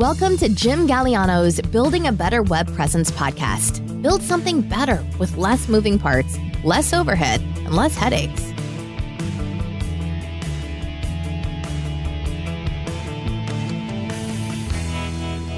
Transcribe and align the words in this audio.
Welcome 0.00 0.38
to 0.38 0.48
Jim 0.48 0.88
Galiano's 0.88 1.60
Building 1.60 2.06
a 2.06 2.12
Better 2.12 2.42
Web 2.42 2.74
Presence 2.74 3.10
podcast. 3.10 4.00
Build 4.00 4.22
something 4.22 4.62
better 4.62 5.06
with 5.18 5.36
less 5.36 5.68
moving 5.68 5.98
parts, 5.98 6.38
less 6.64 6.94
overhead, 6.94 7.42
and 7.42 7.76
less 7.76 7.94
headaches. 7.94 8.40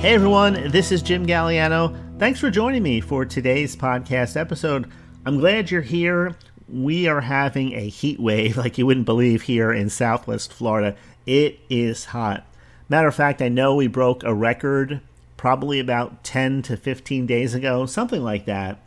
Hey 0.01 0.15
everyone, 0.15 0.71
this 0.73 0.91
is 0.91 1.03
Jim 1.03 1.25
Galiano. 1.25 1.97
Thanks 2.19 2.41
for 2.41 2.51
joining 2.51 2.83
me 2.83 3.01
for 3.01 3.25
today's 3.25 3.77
podcast 3.77 4.37
episode. 4.37 4.91
I'm 5.25 5.39
glad 5.39 5.71
you're 5.71 5.83
here. 5.83 6.35
We 6.69 7.07
are 7.07 7.21
having 7.21 7.75
a 7.75 7.89
heat 7.89 8.19
wave 8.19 8.57
like 8.57 8.77
you 8.77 8.87
wouldn't 8.87 9.07
believe 9.07 9.43
here 9.43 9.73
in 9.73 9.89
Southwest 9.89 10.53
Florida. 10.53 10.97
It 11.27 11.61
is 11.71 12.07
hot. 12.07 12.45
Matter 12.89 13.09
of 13.09 13.15
fact, 13.15 13.41
I 13.41 13.49
know 13.49 13.75
we 13.75 13.87
broke 13.87 14.23
a 14.25 14.35
record 14.35 15.01
probably 15.37 15.81
about 15.81 16.23
10 16.25 16.63
to 16.63 16.77
15 16.77 17.27
days 17.27 17.55
ago, 17.55 17.87
something 17.87 18.23
like 18.23 18.45
that. 18.45 18.79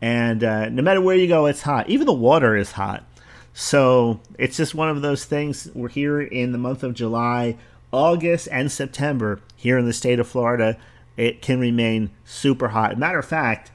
And 0.00 0.42
uh, 0.42 0.68
no 0.68 0.82
matter 0.82 1.00
where 1.00 1.16
you 1.16 1.28
go, 1.28 1.46
it's 1.46 1.62
hot. 1.62 1.88
Even 1.88 2.06
the 2.06 2.12
water 2.12 2.56
is 2.56 2.72
hot. 2.72 3.04
So 3.52 4.20
it's 4.36 4.56
just 4.56 4.74
one 4.74 4.88
of 4.88 5.02
those 5.02 5.24
things. 5.24 5.68
We're 5.74 5.88
here 5.88 6.20
in 6.20 6.52
the 6.52 6.58
month 6.58 6.82
of 6.82 6.94
July, 6.94 7.56
August, 7.92 8.48
and 8.50 8.70
September 8.70 9.40
here 9.56 9.78
in 9.78 9.86
the 9.86 9.92
state 9.92 10.18
of 10.18 10.26
Florida. 10.26 10.76
It 11.16 11.40
can 11.40 11.60
remain 11.60 12.10
super 12.24 12.68
hot. 12.68 12.98
Matter 12.98 13.20
of 13.20 13.26
fact, 13.26 13.70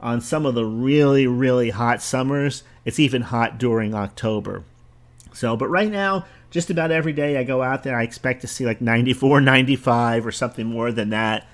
on 0.00 0.20
some 0.20 0.44
of 0.44 0.56
the 0.56 0.66
really, 0.66 1.28
really 1.28 1.70
hot 1.70 2.02
summers, 2.02 2.64
it's 2.84 2.98
even 2.98 3.22
hot 3.22 3.58
during 3.58 3.94
October. 3.94 4.64
So, 5.32 5.56
but 5.56 5.68
right 5.68 5.90
now, 5.90 6.26
just 6.52 6.68
about 6.68 6.90
every 6.90 7.14
day 7.14 7.38
I 7.38 7.44
go 7.44 7.62
out 7.62 7.82
there, 7.82 7.96
I 7.96 8.02
expect 8.02 8.42
to 8.42 8.46
see 8.46 8.66
like 8.66 8.80
94, 8.80 9.40
95 9.42 10.26
or 10.26 10.30
something 10.30 10.66
more 10.66 10.92
than 10.92 11.10
that. 11.10 11.48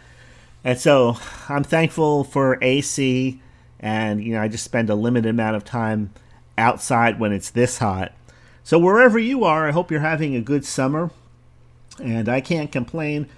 And 0.64 0.78
so 0.78 1.16
I'm 1.48 1.64
thankful 1.64 2.24
for 2.24 2.58
AC, 2.60 3.40
and 3.80 4.22
you 4.22 4.34
know, 4.34 4.42
I 4.42 4.48
just 4.48 4.64
spend 4.64 4.90
a 4.90 4.96
limited 4.96 5.30
amount 5.30 5.56
of 5.56 5.64
time 5.64 6.10
outside 6.58 7.20
when 7.20 7.32
it's 7.32 7.48
this 7.48 7.78
hot. 7.78 8.12
So 8.64 8.76
wherever 8.78 9.18
you 9.18 9.44
are, 9.44 9.68
I 9.68 9.70
hope 9.70 9.90
you're 9.90 10.00
having 10.00 10.34
a 10.34 10.40
good 10.40 10.64
summer, 10.66 11.10
and 12.02 12.28
I 12.28 12.40
can't 12.40 12.72
complain. 12.72 13.28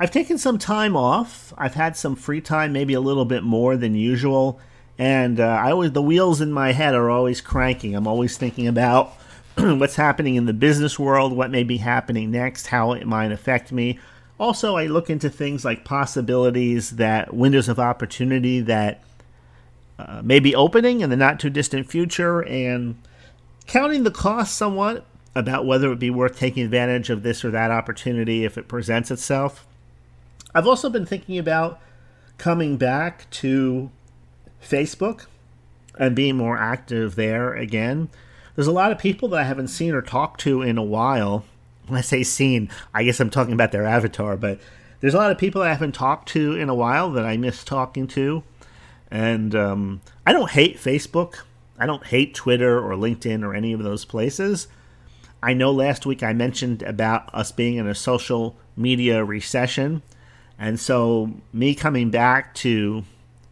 I've 0.00 0.10
taken 0.10 0.38
some 0.38 0.56
time 0.56 0.96
off. 0.96 1.52
I've 1.58 1.74
had 1.74 1.98
some 1.98 2.16
free 2.16 2.40
time, 2.40 2.72
maybe 2.72 2.94
a 2.94 3.00
little 3.00 3.26
bit 3.26 3.42
more 3.42 3.76
than 3.76 3.94
usual, 3.94 4.58
and 4.98 5.38
uh, 5.38 5.44
I 5.44 5.70
always 5.70 5.92
the 5.92 6.00
wheels 6.00 6.40
in 6.40 6.50
my 6.50 6.72
head 6.72 6.94
are 6.94 7.10
always 7.10 7.42
cranking. 7.42 7.94
I'm 7.94 8.06
always 8.06 8.38
thinking 8.38 8.66
about 8.66 9.12
what's 9.78 9.96
happening 9.96 10.36
in 10.36 10.46
the 10.46 10.52
business 10.52 10.98
world, 10.98 11.32
what 11.32 11.50
may 11.50 11.62
be 11.62 11.78
happening 11.78 12.30
next, 12.30 12.68
how 12.68 12.92
it 12.92 13.06
might 13.06 13.32
affect 13.32 13.72
me. 13.72 13.98
Also, 14.38 14.76
I 14.76 14.86
look 14.86 15.10
into 15.10 15.28
things 15.28 15.64
like 15.64 15.84
possibilities 15.84 16.92
that 16.92 17.34
windows 17.34 17.68
of 17.68 17.78
opportunity 17.78 18.60
that 18.60 19.02
uh, 19.98 20.22
may 20.24 20.40
be 20.40 20.54
opening 20.54 21.02
in 21.02 21.10
the 21.10 21.16
not 21.16 21.38
too 21.38 21.50
distant 21.50 21.90
future 21.90 22.40
and 22.40 22.96
counting 23.66 24.04
the 24.04 24.10
cost 24.10 24.56
somewhat 24.56 25.04
about 25.34 25.66
whether 25.66 25.86
it 25.86 25.90
would 25.90 25.98
be 25.98 26.10
worth 26.10 26.38
taking 26.38 26.64
advantage 26.64 27.10
of 27.10 27.22
this 27.22 27.44
or 27.44 27.50
that 27.50 27.70
opportunity 27.70 28.44
if 28.44 28.56
it 28.56 28.66
presents 28.66 29.10
itself. 29.10 29.66
I've 30.54 30.66
also 30.66 30.88
been 30.88 31.06
thinking 31.06 31.38
about 31.38 31.80
coming 32.38 32.78
back 32.78 33.28
to 33.30 33.90
Facebook 34.62 35.26
and 35.98 36.16
being 36.16 36.36
more 36.36 36.56
active 36.56 37.14
there 37.14 37.54
again. 37.54 38.08
There's 38.54 38.66
a 38.66 38.72
lot 38.72 38.92
of 38.92 38.98
people 38.98 39.28
that 39.28 39.40
I 39.40 39.44
haven't 39.44 39.68
seen 39.68 39.94
or 39.94 40.02
talked 40.02 40.40
to 40.42 40.62
in 40.62 40.78
a 40.78 40.82
while. 40.82 41.44
When 41.86 41.98
I 41.98 42.02
say 42.02 42.22
seen, 42.22 42.70
I 42.94 43.02
guess 43.04 43.20
I'm 43.20 43.30
talking 43.30 43.54
about 43.54 43.72
their 43.72 43.86
avatar, 43.86 44.36
but 44.36 44.60
there's 45.00 45.14
a 45.14 45.18
lot 45.18 45.30
of 45.30 45.38
people 45.38 45.62
I 45.62 45.68
haven't 45.68 45.94
talked 45.94 46.28
to 46.30 46.54
in 46.54 46.68
a 46.68 46.74
while 46.74 47.10
that 47.12 47.24
I 47.24 47.36
miss 47.36 47.64
talking 47.64 48.06
to. 48.08 48.44
And 49.10 49.54
um, 49.54 50.00
I 50.26 50.32
don't 50.32 50.50
hate 50.50 50.76
Facebook. 50.76 51.40
I 51.78 51.86
don't 51.86 52.06
hate 52.06 52.34
Twitter 52.34 52.78
or 52.78 52.92
LinkedIn 52.92 53.42
or 53.42 53.54
any 53.54 53.72
of 53.72 53.82
those 53.82 54.04
places. 54.04 54.68
I 55.42 55.54
know 55.54 55.72
last 55.72 56.04
week 56.04 56.22
I 56.22 56.32
mentioned 56.32 56.82
about 56.82 57.34
us 57.34 57.50
being 57.50 57.76
in 57.76 57.88
a 57.88 57.94
social 57.94 58.56
media 58.76 59.24
recession. 59.24 60.02
And 60.58 60.78
so, 60.78 61.32
me 61.54 61.74
coming 61.74 62.10
back 62.10 62.54
to 62.56 63.04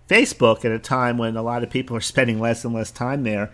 Facebook 0.09 0.67
at 0.67 0.73
a 0.73 0.79
time 0.79 1.17
when 1.17 1.37
a 1.37 1.43
lot 1.43 1.63
of 1.63 1.71
people 1.71 1.97
are 1.97 2.03
spending 2.03 2.39
less 2.39 2.65
and 2.65 2.75
less 2.75 2.91
time 2.91 3.23
there 3.23 3.51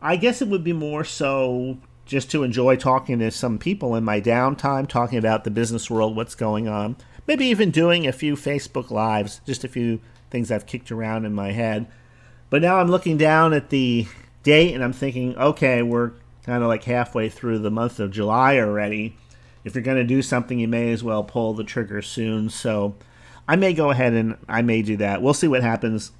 I 0.00 0.16
guess 0.16 0.40
it 0.40 0.48
would 0.48 0.64
be 0.64 0.72
more 0.72 1.04
so 1.04 1.78
just 2.06 2.30
to 2.30 2.42
enjoy 2.42 2.76
talking 2.76 3.18
to 3.18 3.30
some 3.30 3.58
people 3.58 3.94
in 3.94 4.04
my 4.04 4.20
downtime, 4.20 4.88
talking 4.88 5.18
about 5.18 5.44
the 5.44 5.50
business 5.50 5.90
world, 5.90 6.16
what's 6.16 6.34
going 6.34 6.66
on. 6.66 6.96
Maybe 7.26 7.46
even 7.46 7.70
doing 7.70 8.06
a 8.06 8.12
few 8.12 8.34
Facebook 8.34 8.90
Lives, 8.90 9.40
just 9.44 9.64
a 9.64 9.68
few 9.68 10.00
things 10.30 10.50
I've 10.50 10.66
kicked 10.66 10.90
around 10.90 11.26
in 11.26 11.34
my 11.34 11.52
head. 11.52 11.86
But 12.48 12.62
now 12.62 12.78
I'm 12.78 12.90
looking 12.90 13.18
down 13.18 13.52
at 13.52 13.68
the 13.68 14.06
date 14.42 14.74
and 14.74 14.82
I'm 14.82 14.94
thinking, 14.94 15.36
okay, 15.36 15.82
we're 15.82 16.12
kind 16.44 16.62
of 16.62 16.68
like 16.68 16.84
halfway 16.84 17.28
through 17.28 17.58
the 17.58 17.70
month 17.70 18.00
of 18.00 18.10
July 18.10 18.58
already. 18.58 19.16
If 19.64 19.74
you're 19.74 19.84
going 19.84 19.98
to 19.98 20.04
do 20.04 20.22
something, 20.22 20.58
you 20.58 20.68
may 20.68 20.90
as 20.92 21.04
well 21.04 21.22
pull 21.22 21.52
the 21.52 21.64
trigger 21.64 22.00
soon. 22.00 22.48
So 22.48 22.94
I 23.46 23.56
may 23.56 23.74
go 23.74 23.90
ahead 23.90 24.14
and 24.14 24.38
I 24.48 24.62
may 24.62 24.80
do 24.80 24.96
that. 24.96 25.20
We'll 25.20 25.34
see 25.34 25.48
what 25.48 25.62
happens. 25.62 26.12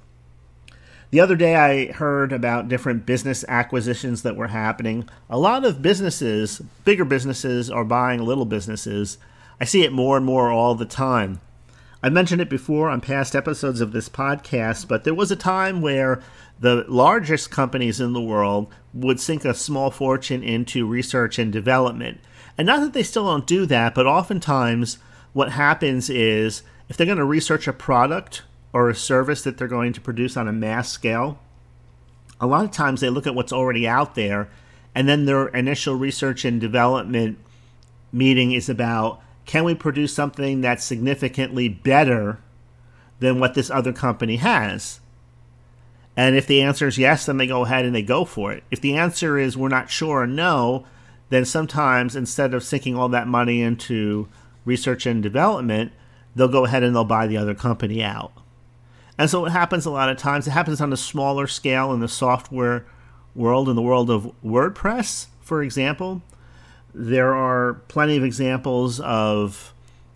The 1.11 1.21
other 1.21 1.35
day, 1.35 1.55
I 1.55 1.91
heard 1.91 2.31
about 2.31 2.67
different 2.67 3.07
business 3.07 3.43
acquisitions 3.47 4.21
that 4.21 4.35
were 4.35 4.49
happening. 4.49 5.09
A 5.27 5.39
lot 5.39 5.65
of 5.65 5.81
businesses, 5.81 6.61
bigger 6.85 7.03
businesses, 7.03 7.71
are 7.71 7.83
buying 7.83 8.21
little 8.21 8.45
businesses. 8.45 9.17
I 9.59 9.65
see 9.65 9.83
it 9.83 9.91
more 9.91 10.17
and 10.17 10.25
more 10.25 10.51
all 10.51 10.75
the 10.75 10.85
time. 10.85 11.41
I 12.03 12.09
mentioned 12.09 12.41
it 12.41 12.49
before 12.49 12.89
on 12.89 13.01
past 13.01 13.35
episodes 13.35 13.81
of 13.81 13.91
this 13.91 14.07
podcast, 14.07 14.87
but 14.87 15.03
there 15.03 15.15
was 15.15 15.31
a 15.31 15.35
time 15.35 15.81
where 15.81 16.21
the 16.59 16.85
largest 16.87 17.49
companies 17.49 17.99
in 17.99 18.13
the 18.13 18.21
world 18.21 18.71
would 18.93 19.19
sink 19.19 19.45
a 19.45 19.55
small 19.55 19.89
fortune 19.89 20.43
into 20.43 20.85
research 20.85 21.39
and 21.39 21.51
development. 21.51 22.19
And 22.55 22.67
not 22.67 22.81
that 22.81 22.93
they 22.93 23.03
still 23.03 23.25
don't 23.25 23.47
do 23.47 23.65
that, 23.65 23.95
but 23.95 24.05
oftentimes 24.05 24.99
what 25.33 25.53
happens 25.53 26.07
is 26.07 26.61
if 26.87 26.95
they're 26.95 27.07
going 27.07 27.17
to 27.17 27.25
research 27.25 27.67
a 27.67 27.73
product 27.73 28.43
or 28.73 28.89
a 28.89 28.95
service 28.95 29.41
that 29.43 29.57
they're 29.57 29.67
going 29.67 29.93
to 29.93 30.01
produce 30.01 30.37
on 30.37 30.47
a 30.47 30.53
mass 30.53 30.89
scale, 30.91 31.39
a 32.39 32.47
lot 32.47 32.63
of 32.63 32.71
times 32.71 33.01
they 33.01 33.09
look 33.09 33.27
at 33.27 33.35
what's 33.35 33.53
already 33.53 33.87
out 33.87 34.15
there, 34.15 34.49
and 34.95 35.07
then 35.07 35.25
their 35.25 35.47
initial 35.49 35.95
research 35.95 36.45
and 36.45 36.61
development 36.61 37.37
meeting 38.11 38.51
is 38.51 38.69
about 38.69 39.21
can 39.45 39.63
we 39.63 39.73
produce 39.73 40.13
something 40.13 40.61
that's 40.61 40.83
significantly 40.83 41.67
better 41.67 42.39
than 43.19 43.39
what 43.39 43.55
this 43.55 43.71
other 43.71 43.91
company 43.91 44.35
has? 44.35 44.99
And 46.15 46.35
if 46.35 46.45
the 46.45 46.61
answer 46.61 46.87
is 46.87 46.97
yes, 46.97 47.25
then 47.25 47.37
they 47.37 47.47
go 47.47 47.65
ahead 47.65 47.85
and 47.85 47.95
they 47.95 48.01
go 48.01 48.25
for 48.25 48.51
it. 48.51 48.63
If 48.69 48.81
the 48.81 48.95
answer 48.95 49.37
is 49.37 49.57
we're 49.57 49.69
not 49.69 49.89
sure 49.89 50.21
or 50.21 50.27
no, 50.27 50.85
then 51.29 51.45
sometimes 51.45 52.15
instead 52.15 52.53
of 52.53 52.63
sinking 52.63 52.95
all 52.95 53.09
that 53.09 53.27
money 53.27 53.61
into 53.61 54.27
research 54.65 55.05
and 55.05 55.23
development, 55.23 55.93
they'll 56.35 56.47
go 56.47 56.65
ahead 56.65 56.83
and 56.83 56.95
they'll 56.95 57.03
buy 57.03 57.25
the 57.25 57.37
other 57.37 57.55
company 57.55 58.03
out. 58.03 58.33
And 59.19 59.29
so 59.29 59.45
it 59.45 59.49
happens 59.49 59.85
a 59.85 59.91
lot 59.91 60.07
of 60.07 60.17
times. 60.17 60.47
It 60.47 60.51
happens 60.51 60.79
on 60.79 60.93
a 60.93 60.97
smaller 60.97 61.45
scale 61.45 61.91
in 61.91 61.99
the 61.99 62.07
software 62.07 62.85
world, 63.35 63.67
in 63.67 63.75
the 63.75 63.81
world 63.81 64.09
of 64.09 64.31
WordPress, 64.43 65.27
for 65.41 65.61
example. 65.61 66.21
There 66.93 67.35
are 67.35 67.73
plenty 67.89 68.15
of 68.15 68.23
examples 68.23 69.01
of 69.01 69.73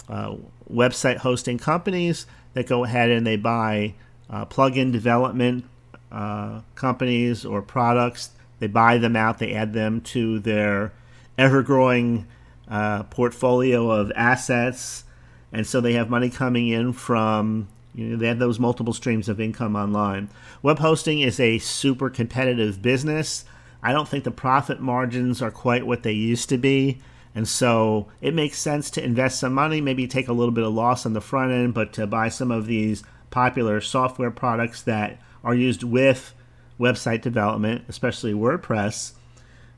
uh, 0.07 0.37
website 0.71 1.17
hosting 1.17 1.57
companies 1.57 2.25
that 2.53 2.65
go 2.65 2.85
ahead 2.85 3.09
and 3.09 3.27
they 3.27 3.35
buy 3.35 3.93
uh, 4.29 4.45
plugin 4.45 4.93
development 4.93 5.65
uh, 6.09 6.61
companies 6.75 7.43
or 7.43 7.61
products. 7.61 8.29
They 8.59 8.67
buy 8.67 8.99
them 8.99 9.17
out, 9.17 9.37
they 9.37 9.53
add 9.53 9.73
them 9.73 9.99
to 9.99 10.39
their 10.39 10.93
ever 11.37 11.61
growing 11.61 12.25
uh, 12.69 13.03
portfolio 13.03 13.91
of 13.91 14.13
assets. 14.15 15.03
And 15.51 15.67
so 15.67 15.81
they 15.81 15.93
have 15.93 16.09
money 16.09 16.29
coming 16.29 16.69
in 16.69 16.93
from 16.93 17.67
you 17.93 18.05
know, 18.07 18.17
they 18.17 18.27
have 18.27 18.39
those 18.39 18.59
multiple 18.59 18.93
streams 18.93 19.29
of 19.29 19.39
income 19.39 19.75
online. 19.75 20.29
Web 20.61 20.79
hosting 20.79 21.19
is 21.19 21.39
a 21.39 21.59
super 21.59 22.09
competitive 22.09 22.81
business. 22.81 23.45
I 23.81 23.91
don't 23.91 24.07
think 24.07 24.23
the 24.23 24.31
profit 24.31 24.79
margins 24.79 25.41
are 25.41 25.51
quite 25.51 25.85
what 25.85 26.03
they 26.03 26.11
used 26.11 26.49
to 26.49 26.57
be. 26.57 26.99
And 27.35 27.47
so 27.47 28.07
it 28.21 28.33
makes 28.33 28.59
sense 28.59 28.89
to 28.91 29.03
invest 29.03 29.39
some 29.39 29.53
money, 29.53 29.81
maybe 29.81 30.07
take 30.07 30.27
a 30.27 30.33
little 30.33 30.53
bit 30.53 30.63
of 30.63 30.73
loss 30.73 31.05
on 31.05 31.13
the 31.13 31.21
front 31.21 31.51
end, 31.51 31.73
but 31.73 31.91
to 31.93 32.07
buy 32.07 32.29
some 32.29 32.51
of 32.51 32.67
these 32.67 33.03
popular 33.31 33.81
software 33.81 34.31
products 34.31 34.83
that 34.83 35.19
are 35.43 35.55
used 35.55 35.83
with 35.83 36.33
website 36.79 37.21
development, 37.21 37.83
especially 37.87 38.33
WordPress, 38.33 39.13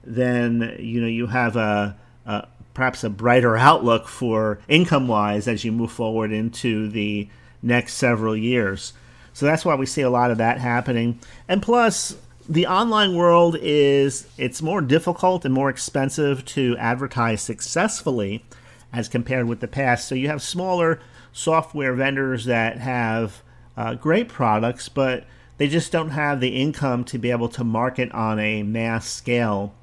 then 0.04 0.76
you 0.80 1.02
know 1.02 1.08
you 1.08 1.28
have 1.28 1.56
a, 1.56 1.98
a 2.26 2.48
perhaps 2.74 3.04
a 3.04 3.10
brighter 3.10 3.58
outlook 3.58 4.08
for 4.08 4.60
income 4.68 5.08
wise 5.08 5.48
as 5.48 5.64
you 5.64 5.72
move 5.72 5.92
forward 5.92 6.32
into 6.32 6.90
the 6.90 7.28
next 7.62 7.96
several 7.96 8.36
years. 8.36 8.94
So 9.34 9.46
that's 9.46 9.66
why 9.66 9.76
we 9.76 9.86
see 9.86 10.02
a 10.02 10.10
lot 10.10 10.32
of 10.32 10.38
that 10.38 10.60
happening. 10.60 11.20
And 11.48 11.62
plus, 11.62 12.16
the 12.48 12.68
online 12.68 13.16
world 13.16 13.58
is 13.60 14.28
it's 14.38 14.62
more 14.62 14.82
difficult 14.82 15.46
and 15.46 15.54
more 15.54 15.70
expensive 15.70 16.46
to 16.46 16.78
advertise 16.78 17.42
successfully 17.42 18.46
as 18.94 19.10
compared 19.10 19.48
with 19.48 19.60
the 19.60 19.68
past. 19.68 20.08
So 20.08 20.16
you 20.16 20.28
have 20.30 20.42
smaller 20.42 21.02
software 21.34 21.94
vendors 21.94 22.46
that 22.46 22.78
have 22.78 23.42
uh, 23.76 23.96
great 23.96 24.30
products, 24.30 24.88
but 24.88 25.26
they 25.58 25.68
just 25.68 25.92
don't 25.92 26.12
have 26.12 26.40
the 26.40 26.56
income 26.62 27.04
to 27.06 27.18
be 27.18 27.32
able 27.32 27.50
to 27.50 27.64
market 27.64 28.12
on 28.12 28.40
a 28.40 28.64
mass 28.64 29.08
scale 29.08 29.74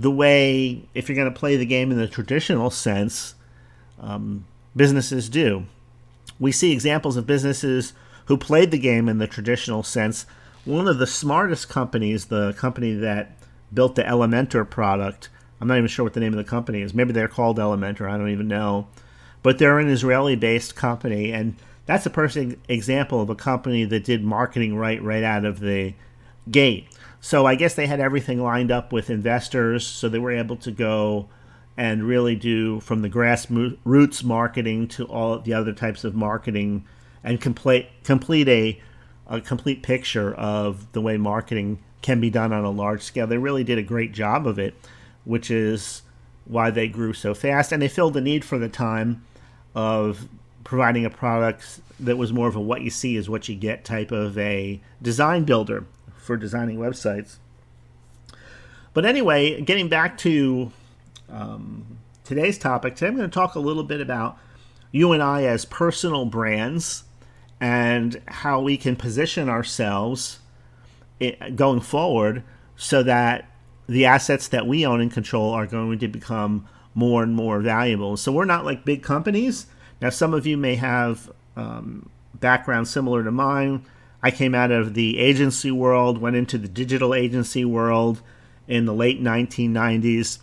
the 0.00 0.10
way, 0.10 0.88
if 0.94 1.08
you're 1.08 1.16
going 1.16 1.32
to 1.32 1.38
play 1.38 1.56
the 1.56 1.66
game 1.66 1.90
in 1.90 1.98
the 1.98 2.08
traditional 2.08 2.70
sense, 2.70 3.34
um, 4.00 4.46
businesses 4.74 5.28
do. 5.28 5.66
We 6.40 6.50
see 6.50 6.72
examples 6.72 7.16
of 7.16 7.26
businesses 7.26 7.92
who 8.24 8.36
played 8.36 8.70
the 8.70 8.78
game 8.78 9.08
in 9.08 9.18
the 9.18 9.26
traditional 9.26 9.82
sense. 9.82 10.26
One 10.64 10.88
of 10.88 10.98
the 10.98 11.06
smartest 11.06 11.68
companies, 11.68 12.26
the 12.26 12.54
company 12.54 12.94
that 12.94 13.36
built 13.72 13.94
the 13.94 14.02
Elementor 14.02 14.68
product, 14.68 15.28
I'm 15.60 15.68
not 15.68 15.76
even 15.76 15.88
sure 15.88 16.04
what 16.04 16.14
the 16.14 16.20
name 16.20 16.32
of 16.32 16.38
the 16.38 16.50
company 16.50 16.80
is. 16.80 16.94
Maybe 16.94 17.12
they're 17.12 17.28
called 17.28 17.58
Elementor, 17.58 18.10
I 18.10 18.16
don't 18.16 18.30
even 18.30 18.48
know. 18.48 18.88
But 19.42 19.58
they're 19.58 19.78
an 19.78 19.88
Israeli 19.88 20.36
based 20.36 20.74
company, 20.74 21.32
and 21.32 21.56
that's 21.86 22.06
a 22.06 22.10
perfect 22.10 22.58
example 22.70 23.20
of 23.20 23.30
a 23.30 23.34
company 23.34 23.84
that 23.84 24.04
did 24.04 24.24
marketing 24.24 24.76
right 24.76 25.02
right 25.02 25.22
out 25.22 25.44
of 25.44 25.60
the 25.60 25.94
gate. 26.50 26.88
So 27.20 27.46
I 27.46 27.54
guess 27.54 27.74
they 27.74 27.86
had 27.86 28.00
everything 28.00 28.42
lined 28.42 28.70
up 28.70 28.92
with 28.92 29.10
investors, 29.10 29.86
so 29.86 30.08
they 30.08 30.18
were 30.18 30.32
able 30.32 30.56
to 30.56 30.70
go 30.70 31.28
and 31.76 32.02
really 32.02 32.36
do 32.36 32.80
from 32.80 33.02
the 33.02 33.08
grassroots 33.08 34.24
marketing 34.24 34.88
to 34.88 35.04
all 35.06 35.38
the 35.38 35.54
other 35.54 35.72
types 35.72 36.04
of 36.04 36.14
marketing 36.14 36.84
and 37.22 37.40
complete 37.40 37.88
complete 38.04 38.48
a, 38.48 38.80
a 39.26 39.40
complete 39.40 39.82
picture 39.82 40.34
of 40.34 40.90
the 40.92 41.00
way 41.00 41.16
marketing 41.16 41.78
can 42.02 42.20
be 42.20 42.30
done 42.30 42.52
on 42.52 42.64
a 42.64 42.70
large 42.70 43.02
scale. 43.02 43.26
They 43.26 43.38
really 43.38 43.64
did 43.64 43.78
a 43.78 43.82
great 43.82 44.12
job 44.12 44.46
of 44.46 44.58
it, 44.58 44.74
which 45.24 45.50
is 45.50 46.02
why 46.44 46.70
they 46.70 46.88
grew 46.88 47.12
so 47.12 47.34
fast 47.34 47.72
and 47.72 47.80
they 47.80 47.88
filled 47.88 48.14
the 48.14 48.20
need 48.20 48.44
for 48.44 48.58
the 48.58 48.68
time 48.68 49.24
of 49.74 50.28
providing 50.64 51.04
a 51.04 51.10
product 51.10 51.80
that 51.98 52.16
was 52.16 52.32
more 52.32 52.48
of 52.48 52.56
a 52.56 52.60
what 52.60 52.82
you 52.82 52.90
see 52.90 53.16
is 53.16 53.28
what 53.28 53.48
you 53.48 53.54
get 53.54 53.84
type 53.84 54.10
of 54.10 54.36
a 54.38 54.80
design 55.02 55.44
builder 55.44 55.84
for 56.16 56.36
designing 56.36 56.78
websites. 56.78 57.36
But 58.92 59.04
anyway, 59.04 59.60
getting 59.60 59.88
back 59.88 60.18
to 60.18 60.72
um, 61.32 61.98
today's 62.24 62.58
topic, 62.58 62.96
today 62.96 63.08
I'm 63.08 63.16
going 63.16 63.28
to 63.28 63.34
talk 63.34 63.54
a 63.54 63.60
little 63.60 63.84
bit 63.84 64.00
about 64.00 64.38
you 64.92 65.12
and 65.12 65.22
I 65.22 65.44
as 65.44 65.64
personal 65.64 66.24
brands 66.24 67.04
and 67.60 68.20
how 68.26 68.60
we 68.60 68.76
can 68.76 68.96
position 68.96 69.48
ourselves 69.48 70.40
going 71.54 71.80
forward 71.80 72.42
so 72.76 73.02
that 73.02 73.50
the 73.86 74.06
assets 74.06 74.48
that 74.48 74.66
we 74.66 74.86
own 74.86 75.00
and 75.00 75.12
control 75.12 75.50
are 75.52 75.66
going 75.66 75.98
to 75.98 76.08
become 76.08 76.66
more 76.94 77.22
and 77.22 77.34
more 77.34 77.60
valuable. 77.60 78.16
So 78.16 78.32
we're 78.32 78.44
not 78.44 78.64
like 78.64 78.84
big 78.84 79.02
companies. 79.02 79.66
Now, 80.00 80.10
some 80.10 80.32
of 80.32 80.46
you 80.46 80.56
may 80.56 80.76
have 80.76 81.30
um, 81.56 82.08
background 82.34 82.88
similar 82.88 83.22
to 83.22 83.30
mine. 83.30 83.84
I 84.22 84.30
came 84.30 84.54
out 84.54 84.70
of 84.70 84.94
the 84.94 85.18
agency 85.18 85.70
world, 85.70 86.18
went 86.18 86.36
into 86.36 86.58
the 86.58 86.68
digital 86.68 87.14
agency 87.14 87.64
world 87.64 88.22
in 88.66 88.84
the 88.86 88.94
late 88.94 89.22
1990s, 89.22 90.38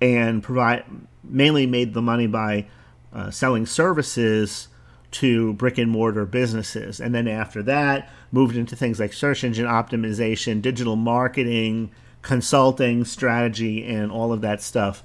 and 0.00 0.42
provide 0.42 0.84
mainly 1.22 1.66
made 1.66 1.94
the 1.94 2.02
money 2.02 2.26
by 2.26 2.66
uh, 3.12 3.30
selling 3.30 3.66
services 3.66 4.68
to 5.10 5.52
brick 5.54 5.78
and 5.78 5.90
mortar 5.90 6.26
businesses. 6.26 7.00
And 7.00 7.14
then 7.14 7.28
after 7.28 7.62
that, 7.62 8.10
moved 8.32 8.56
into 8.56 8.74
things 8.74 8.98
like 8.98 9.12
search 9.12 9.44
engine 9.44 9.66
optimization, 9.66 10.60
digital 10.60 10.96
marketing, 10.96 11.92
consulting, 12.22 13.04
strategy, 13.04 13.84
and 13.84 14.10
all 14.10 14.32
of 14.32 14.40
that 14.40 14.60
stuff. 14.60 15.04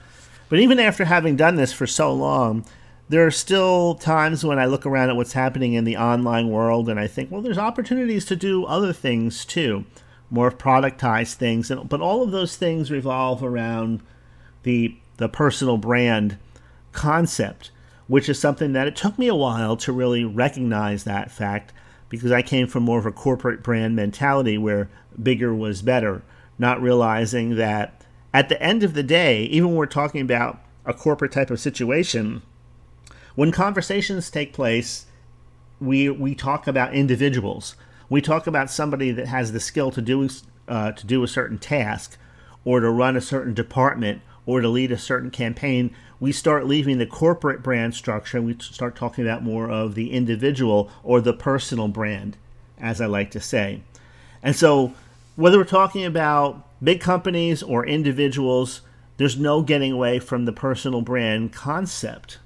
But 0.49 0.59
even 0.59 0.79
after 0.79 1.05
having 1.05 1.35
done 1.35 1.55
this 1.55 1.71
for 1.71 1.85
so 1.85 2.11
long, 2.11 2.65
there 3.07 3.25
are 3.25 3.31
still 3.31 3.95
times 3.95 4.43
when 4.43 4.57
I 4.57 4.65
look 4.65 4.85
around 4.85 5.09
at 5.09 5.15
what's 5.15 5.33
happening 5.33 5.73
in 5.73 5.83
the 5.83 5.97
online 5.97 6.49
world 6.49 6.89
and 6.89 6.99
I 6.99 7.07
think, 7.07 7.31
well, 7.31 7.41
there's 7.41 7.57
opportunities 7.57 8.25
to 8.25 8.35
do 8.35 8.65
other 8.65 8.93
things 8.93 9.45
too, 9.45 9.85
more 10.31 10.51
productized 10.51 11.35
things. 11.35 11.69
And, 11.69 11.87
But 11.87 12.01
all 12.01 12.23
of 12.23 12.31
those 12.31 12.55
things 12.55 12.91
revolve 12.91 13.43
around 13.43 14.01
the 14.63 14.95
the 15.17 15.29
personal 15.29 15.77
brand 15.77 16.37
concept, 16.91 17.71
which 18.07 18.29
is 18.29 18.39
something 18.39 18.73
that 18.73 18.87
it 18.87 18.95
took 18.95 19.19
me 19.19 19.27
a 19.27 19.35
while 19.35 19.75
to 19.77 19.91
really 19.91 20.23
recognize 20.23 21.03
that 21.03 21.31
fact 21.31 21.73
because 22.07 22.31
I 22.31 22.41
came 22.41 22.67
from 22.67 22.83
more 22.83 22.99
of 22.99 23.05
a 23.05 23.11
corporate 23.11 23.61
brand 23.61 23.95
mentality 23.95 24.57
where 24.57 24.89
bigger 25.21 25.53
was 25.53 25.81
better, 25.81 26.23
not 26.57 26.81
realizing 26.81 27.55
that 27.55 28.03
at 28.33 28.49
the 28.49 28.61
end 28.61 28.83
of 28.83 28.93
the 28.93 29.03
day, 29.03 29.43
even 29.45 29.69
when 29.69 29.77
we're 29.77 29.85
talking 29.85 30.21
about 30.21 30.59
a 30.85 30.93
corporate 30.93 31.31
type 31.31 31.51
of 31.51 31.59
situation, 31.59 32.41
when 33.35 33.51
conversations 33.51 34.29
take 34.29 34.53
place, 34.53 35.05
we 35.79 36.09
we 36.09 36.35
talk 36.35 36.67
about 36.67 36.93
individuals. 36.93 37.75
We 38.09 38.21
talk 38.21 38.47
about 38.47 38.71
somebody 38.71 39.11
that 39.11 39.27
has 39.27 39.51
the 39.51 39.59
skill 39.59 39.91
to 39.91 40.01
do 40.01 40.29
uh, 40.67 40.91
to 40.91 41.05
do 41.05 41.23
a 41.23 41.27
certain 41.27 41.57
task, 41.57 42.17
or 42.65 42.79
to 42.79 42.89
run 42.89 43.15
a 43.15 43.21
certain 43.21 43.53
department, 43.53 44.21
or 44.49 44.61
to 44.61 44.67
lead 44.67 44.91
a 44.91 44.97
certain 44.97 45.29
campaign. 45.29 45.93
We 46.19 46.31
start 46.31 46.65
leaving 46.65 46.97
the 46.97 47.05
corporate 47.05 47.61
brand 47.61 47.93
structure 47.93 48.37
and 48.37 48.47
we 48.47 48.57
start 48.57 48.95
talking 48.95 49.23
about 49.23 49.43
more 49.43 49.69
of 49.69 49.93
the 49.93 50.11
individual 50.11 50.89
or 51.03 51.21
the 51.21 51.33
personal 51.33 51.87
brand, 51.87 52.35
as 52.79 52.99
I 52.99 53.05
like 53.05 53.29
to 53.31 53.39
say. 53.39 53.81
And 54.41 54.55
so, 54.55 54.95
whether 55.35 55.59
we're 55.59 55.65
talking 55.65 56.03
about 56.03 56.65
big 56.83 56.99
companies 56.99 57.61
or 57.61 57.85
individuals, 57.85 58.81
there's 59.17 59.37
no 59.37 59.61
getting 59.61 59.91
away 59.91 60.17
from 60.17 60.45
the 60.45 60.51
personal 60.51 61.01
brand 61.01 61.53
concept. 61.53 62.39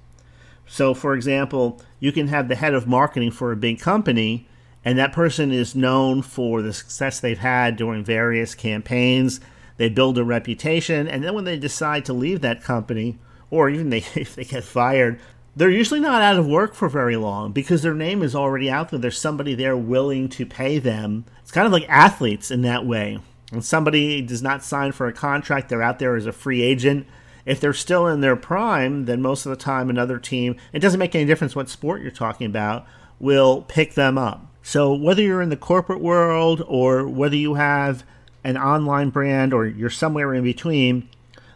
So, 0.68 0.94
for 0.94 1.16
example, 1.16 1.82
you 2.02 2.12
can 2.12 2.28
have 2.28 2.50
the 2.50 2.56
head 2.56 2.74
of 2.74 2.86
marketing 2.86 3.32
for 3.32 3.54
a 3.54 3.56
big 3.56 3.80
company, 3.80 4.46
and 4.84 5.00
that 5.00 5.14
person 5.14 5.54
is 5.54 5.74
known 5.74 6.22
for 6.22 6.62
the 6.62 6.74
success 6.74 7.22
they've 7.22 7.40
had 7.40 7.78
during 7.78 8.04
various 8.04 8.56
campaigns. 8.56 9.40
They 9.78 9.90
build 9.90 10.18
a 10.18 10.24
reputation, 10.24 11.08
and 11.08 11.24
then 11.24 11.34
when 11.34 11.46
they 11.46 11.58
decide 11.58 12.06
to 12.06 12.14
leave 12.14 12.42
that 12.42 12.64
company, 12.64 13.18
or 13.50 13.70
even 13.70 13.90
they, 13.90 13.98
if 14.16 14.36
they 14.36 14.44
get 14.44 14.64
fired, 14.64 15.20
they're 15.56 15.70
usually 15.70 16.00
not 16.00 16.22
out 16.22 16.38
of 16.38 16.48
work 16.48 16.74
for 16.74 16.90
very 16.90 17.16
long 17.16 17.52
because 17.52 17.84
their 17.84 17.94
name 17.94 18.24
is 18.24 18.36
already 18.36 18.70
out 18.70 18.90
there. 18.90 19.00
There's 19.00 19.20
somebody 19.20 19.54
there 19.54 19.78
willing 19.78 20.28
to 20.30 20.46
pay 20.46 20.80
them. 20.80 21.25
It's 21.42 21.52
kind 21.52 21.68
of 21.68 21.74
like 21.74 21.88
athletes 21.88 22.50
in 22.50 22.64
that 22.64 22.86
way. 22.86 23.20
When 23.52 23.62
somebody 23.62 24.22
does 24.22 24.42
not 24.42 24.64
sign 24.64 24.94
for 24.94 25.08
a 25.08 25.14
contract, 25.14 25.70
they're 25.70 25.84
out 25.84 26.00
there 26.00 26.16
as 26.16 26.26
a 26.26 26.31
free 26.31 26.64
agent 26.64 27.06
if 27.46 27.60
they're 27.60 27.74
still 27.74 28.08
in 28.08 28.22
their 28.22 28.36
prime, 28.36 29.06
then 29.06 29.22
most 29.22 29.46
of 29.46 29.50
the 29.50 29.56
time 29.56 29.90
another 29.90 30.18
team, 30.18 30.56
it 30.72 30.80
doesn't 30.80 31.00
make 31.00 31.16
any 31.16 31.26
difference 31.26 31.56
what 31.56 31.69
sport 31.69 32.02
you're 32.02 32.12
talking 32.12 32.48
about, 32.48 32.86
will 33.19 33.64
pick 33.64 33.94
them 33.94 34.18
up. 34.18 34.45
So 34.62 34.94
whether 34.94 35.21
you're 35.21 35.42
in 35.42 35.50
the 35.50 35.57
corporate 35.57 36.00
world 36.00 36.64
or 36.68 37.07
whether 37.07 37.36
you 37.36 37.56
have 37.56 38.06
an 38.44 38.57
online 38.57 39.09
brand 39.09 39.54
or 39.54 39.66
you're 39.66 39.90
somewhere 39.90 40.33
in 40.33 40.44
between, 40.44 41.09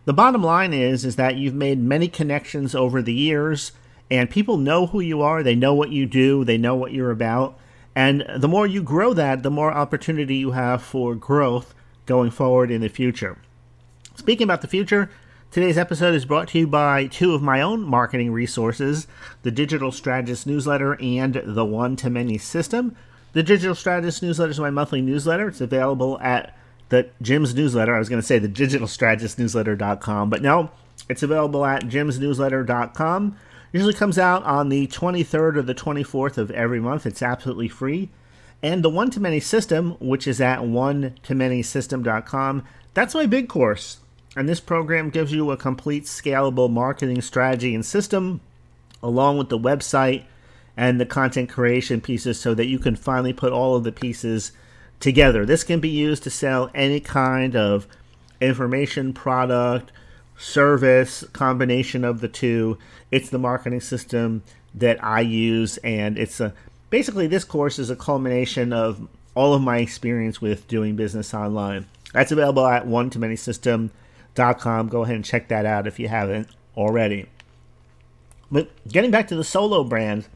the 0.06 0.14
bottom 0.14 0.44
line 0.44 0.74
is 0.74 1.04
is 1.04 1.16
that 1.18 1.36
you've 1.36 1.54
made 1.54 1.80
many 1.80 2.08
connections 2.08 2.74
over 2.74 3.02
the 3.02 3.14
years 3.14 3.72
and 4.10 4.30
people 4.30 4.58
know 4.58 4.88
who 4.88 5.00
you 5.00 5.22
are, 5.22 5.44
they 5.44 5.56
know 5.56 5.74
what 5.74 5.92
you 5.92 6.06
do, 6.06 6.46
they 6.46 6.58
know 6.58 6.76
what 6.76 6.94
you're 6.94 7.12
about. 7.12 7.60
And 7.96 8.26
the 8.38 8.48
more 8.48 8.68
you 8.68 8.82
grow 8.84 9.14
that, 9.14 9.44
the 9.44 9.52
more 9.52 9.74
opportunity 9.74 10.36
you 10.36 10.52
have 10.52 10.82
for 10.82 11.16
growth 11.16 11.74
going 12.06 12.32
forward 12.32 12.72
in 12.72 12.82
the 12.82 12.90
future. 12.90 13.38
Speaking 14.16 14.46
about 14.46 14.62
the 14.62 14.68
future, 14.68 15.10
Today's 15.50 15.78
episode 15.78 16.14
is 16.14 16.26
brought 16.26 16.50
to 16.50 16.60
you 16.60 16.68
by 16.68 17.08
two 17.08 17.34
of 17.34 17.42
my 17.42 17.62
own 17.62 17.82
marketing 17.82 18.34
resources 18.34 19.08
the 19.44 19.50
Digital 19.50 19.94
Strategist 19.94 20.46
newsletter 20.46 21.02
and 21.02 21.42
the 21.46 21.64
One 21.64 21.96
to 21.96 22.10
Many 22.10 22.38
system. 22.38 22.98
The 23.32 23.44
Digital 23.44 23.74
Strategist 23.74 24.22
newsletter 24.22 24.52
is 24.52 24.60
my 24.60 24.70
monthly 24.70 25.02
newsletter. 25.02 25.48
It's 25.48 25.62
available 25.62 26.20
at 26.20 26.57
the 26.90 27.10
Jim's 27.22 27.54
newsletter. 27.54 27.96
I 27.96 28.00
was 28.00 28.10
going 28.10 28.22
to 28.22 28.28
say 28.28 28.40
the 28.40 28.48
Digital 28.48 28.88
Strategist 28.88 29.38
newsletter.com, 29.38 30.30
but 30.30 30.42
no, 30.42 30.72
it's 31.10 31.24
available 31.24 31.66
at 31.66 31.88
Jim's 31.88 32.20
newsletter.com. 32.20 33.38
Usually 33.74 33.94
comes 33.94 34.18
out 34.18 34.44
on 34.44 34.70
the 34.70 34.88
23rd 34.88 35.58
or 35.58 35.62
the 35.62 35.76
24th 35.76 36.38
of 36.38 36.52
every 36.52 36.80
month. 36.80 37.06
It's 37.06 37.22
absolutely 37.22 37.68
free. 37.68 38.10
And 38.64 38.84
the 38.84 38.90
One 38.90 39.12
to 39.12 39.20
Many 39.20 39.40
system, 39.40 39.92
which 40.00 40.28
is 40.28 40.42
at 40.42 40.66
one 40.66 41.16
to 41.24 41.36
many 41.36 41.62
system.com, 41.62 42.64
that's 42.94 43.14
my 43.14 43.26
big 43.26 43.48
course. 43.48 44.00
And 44.36 44.48
this 44.48 44.60
program 44.60 45.10
gives 45.10 45.32
you 45.32 45.52
a 45.52 45.58
complete 45.58 46.06
scalable 46.06 46.70
marketing 46.70 47.22
strategy 47.22 47.76
and 47.76 47.86
system, 47.86 48.42
along 49.04 49.38
with 49.38 49.50
the 49.50 49.60
website 49.60 50.24
and 50.76 51.00
the 51.00 51.06
content 51.06 51.50
creation 51.50 52.02
pieces, 52.02 52.40
so 52.40 52.54
that 52.54 52.68
you 52.68 52.80
can 52.80 52.96
finally 52.96 53.34
put 53.34 53.52
all 53.52 53.76
of 53.76 53.84
the 53.84 53.92
pieces 53.92 54.52
together. 55.00 55.46
This 55.46 55.64
can 55.64 55.80
be 55.80 55.90
used 55.90 56.24
to 56.24 56.30
sell 56.30 56.70
any 56.74 57.00
kind 57.00 57.56
of 57.56 57.88
information, 58.42 59.14
product, 59.14 59.92
service, 60.38 61.24
combination 61.34 62.04
of 62.04 62.22
the 62.22 62.28
two. 62.28 62.78
It's 63.12 63.30
the 63.30 63.40
marketing 63.40 63.82
system 63.82 64.44
that 64.76 65.04
I 65.04 65.22
use, 65.22 65.78
and 65.78 66.18
it's 66.18 66.40
a 66.40 66.54
basically 66.90 67.28
this 67.28 67.44
course 67.44 67.80
is 67.80 67.90
a 67.90 67.96
culmination 67.96 68.72
of 68.74 69.08
all 69.36 69.54
of 69.54 69.62
my 69.62 69.78
experience 69.80 70.42
with 70.42 70.68
doing 70.68 70.96
business 70.96 71.34
online. 71.34 71.86
That's 72.14 72.32
available 72.32 72.66
at 72.66 72.88
one 72.88 73.10
to 73.12 73.20
many 73.20 73.36
system 73.36 73.92
com. 74.60 74.88
Go 74.88 75.04
ahead 75.04 75.16
and 75.16 75.26
check 75.26 75.48
that 75.48 75.66
out 75.66 75.88
if 75.88 76.00
you 76.00 76.08
haven't 76.08 76.48
already. 76.76 77.28
But 78.52 78.70
getting 78.88 79.12
back 79.12 79.28
to 79.30 79.36
the 79.36 79.44
solo 79.44 79.84
brand, 79.84 80.28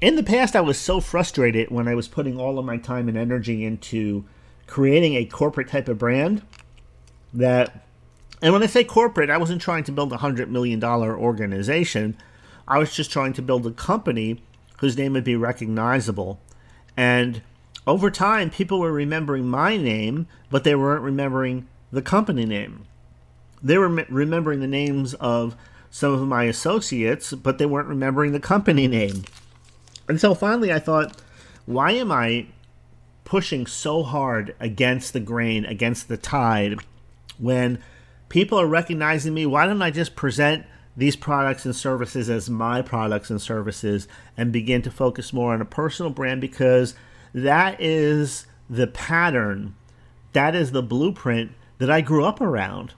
in 0.00 0.16
the 0.16 0.22
past, 0.22 0.54
I 0.54 0.60
was 0.60 0.78
so 0.78 1.00
frustrated 1.00 1.70
when 1.70 1.88
I 1.88 1.94
was 1.94 2.08
putting 2.08 2.38
all 2.38 2.58
of 2.58 2.64
my 2.64 2.76
time 2.76 3.08
and 3.08 3.18
energy 3.18 3.64
into 3.64 4.24
creating 4.66 5.14
a 5.14 5.24
corporate 5.24 5.68
type 5.68 5.88
of 5.88 5.98
brand 5.98 6.42
that, 7.34 7.84
and 8.40 8.52
when 8.52 8.62
I 8.62 8.66
say 8.66 8.84
corporate, 8.84 9.30
I 9.30 9.38
wasn't 9.38 9.60
trying 9.60 9.84
to 9.84 9.92
build 9.92 10.12
a 10.12 10.18
$100 10.18 10.48
million 10.48 10.82
organization. 10.84 12.16
I 12.68 12.78
was 12.78 12.94
just 12.94 13.10
trying 13.10 13.32
to 13.34 13.42
build 13.42 13.66
a 13.66 13.72
company 13.72 14.40
whose 14.78 14.96
name 14.96 15.14
would 15.14 15.24
be 15.24 15.36
recognizable. 15.36 16.38
And 16.96 17.42
over 17.86 18.10
time, 18.10 18.50
people 18.50 18.78
were 18.78 18.92
remembering 18.92 19.48
my 19.48 19.76
name, 19.76 20.28
but 20.50 20.62
they 20.62 20.76
weren't 20.76 21.02
remembering 21.02 21.66
the 21.90 22.02
company 22.02 22.44
name. 22.44 22.84
They 23.60 23.78
were 23.78 23.88
remembering 23.88 24.60
the 24.60 24.68
names 24.68 25.14
of 25.14 25.56
some 25.90 26.12
of 26.12 26.20
my 26.20 26.44
associates, 26.44 27.32
but 27.32 27.58
they 27.58 27.66
weren't 27.66 27.88
remembering 27.88 28.30
the 28.32 28.40
company 28.40 28.86
name. 28.86 29.24
And 30.08 30.20
so 30.20 30.34
finally, 30.34 30.72
I 30.72 30.78
thought, 30.78 31.20
why 31.66 31.92
am 31.92 32.10
I 32.10 32.46
pushing 33.24 33.66
so 33.66 34.02
hard 34.02 34.54
against 34.58 35.12
the 35.12 35.20
grain, 35.20 35.66
against 35.66 36.08
the 36.08 36.16
tide, 36.16 36.78
when 37.38 37.78
people 38.28 38.58
are 38.58 38.66
recognizing 38.66 39.34
me? 39.34 39.44
Why 39.44 39.66
don't 39.66 39.82
I 39.82 39.90
just 39.90 40.16
present 40.16 40.64
these 40.96 41.14
products 41.14 41.64
and 41.64 41.76
services 41.76 42.30
as 42.30 42.48
my 42.48 42.82
products 42.82 43.30
and 43.30 43.40
services 43.40 44.08
and 44.36 44.50
begin 44.50 44.82
to 44.82 44.90
focus 44.90 45.32
more 45.32 45.52
on 45.52 45.60
a 45.60 45.66
personal 45.66 46.10
brand? 46.10 46.40
Because 46.40 46.94
that 47.34 47.80
is 47.80 48.46
the 48.70 48.86
pattern, 48.86 49.74
that 50.32 50.54
is 50.54 50.72
the 50.72 50.82
blueprint 50.82 51.52
that 51.76 51.90
I 51.90 52.00
grew 52.00 52.24
up 52.24 52.40
around. 52.40 52.94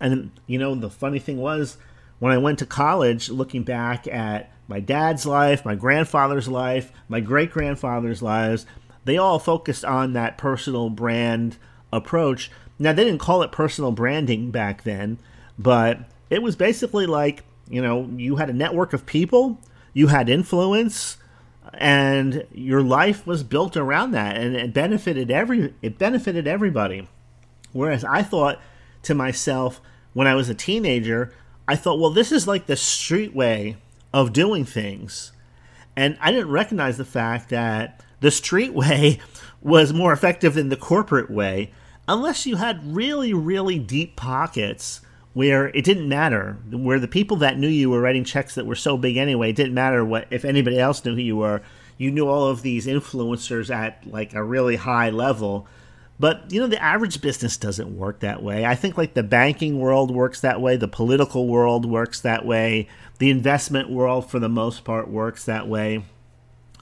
And, 0.00 0.32
you 0.46 0.58
know, 0.58 0.74
the 0.74 0.90
funny 0.90 1.18
thing 1.18 1.38
was, 1.38 1.76
when 2.18 2.32
I 2.32 2.38
went 2.38 2.58
to 2.58 2.66
college, 2.66 3.30
looking 3.30 3.62
back 3.62 4.06
at 4.08 4.50
my 4.68 4.80
dad's 4.80 5.26
life, 5.26 5.64
my 5.64 5.74
grandfather's 5.74 6.46
life, 6.46 6.92
my 7.08 7.20
great 7.20 7.50
grandfather's 7.50 8.22
lives, 8.22 8.66
they 9.04 9.16
all 9.16 9.38
focused 9.38 9.84
on 9.84 10.12
that 10.12 10.38
personal 10.38 10.90
brand 10.90 11.56
approach. 11.92 12.50
Now, 12.78 12.92
they 12.92 13.04
didn't 13.04 13.20
call 13.20 13.42
it 13.42 13.50
personal 13.50 13.90
branding 13.90 14.50
back 14.50 14.84
then, 14.84 15.18
but 15.58 16.00
it 16.30 16.42
was 16.42 16.54
basically 16.54 17.06
like, 17.06 17.42
you 17.68 17.82
know, 17.82 18.08
you 18.16 18.36
had 18.36 18.50
a 18.50 18.54
network 18.54 18.92
of 18.92 19.06
people, 19.06 19.58
you 19.94 20.08
had 20.08 20.28
influence, 20.28 21.16
and 21.74 22.46
your 22.52 22.82
life 22.82 23.26
was 23.26 23.42
built 23.42 23.76
around 23.76 24.12
that 24.12 24.36
and 24.36 24.56
it 24.56 24.72
benefited 24.72 25.30
every 25.30 25.74
it 25.82 25.98
benefited 25.98 26.46
everybody. 26.46 27.06
Whereas 27.72 28.04
I 28.04 28.22
thought 28.22 28.60
to 29.02 29.14
myself 29.14 29.80
when 30.14 30.26
I 30.26 30.34
was 30.34 30.48
a 30.48 30.54
teenager, 30.54 31.32
I 31.66 31.76
thought, 31.76 31.98
well, 31.98 32.10
this 32.10 32.32
is 32.32 32.46
like 32.46 32.66
the 32.66 32.76
street 32.76 33.34
way 33.34 33.76
of 34.12 34.32
doing 34.32 34.64
things. 34.64 35.32
And 35.96 36.16
I 36.20 36.30
didn't 36.30 36.50
recognize 36.50 36.96
the 36.96 37.04
fact 37.04 37.48
that 37.50 38.02
the 38.20 38.30
street 38.30 38.72
way 38.72 39.18
was 39.62 39.92
more 39.92 40.12
effective 40.12 40.54
than 40.54 40.68
the 40.68 40.76
corporate 40.76 41.30
way, 41.30 41.72
unless 42.06 42.46
you 42.46 42.56
had 42.56 42.94
really, 42.94 43.34
really 43.34 43.78
deep 43.78 44.16
pockets 44.16 45.00
where 45.34 45.68
it 45.68 45.84
didn't 45.84 46.08
matter, 46.08 46.58
where 46.70 46.98
the 46.98 47.06
people 47.08 47.36
that 47.36 47.58
knew 47.58 47.68
you 47.68 47.90
were 47.90 48.00
writing 48.00 48.24
checks 48.24 48.54
that 48.54 48.66
were 48.66 48.74
so 48.74 48.96
big 48.96 49.16
anyway, 49.16 49.50
it 49.50 49.56
didn't 49.56 49.74
matter 49.74 50.04
what 50.04 50.26
if 50.30 50.44
anybody 50.44 50.78
else 50.78 51.04
knew 51.04 51.14
who 51.14 51.20
you 51.20 51.36
were. 51.36 51.60
You 51.96 52.10
knew 52.10 52.28
all 52.28 52.46
of 52.48 52.62
these 52.62 52.86
influencers 52.86 53.74
at 53.74 54.06
like 54.06 54.34
a 54.34 54.42
really 54.42 54.76
high 54.76 55.10
level 55.10 55.66
but 56.20 56.44
you 56.50 56.60
know, 56.60 56.66
the 56.66 56.82
average 56.82 57.20
business 57.20 57.56
doesn't 57.56 57.96
work 57.96 58.20
that 58.20 58.42
way. 58.42 58.64
I 58.64 58.74
think 58.74 58.96
like 58.96 59.14
the 59.14 59.22
banking 59.22 59.78
world 59.78 60.10
works 60.10 60.40
that 60.40 60.60
way, 60.60 60.76
the 60.76 60.88
political 60.88 61.46
world 61.46 61.86
works 61.86 62.20
that 62.20 62.44
way, 62.44 62.88
the 63.18 63.30
investment 63.30 63.90
world 63.90 64.30
for 64.30 64.38
the 64.38 64.48
most 64.48 64.84
part 64.84 65.08
works 65.08 65.44
that 65.44 65.68
way. 65.68 66.04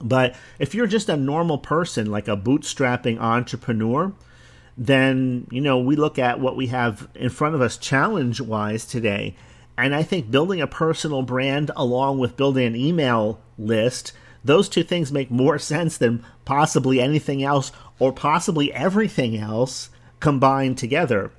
But 0.00 0.36
if 0.58 0.74
you're 0.74 0.86
just 0.86 1.08
a 1.08 1.16
normal 1.16 1.58
person, 1.58 2.10
like 2.10 2.28
a 2.28 2.36
bootstrapping 2.36 3.18
entrepreneur, 3.18 4.12
then 4.76 5.46
you 5.50 5.60
know 5.60 5.78
we 5.78 5.96
look 5.96 6.18
at 6.18 6.40
what 6.40 6.56
we 6.56 6.66
have 6.66 7.08
in 7.14 7.30
front 7.30 7.54
of 7.54 7.60
us 7.60 7.78
challenge 7.78 8.40
wise 8.40 8.84
today 8.84 9.34
and 9.78 9.94
i 9.94 10.02
think 10.02 10.30
building 10.30 10.60
a 10.60 10.66
personal 10.66 11.22
brand 11.22 11.70
along 11.76 12.18
with 12.18 12.36
building 12.36 12.66
an 12.66 12.76
email 12.76 13.40
list 13.56 14.12
those 14.44 14.68
two 14.68 14.82
things 14.82 15.10
make 15.10 15.30
more 15.30 15.58
sense 15.72 15.96
than 15.96 16.22
possibly 16.44 17.00
anything 17.00 17.42
else 17.42 17.72
or 17.98 18.12
possibly 18.12 18.72
everything 18.72 19.36
else 19.36 19.90
combined 20.20 20.78
together. 20.78 21.30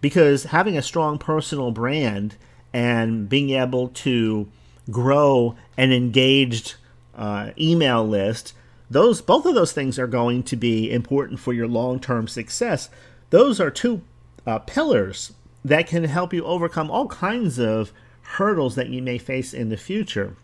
Because 0.00 0.44
having 0.44 0.76
a 0.76 0.82
strong 0.82 1.18
personal 1.18 1.70
brand 1.70 2.36
and 2.72 3.28
being 3.28 3.50
able 3.50 3.88
to 3.88 4.48
grow 4.90 5.56
an 5.76 5.92
engaged 5.92 6.76
uh, 7.14 7.50
email 7.58 8.06
list, 8.06 8.54
those 8.88 9.20
both 9.20 9.46
of 9.46 9.54
those 9.54 9.72
things 9.72 9.98
are 9.98 10.06
going 10.06 10.42
to 10.44 10.56
be 10.56 10.90
important 10.90 11.38
for 11.38 11.52
your 11.52 11.68
long-term 11.68 12.26
success. 12.28 12.88
Those 13.30 13.60
are 13.60 13.70
two 13.70 14.02
uh, 14.46 14.58
pillars 14.60 15.32
that 15.64 15.86
can 15.86 16.04
help 16.04 16.32
you 16.32 16.44
overcome 16.44 16.90
all 16.90 17.06
kinds 17.06 17.58
of 17.58 17.92
hurdles 18.22 18.74
that 18.74 18.88
you 18.88 19.02
may 19.02 19.18
face 19.18 19.52
in 19.52 19.68
the 19.68 19.76
future. 19.76 20.36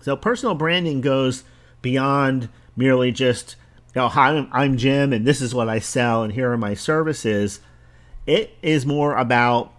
So 0.00 0.16
personal 0.16 0.54
branding 0.54 1.00
goes 1.00 1.44
beyond 1.80 2.48
merely 2.76 3.12
just 3.12 3.56
you 3.94 4.00
know, 4.00 4.08
hi, 4.08 4.46
I'm 4.52 4.78
Jim, 4.78 5.12
and 5.12 5.26
this 5.26 5.42
is 5.42 5.54
what 5.54 5.68
I 5.68 5.78
sell, 5.78 6.22
and 6.22 6.32
here 6.32 6.50
are 6.50 6.56
my 6.56 6.72
services. 6.72 7.60
It 8.26 8.56
is 8.62 8.86
more 8.86 9.16
about 9.18 9.70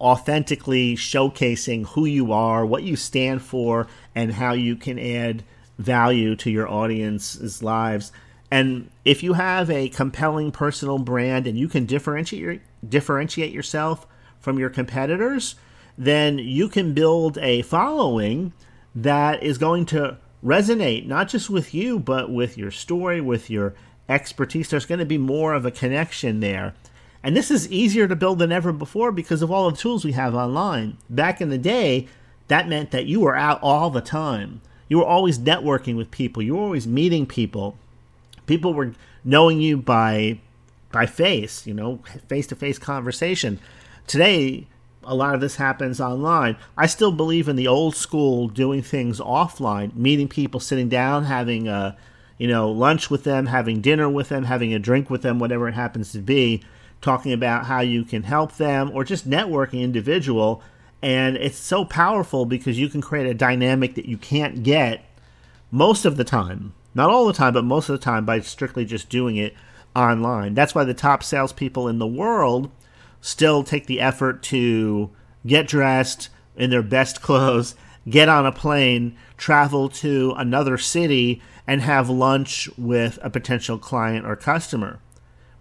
authentically 0.00 0.94
showcasing 0.94 1.86
who 1.88 2.04
you 2.04 2.30
are, 2.30 2.64
what 2.64 2.84
you 2.84 2.94
stand 2.94 3.42
for, 3.42 3.88
and 4.14 4.34
how 4.34 4.52
you 4.52 4.76
can 4.76 5.00
add 5.00 5.42
value 5.78 6.36
to 6.36 6.50
your 6.50 6.70
audience's 6.70 7.60
lives. 7.60 8.12
And 8.52 8.88
if 9.04 9.24
you 9.24 9.32
have 9.32 9.68
a 9.68 9.88
compelling 9.88 10.52
personal 10.52 11.00
brand 11.00 11.48
and 11.48 11.58
you 11.58 11.66
can 11.66 11.86
differentiate 11.86 12.62
differentiate 12.88 13.52
yourself 13.52 14.06
from 14.38 14.60
your 14.60 14.70
competitors, 14.70 15.56
then 15.98 16.38
you 16.38 16.68
can 16.68 16.94
build 16.94 17.36
a 17.38 17.62
following 17.62 18.52
that 18.94 19.42
is 19.42 19.58
going 19.58 19.86
to 19.86 20.18
resonate 20.44 21.06
not 21.06 21.28
just 21.28 21.50
with 21.50 21.74
you, 21.74 21.98
but 21.98 22.30
with 22.30 22.56
your 22.56 22.70
story, 22.70 23.20
with 23.20 23.50
your 23.50 23.74
expertise. 24.08 24.68
There's 24.68 24.86
going 24.86 24.98
to 24.98 25.04
be 25.04 25.18
more 25.18 25.54
of 25.54 25.66
a 25.66 25.70
connection 25.70 26.40
there. 26.40 26.74
And 27.22 27.36
this 27.36 27.50
is 27.50 27.70
easier 27.72 28.06
to 28.06 28.14
build 28.14 28.38
than 28.38 28.52
ever 28.52 28.72
before 28.72 29.10
because 29.10 29.42
of 29.42 29.50
all 29.50 29.70
the 29.70 29.76
tools 29.76 30.04
we 30.04 30.12
have 30.12 30.34
online. 30.34 30.96
Back 31.10 31.40
in 31.40 31.50
the 31.50 31.58
day, 31.58 32.06
that 32.48 32.68
meant 32.68 32.92
that 32.92 33.06
you 33.06 33.20
were 33.20 33.36
out 33.36 33.58
all 33.62 33.90
the 33.90 34.00
time. 34.00 34.60
You 34.88 34.98
were 34.98 35.04
always 35.04 35.38
networking 35.38 35.96
with 35.96 36.10
people. 36.10 36.42
You 36.42 36.54
were 36.54 36.62
always 36.62 36.86
meeting 36.86 37.26
people. 37.26 37.76
People 38.46 38.74
were 38.74 38.92
knowing 39.24 39.60
you 39.60 39.76
by 39.76 40.38
by 40.92 41.04
face, 41.04 41.66
you 41.66 41.74
know, 41.74 42.00
face 42.28 42.46
to 42.46 42.54
face 42.54 42.78
conversation. 42.78 43.58
Today, 44.06 44.68
a 45.06 45.14
lot 45.14 45.34
of 45.34 45.40
this 45.40 45.56
happens 45.56 46.00
online. 46.00 46.56
I 46.76 46.86
still 46.86 47.12
believe 47.12 47.48
in 47.48 47.56
the 47.56 47.68
old 47.68 47.94
school 47.94 48.48
doing 48.48 48.82
things 48.82 49.20
offline, 49.20 49.94
meeting 49.94 50.28
people, 50.28 50.60
sitting 50.60 50.88
down, 50.88 51.24
having 51.24 51.68
a, 51.68 51.96
you 52.38 52.48
know, 52.48 52.70
lunch 52.70 53.08
with 53.08 53.24
them, 53.24 53.46
having 53.46 53.80
dinner 53.80 54.08
with 54.08 54.28
them, 54.28 54.44
having 54.44 54.74
a 54.74 54.78
drink 54.78 55.08
with 55.08 55.22
them, 55.22 55.38
whatever 55.38 55.68
it 55.68 55.74
happens 55.74 56.12
to 56.12 56.18
be, 56.18 56.62
talking 57.00 57.32
about 57.32 57.66
how 57.66 57.80
you 57.80 58.04
can 58.04 58.24
help 58.24 58.56
them 58.56 58.90
or 58.92 59.04
just 59.04 59.30
networking 59.30 59.82
individual. 59.82 60.62
And 61.00 61.36
it's 61.36 61.58
so 61.58 61.84
powerful 61.84 62.44
because 62.44 62.78
you 62.78 62.88
can 62.88 63.00
create 63.00 63.28
a 63.28 63.34
dynamic 63.34 63.94
that 63.94 64.06
you 64.06 64.18
can't 64.18 64.62
get 64.62 65.04
most 65.70 66.04
of 66.04 66.16
the 66.16 66.24
time. 66.24 66.74
Not 66.94 67.10
all 67.10 67.26
the 67.26 67.32
time, 67.32 67.52
but 67.52 67.64
most 67.64 67.88
of 67.88 67.98
the 67.98 68.04
time 68.04 68.24
by 68.24 68.40
strictly 68.40 68.84
just 68.84 69.08
doing 69.08 69.36
it 69.36 69.54
online. 69.94 70.54
That's 70.54 70.74
why 70.74 70.84
the 70.84 70.94
top 70.94 71.22
salespeople 71.22 71.88
in 71.88 71.98
the 71.98 72.06
world 72.06 72.70
still 73.20 73.62
take 73.62 73.86
the 73.86 74.00
effort 74.00 74.42
to 74.44 75.10
get 75.46 75.68
dressed 75.68 76.28
in 76.56 76.70
their 76.70 76.82
best 76.82 77.22
clothes, 77.22 77.74
get 78.08 78.28
on 78.28 78.46
a 78.46 78.52
plane, 78.52 79.16
travel 79.36 79.88
to 79.88 80.34
another 80.36 80.78
city, 80.78 81.42
and 81.66 81.82
have 81.82 82.08
lunch 82.08 82.68
with 82.78 83.18
a 83.22 83.30
potential 83.30 83.78
client 83.78 84.24
or 84.26 84.36
customer. 84.36 85.00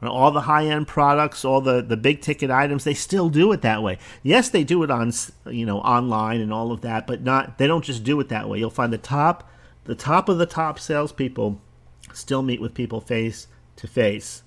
All 0.04 0.30
the 0.30 0.42
high 0.42 0.68
end 0.68 0.88
products, 0.88 1.44
all 1.44 1.62
the, 1.62 1.82
the 1.82 1.98
big 1.98 2.22
ticket 2.22 2.52
items, 2.52 2.84
they 2.84 2.94
still 2.94 3.30
do 3.30 3.52
it 3.52 3.64
that 3.64 3.82
way. 3.82 3.98
Yes, 4.22 4.50
they 4.50 4.64
do 4.64 4.84
it 4.84 4.92
on 4.92 5.12
you 5.50 5.66
know 5.66 5.80
online 5.80 6.42
and 6.42 6.54
all 6.54 6.72
of 6.72 6.82
that, 6.82 7.08
but 7.08 7.24
not 7.24 7.58
they 7.58 7.66
don't 7.66 7.84
just 7.84 8.04
do 8.04 8.20
it 8.20 8.30
that 8.30 8.48
way. 8.48 8.60
You'll 8.60 8.70
find 8.70 8.94
the 8.94 9.00
top 9.00 9.50
the 9.86 9.96
top 9.96 10.30
of 10.30 10.38
the 10.38 10.46
top 10.46 10.80
salespeople 10.80 11.60
still 12.14 12.44
meet 12.44 12.62
with 12.62 12.76
people 12.76 13.02
face 13.02 13.48
to 13.78 13.88
face. 13.88 14.44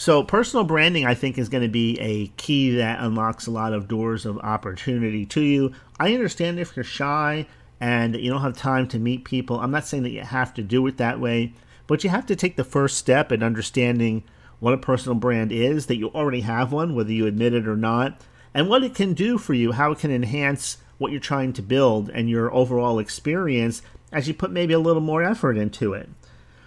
So, 0.00 0.22
personal 0.22 0.62
branding, 0.62 1.06
I 1.06 1.14
think, 1.14 1.38
is 1.38 1.48
going 1.48 1.64
to 1.64 1.68
be 1.68 1.98
a 1.98 2.28
key 2.36 2.76
that 2.76 3.00
unlocks 3.00 3.48
a 3.48 3.50
lot 3.50 3.72
of 3.72 3.88
doors 3.88 4.26
of 4.26 4.38
opportunity 4.38 5.26
to 5.26 5.40
you. 5.40 5.72
I 5.98 6.14
understand 6.14 6.60
if 6.60 6.76
you're 6.76 6.84
shy 6.84 7.48
and 7.80 8.14
you 8.14 8.30
don't 8.30 8.42
have 8.42 8.56
time 8.56 8.86
to 8.88 9.00
meet 9.00 9.24
people. 9.24 9.58
I'm 9.58 9.72
not 9.72 9.88
saying 9.88 10.04
that 10.04 10.12
you 10.12 10.20
have 10.20 10.54
to 10.54 10.62
do 10.62 10.86
it 10.86 10.98
that 10.98 11.18
way, 11.18 11.52
but 11.88 12.04
you 12.04 12.10
have 12.10 12.26
to 12.26 12.36
take 12.36 12.54
the 12.54 12.62
first 12.62 12.96
step 12.96 13.32
in 13.32 13.42
understanding 13.42 14.22
what 14.60 14.72
a 14.72 14.78
personal 14.78 15.16
brand 15.16 15.50
is, 15.50 15.86
that 15.86 15.96
you 15.96 16.10
already 16.10 16.42
have 16.42 16.70
one, 16.70 16.94
whether 16.94 17.10
you 17.10 17.26
admit 17.26 17.52
it 17.52 17.66
or 17.66 17.76
not, 17.76 18.20
and 18.54 18.68
what 18.68 18.84
it 18.84 18.94
can 18.94 19.14
do 19.14 19.36
for 19.36 19.52
you, 19.52 19.72
how 19.72 19.90
it 19.90 19.98
can 19.98 20.12
enhance 20.12 20.78
what 20.98 21.10
you're 21.10 21.20
trying 21.20 21.52
to 21.54 21.60
build 21.60 22.08
and 22.10 22.30
your 22.30 22.54
overall 22.54 23.00
experience 23.00 23.82
as 24.12 24.28
you 24.28 24.34
put 24.34 24.52
maybe 24.52 24.74
a 24.74 24.78
little 24.78 25.02
more 25.02 25.24
effort 25.24 25.58
into 25.58 25.92
it. 25.92 26.08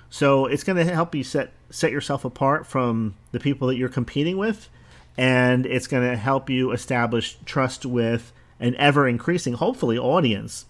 So 0.10 0.48
it's 0.48 0.66
going 0.66 0.86
to 0.86 0.94
help 0.94 1.16
you 1.16 1.24
set 1.24 1.54
set 1.72 1.92
yourself 1.92 2.24
apart 2.26 2.68
from 2.68 3.16
the 3.32 3.40
people 3.40 3.68
that 3.70 3.78
you're 3.78 3.90
competing 3.90 4.38
with, 4.38 4.70
and 5.18 5.66
it's 5.66 5.88
going 5.88 6.08
to 6.08 6.18
help 6.18 6.50
you 6.50 6.72
establish 6.72 7.38
trust 7.46 7.86
with 7.86 8.32
an 8.60 8.76
ever 8.76 9.08
increasing, 9.08 9.54
hopefully, 9.54 9.98
audience. 9.98 10.66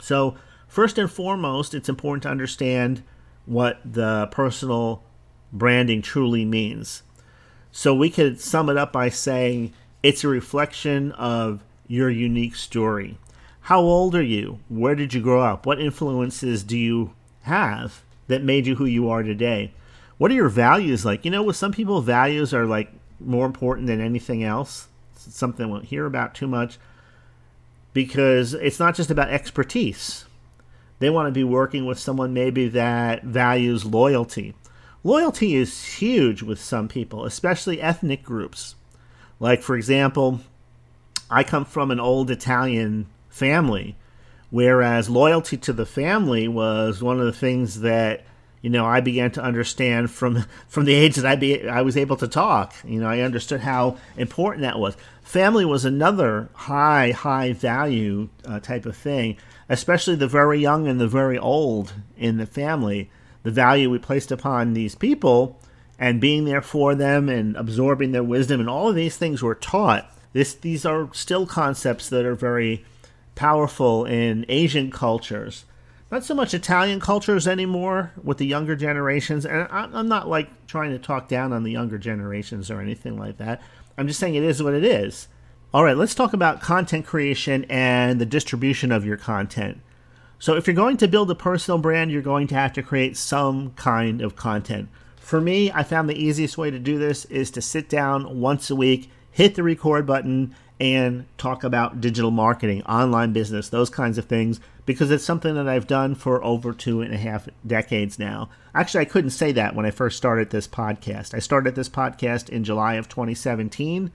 So 0.00 0.36
first 0.68 0.98
and 0.98 1.10
foremost, 1.10 1.74
it's 1.74 1.88
important 1.88 2.24
to 2.24 2.28
understand 2.28 3.02
what 3.46 3.80
the 3.84 4.28
personal 4.30 5.02
branding 5.52 6.02
truly 6.02 6.44
means. 6.44 7.02
So 7.72 7.94
we 7.94 8.10
could 8.10 8.40
sum 8.40 8.68
it 8.68 8.76
up 8.76 8.92
by 8.92 9.08
saying 9.08 9.72
it's 10.02 10.24
a 10.24 10.28
reflection 10.28 11.12
of 11.12 11.62
your 11.86 12.10
unique 12.10 12.56
story. 12.56 13.18
How 13.62 13.80
old 13.80 14.14
are 14.14 14.22
you? 14.22 14.60
Where 14.68 14.94
did 14.94 15.14
you 15.14 15.20
grow 15.20 15.42
up? 15.42 15.66
What 15.66 15.80
influences 15.80 16.62
do 16.62 16.76
you 16.76 17.12
have 17.42 18.02
that 18.28 18.42
made 18.42 18.66
you 18.66 18.76
who 18.76 18.84
you 18.84 19.08
are 19.08 19.22
today? 19.22 19.72
What 20.18 20.30
are 20.30 20.34
your 20.34 20.48
values 20.48 21.04
like? 21.04 21.24
You 21.24 21.30
know, 21.30 21.42
with 21.42 21.56
some 21.56 21.72
people, 21.72 22.00
values 22.00 22.54
are 22.54 22.66
like 22.66 22.90
more 23.20 23.46
important 23.46 23.86
than 23.86 24.00
anything 24.00 24.42
else. 24.42 24.88
It's 25.14 25.36
something 25.36 25.66
we 25.66 25.72
won't 25.72 25.86
hear 25.86 26.06
about 26.06 26.34
too 26.34 26.46
much 26.46 26.78
because 27.92 28.54
it's 28.54 28.78
not 28.78 28.94
just 28.94 29.10
about 29.10 29.30
expertise. 29.30 30.24
They 30.98 31.10
want 31.10 31.26
to 31.26 31.32
be 31.32 31.44
working 31.44 31.84
with 31.84 31.98
someone 31.98 32.32
maybe 32.32 32.68
that 32.68 33.24
values 33.24 33.84
loyalty. 33.84 34.54
Loyalty 35.04 35.54
is 35.54 35.84
huge 35.84 36.42
with 36.42 36.60
some 36.60 36.88
people, 36.88 37.24
especially 37.24 37.80
ethnic 37.80 38.22
groups. 38.22 38.74
Like, 39.38 39.62
for 39.62 39.76
example, 39.76 40.40
I 41.30 41.44
come 41.44 41.64
from 41.64 41.90
an 41.90 42.00
old 42.00 42.30
Italian 42.30 43.06
family, 43.28 43.96
whereas 44.50 45.10
loyalty 45.10 45.58
to 45.58 45.72
the 45.72 45.86
family 45.86 46.48
was 46.48 47.02
one 47.02 47.20
of 47.20 47.26
the 47.26 47.32
things 47.32 47.80
that 47.80 48.24
you 48.60 48.70
know 48.70 48.86
I 48.86 49.00
began 49.00 49.30
to 49.32 49.42
understand 49.42 50.10
from 50.10 50.44
from 50.68 50.84
the 50.84 50.94
age 50.94 51.16
that 51.16 51.26
I 51.26 51.36
be 51.36 51.68
I 51.68 51.82
was 51.82 51.96
able 51.96 52.16
to 52.16 52.28
talk. 52.28 52.74
You 52.84 53.00
know, 53.00 53.08
I 53.08 53.20
understood 53.20 53.60
how 53.60 53.96
important 54.16 54.62
that 54.62 54.78
was. 54.78 54.96
Family 55.22 55.64
was 55.64 55.84
another 55.84 56.48
high 56.54 57.12
high 57.12 57.52
value 57.52 58.28
uh, 58.44 58.60
type 58.60 58.86
of 58.86 58.96
thing, 58.96 59.36
especially 59.68 60.16
the 60.16 60.28
very 60.28 60.60
young 60.60 60.86
and 60.86 61.00
the 61.00 61.08
very 61.08 61.38
old 61.38 61.94
in 62.16 62.38
the 62.38 62.46
family. 62.46 63.10
The 63.42 63.52
value 63.52 63.90
we 63.90 63.98
placed 63.98 64.32
upon 64.32 64.72
these 64.72 64.96
people 64.96 65.60
and 66.00 66.20
being 66.20 66.46
there 66.46 66.62
for 66.62 66.96
them 66.96 67.28
and 67.28 67.56
absorbing 67.56 68.10
their 68.10 68.24
wisdom 68.24 68.58
and 68.58 68.68
all 68.68 68.88
of 68.88 68.96
these 68.96 69.16
things 69.16 69.40
were 69.40 69.54
taught 69.54 70.10
this 70.36 70.52
these 70.52 70.84
are 70.84 71.08
still 71.14 71.46
concepts 71.46 72.10
that 72.10 72.26
are 72.26 72.34
very 72.34 72.84
powerful 73.34 74.04
in 74.04 74.44
Asian 74.50 74.90
cultures. 74.90 75.64
Not 76.10 76.24
so 76.24 76.34
much 76.34 76.54
Italian 76.54 77.00
cultures 77.00 77.48
anymore 77.48 78.12
with 78.22 78.38
the 78.38 78.46
younger 78.46 78.76
generations. 78.76 79.44
And 79.44 79.66
I'm 79.70 80.08
not 80.08 80.28
like 80.28 80.66
trying 80.66 80.92
to 80.92 80.98
talk 80.98 81.28
down 81.28 81.52
on 81.52 81.64
the 81.64 81.72
younger 81.72 81.98
generations 81.98 82.70
or 82.70 82.80
anything 82.80 83.18
like 83.18 83.38
that. 83.38 83.60
I'm 83.98 84.06
just 84.06 84.20
saying 84.20 84.34
it 84.34 84.44
is 84.44 84.62
what 84.62 84.74
it 84.74 84.84
is. 84.84 85.28
All 85.74 85.82
right, 85.82 85.96
let's 85.96 86.14
talk 86.14 86.32
about 86.32 86.60
content 86.60 87.06
creation 87.06 87.66
and 87.68 88.20
the 88.20 88.26
distribution 88.26 88.92
of 88.92 89.04
your 89.04 89.16
content. 89.16 89.80
So, 90.38 90.54
if 90.54 90.66
you're 90.66 90.76
going 90.76 90.98
to 90.98 91.08
build 91.08 91.30
a 91.30 91.34
personal 91.34 91.78
brand, 91.78 92.12
you're 92.12 92.22
going 92.22 92.46
to 92.48 92.54
have 92.54 92.72
to 92.74 92.82
create 92.82 93.16
some 93.16 93.72
kind 93.72 94.20
of 94.20 94.36
content. 94.36 94.90
For 95.16 95.40
me, 95.40 95.72
I 95.72 95.82
found 95.82 96.08
the 96.08 96.22
easiest 96.22 96.56
way 96.56 96.70
to 96.70 96.78
do 96.78 96.98
this 96.98 97.24
is 97.24 97.50
to 97.52 97.62
sit 97.62 97.88
down 97.88 98.40
once 98.40 98.70
a 98.70 98.76
week 98.76 99.10
hit 99.36 99.54
the 99.54 99.62
record 99.62 100.06
button 100.06 100.54
and 100.80 101.26
talk 101.36 101.62
about 101.62 102.00
digital 102.00 102.30
marketing, 102.30 102.82
online 102.84 103.34
business, 103.34 103.68
those 103.68 103.90
kinds 103.90 104.16
of 104.16 104.24
things, 104.24 104.60
because 104.86 105.10
it's 105.10 105.24
something 105.24 105.54
that 105.54 105.68
I've 105.68 105.86
done 105.86 106.14
for 106.14 106.42
over 106.42 106.72
two 106.72 107.02
and 107.02 107.12
a 107.12 107.18
half 107.18 107.48
decades 107.66 108.18
now. 108.18 108.48
Actually, 108.74 109.02
I 109.02 109.06
couldn't 109.06 109.30
say 109.30 109.52
that 109.52 109.74
when 109.74 109.84
I 109.84 109.90
first 109.90 110.16
started 110.16 110.50
this 110.50 110.68
podcast. 110.68 111.34
I 111.34 111.40
started 111.40 111.74
this 111.74 111.88
podcast 111.88 112.48
in 112.48 112.64
July 112.64 112.94
of 112.94 113.08
2017. 113.08 114.10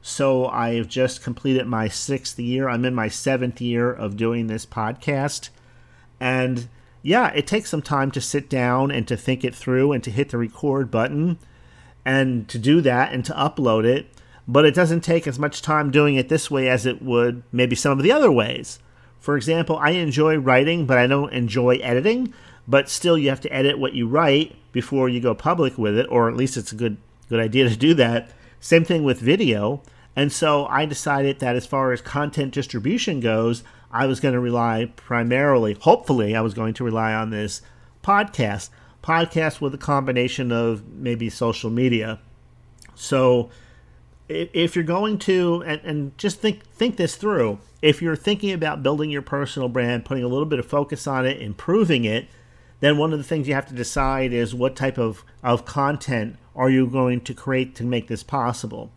So 0.00 0.46
I 0.46 0.74
have 0.74 0.88
just 0.88 1.22
completed 1.22 1.66
my 1.66 1.88
sixth 1.88 2.38
year. 2.38 2.68
I'm 2.68 2.84
in 2.84 2.94
my 2.94 3.08
seventh 3.08 3.60
year 3.60 3.92
of 3.92 4.16
doing 4.16 4.46
this 4.46 4.64
podcast. 4.64 5.50
And 6.18 6.68
yeah, 7.02 7.28
it 7.32 7.46
takes 7.46 7.70
some 7.70 7.82
time 7.82 8.10
to 8.12 8.20
sit 8.20 8.48
down 8.48 8.90
and 8.90 9.06
to 9.08 9.16
think 9.16 9.44
it 9.44 9.54
through 9.54 9.92
and 9.92 10.02
to 10.04 10.10
hit 10.10 10.30
the 10.30 10.38
record 10.38 10.90
button 10.90 11.38
and 12.04 12.48
to 12.48 12.58
do 12.58 12.80
that 12.80 13.12
and 13.12 13.24
to 13.24 13.32
upload 13.32 13.84
it 13.84 14.06
but 14.46 14.64
it 14.64 14.74
doesn't 14.74 15.02
take 15.02 15.26
as 15.26 15.38
much 15.38 15.62
time 15.62 15.90
doing 15.90 16.16
it 16.16 16.28
this 16.28 16.50
way 16.50 16.68
as 16.68 16.86
it 16.86 17.02
would 17.02 17.42
maybe 17.52 17.76
some 17.76 17.98
of 17.98 18.02
the 18.02 18.12
other 18.12 18.30
ways. 18.30 18.78
For 19.22 19.36
example, 19.36 19.78
I 19.78 19.90
enjoy 19.90 20.36
writing, 20.36 20.84
but 20.84 20.98
I 20.98 21.06
don't 21.06 21.32
enjoy 21.32 21.76
editing. 21.76 22.34
But 22.66 22.90
still, 22.90 23.16
you 23.16 23.28
have 23.28 23.40
to 23.42 23.52
edit 23.52 23.78
what 23.78 23.94
you 23.94 24.08
write 24.08 24.56
before 24.72 25.08
you 25.08 25.20
go 25.20 25.32
public 25.32 25.78
with 25.78 25.96
it, 25.96 26.06
or 26.10 26.28
at 26.28 26.36
least 26.36 26.56
it's 26.56 26.72
a 26.72 26.76
good 26.76 26.96
good 27.28 27.38
idea 27.38 27.68
to 27.68 27.76
do 27.76 27.94
that. 27.94 28.32
Same 28.58 28.84
thing 28.84 29.04
with 29.04 29.20
video. 29.20 29.80
And 30.16 30.32
so 30.32 30.66
I 30.66 30.86
decided 30.86 31.38
that 31.38 31.54
as 31.54 31.66
far 31.66 31.92
as 31.92 32.02
content 32.02 32.52
distribution 32.52 33.20
goes, 33.20 33.62
I 33.92 34.06
was 34.06 34.18
going 34.18 34.34
to 34.34 34.40
rely 34.40 34.92
primarily, 34.96 35.74
hopefully, 35.74 36.34
I 36.34 36.40
was 36.40 36.52
going 36.52 36.74
to 36.74 36.84
rely 36.84 37.14
on 37.14 37.30
this 37.30 37.62
podcast. 38.02 38.70
Podcast 39.04 39.60
with 39.60 39.72
a 39.72 39.78
combination 39.78 40.50
of 40.50 40.86
maybe 40.88 41.30
social 41.30 41.70
media. 41.70 42.18
So 42.96 43.50
if 44.32 44.74
you're 44.74 44.84
going 44.84 45.18
to 45.18 45.62
and, 45.66 45.80
and 45.82 46.18
just 46.18 46.40
think 46.40 46.64
think 46.64 46.96
this 46.96 47.16
through. 47.16 47.58
If 47.80 48.00
you're 48.00 48.16
thinking 48.16 48.52
about 48.52 48.82
building 48.82 49.10
your 49.10 49.22
personal 49.22 49.68
brand 49.68 50.04
putting 50.04 50.24
a 50.24 50.28
little 50.28 50.46
bit 50.46 50.58
of 50.58 50.66
focus 50.66 51.06
on 51.06 51.26
it 51.26 51.40
improving 51.40 52.04
it 52.04 52.28
then 52.82 52.98
one 52.98 53.12
of 53.12 53.18
the 53.18 53.24
things 53.24 53.46
you 53.46 53.54
have 53.54 53.68
to 53.68 53.74
decide 53.74 54.32
is 54.32 54.56
what 54.56 54.74
type 54.74 54.98
of, 54.98 55.24
of 55.44 55.64
content 55.64 56.36
are 56.56 56.68
you 56.68 56.84
going 56.84 57.20
to 57.20 57.32
create 57.32 57.76
to 57.76 57.84
make 57.84 58.08
this 58.08 58.24
possible. 58.24 58.90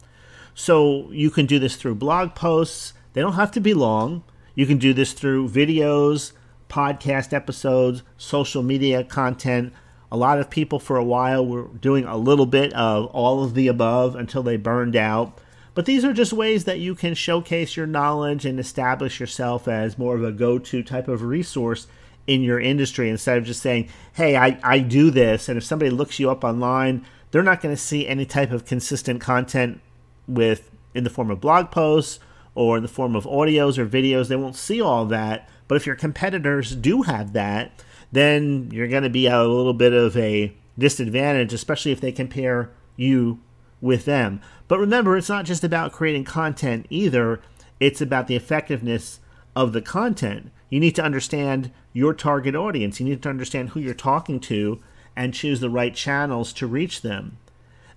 So 0.55 1.11
you 1.11 1.29
can 1.29 1.45
do 1.45 1.59
this 1.59 1.75
through 1.75 1.95
blog 1.95 2.33
posts. 2.33 2.93
They 3.13 3.21
don't 3.21 3.33
have 3.33 3.51
to 3.51 3.59
be 3.59 3.75
long. 3.75 4.23
You 4.55 4.65
can 4.65 4.79
do 4.79 4.91
this 4.91 5.13
through 5.13 5.49
videos 5.49 6.31
podcast 6.67 7.31
episodes 7.31 8.01
social 8.17 8.63
media 8.63 9.03
content 9.03 9.71
a 10.15 10.17
lot 10.17 10.39
of 10.39 10.49
people 10.49 10.79
for 10.79 10.95
a 10.95 11.03
while 11.03 11.45
were 11.45 11.67
doing 11.67 12.05
a 12.05 12.15
little 12.15 12.45
bit 12.45 12.71
of 12.71 13.07
all 13.07 13.43
of 13.43 13.53
the 13.53 13.67
above 13.67 14.15
until 14.15 14.41
they 14.43 14.55
burned 14.55 14.95
out. 14.95 15.37
But 15.73 15.85
these 15.85 16.05
are 16.05 16.13
just 16.13 16.31
ways 16.31 16.63
that 16.63 16.79
you 16.79 16.95
can 16.95 17.15
showcase 17.15 17.75
your 17.75 17.85
knowledge 17.85 18.45
and 18.45 18.57
establish 18.57 19.19
yourself 19.19 19.67
as 19.67 19.97
more 19.97 20.15
of 20.15 20.23
a 20.23 20.31
go 20.31 20.57
to 20.57 20.83
type 20.83 21.09
of 21.09 21.21
resource 21.21 21.87
in 22.27 22.43
your 22.43 22.61
industry 22.61 23.09
instead 23.09 23.37
of 23.37 23.43
just 23.43 23.61
saying, 23.61 23.89
hey, 24.13 24.37
I, 24.37 24.57
I 24.63 24.79
do 24.79 25.11
this. 25.11 25.49
And 25.49 25.57
if 25.57 25.65
somebody 25.65 25.91
looks 25.91 26.17
you 26.17 26.31
up 26.31 26.45
online, 26.45 27.05
they're 27.31 27.43
not 27.43 27.59
going 27.59 27.75
to 27.75 27.81
see 27.81 28.07
any 28.07 28.25
type 28.25 28.51
of 28.51 28.63
consistent 28.63 29.19
content 29.19 29.81
with 30.29 30.71
in 30.93 31.03
the 31.03 31.09
form 31.09 31.29
of 31.29 31.41
blog 31.41 31.71
posts 31.71 32.19
or 32.55 32.77
in 32.77 32.83
the 32.83 32.87
form 32.87 33.17
of 33.17 33.25
audios 33.25 33.77
or 33.77 33.85
videos. 33.85 34.29
They 34.29 34.37
won't 34.37 34.55
see 34.55 34.79
all 34.79 35.03
that. 35.07 35.49
But 35.67 35.75
if 35.75 35.85
your 35.85 35.97
competitors 35.97 36.73
do 36.73 37.01
have 37.01 37.33
that, 37.33 37.83
then 38.15 38.69
you're 38.71 38.87
going 38.87 39.03
to 39.03 39.09
be 39.09 39.27
at 39.27 39.39
a 39.39 39.43
little 39.43 39.73
bit 39.73 39.91
of 39.91 40.15
a 40.15 40.55
disadvantage, 40.79 41.53
especially 41.53 41.91
if 41.91 41.99
they 41.99 42.11
compare 42.11 42.71
you 42.95 43.39
with 43.81 44.05
them. 44.05 44.39
But 44.67 44.79
remember, 44.79 45.17
it's 45.17 45.29
not 45.29 45.45
just 45.45 45.63
about 45.63 45.91
creating 45.91 46.23
content 46.23 46.87
either, 46.89 47.41
it's 47.79 47.99
about 47.99 48.27
the 48.27 48.35
effectiveness 48.35 49.19
of 49.55 49.73
the 49.73 49.81
content. 49.81 50.51
You 50.69 50.79
need 50.79 50.95
to 50.95 51.03
understand 51.03 51.71
your 51.91 52.13
target 52.13 52.55
audience, 52.55 52.99
you 52.99 53.05
need 53.05 53.21
to 53.23 53.29
understand 53.29 53.69
who 53.69 53.81
you're 53.81 53.93
talking 53.93 54.39
to 54.41 54.79
and 55.15 55.33
choose 55.33 55.59
the 55.59 55.69
right 55.69 55.93
channels 55.93 56.53
to 56.53 56.67
reach 56.67 57.01
them. 57.01 57.37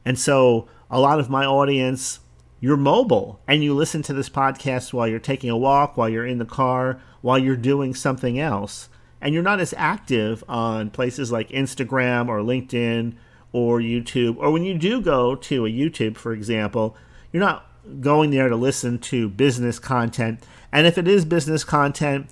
And 0.04 0.18
so, 0.18 0.68
a 0.90 1.00
lot 1.00 1.20
of 1.20 1.30
my 1.30 1.44
audience, 1.44 2.20
you're 2.60 2.76
mobile 2.76 3.40
and 3.46 3.62
you 3.62 3.72
listen 3.72 4.02
to 4.02 4.12
this 4.12 4.28
podcast 4.28 4.92
while 4.92 5.06
you're 5.06 5.20
taking 5.20 5.50
a 5.50 5.56
walk, 5.56 5.96
while 5.96 6.08
you're 6.08 6.26
in 6.26 6.38
the 6.38 6.44
car, 6.44 7.00
while 7.20 7.38
you're 7.38 7.56
doing 7.56 7.94
something 7.94 8.38
else 8.38 8.88
and 9.20 9.34
you're 9.34 9.42
not 9.42 9.60
as 9.60 9.74
active 9.76 10.44
on 10.48 10.90
places 10.90 11.32
like 11.32 11.48
Instagram 11.50 12.28
or 12.28 12.40
LinkedIn 12.40 13.14
or 13.52 13.80
YouTube, 13.80 14.36
or 14.38 14.50
when 14.50 14.64
you 14.64 14.76
do 14.76 15.00
go 15.00 15.34
to 15.34 15.66
a 15.66 15.70
YouTube, 15.70 16.16
for 16.16 16.32
example, 16.32 16.96
you're 17.32 17.42
not 17.42 17.66
going 18.00 18.30
there 18.30 18.48
to 18.48 18.56
listen 18.56 18.98
to 18.98 19.28
business 19.28 19.78
content. 19.78 20.42
And 20.70 20.86
if 20.86 20.98
it 20.98 21.08
is 21.08 21.24
business 21.24 21.64
content, 21.64 22.30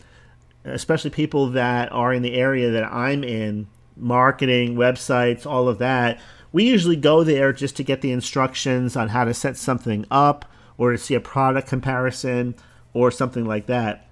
especially 0.64 1.10
people 1.10 1.48
that 1.50 1.90
are 1.92 2.12
in 2.12 2.22
the 2.22 2.34
area 2.34 2.70
that 2.70 2.92
I'm 2.92 3.24
in, 3.24 3.68
marketing, 3.96 4.76
websites, 4.76 5.46
all 5.46 5.68
of 5.68 5.78
that, 5.78 6.20
we 6.52 6.64
usually 6.64 6.96
go 6.96 7.24
there 7.24 7.52
just 7.52 7.76
to 7.76 7.84
get 7.84 8.02
the 8.02 8.12
instructions 8.12 8.96
on 8.96 9.08
how 9.08 9.24
to 9.24 9.34
set 9.34 9.56
something 9.56 10.04
up 10.10 10.44
or 10.78 10.92
to 10.92 10.98
see 10.98 11.14
a 11.14 11.20
product 11.20 11.68
comparison 11.68 12.54
or 12.92 13.10
something 13.10 13.44
like 13.44 13.66
that. 13.66 14.05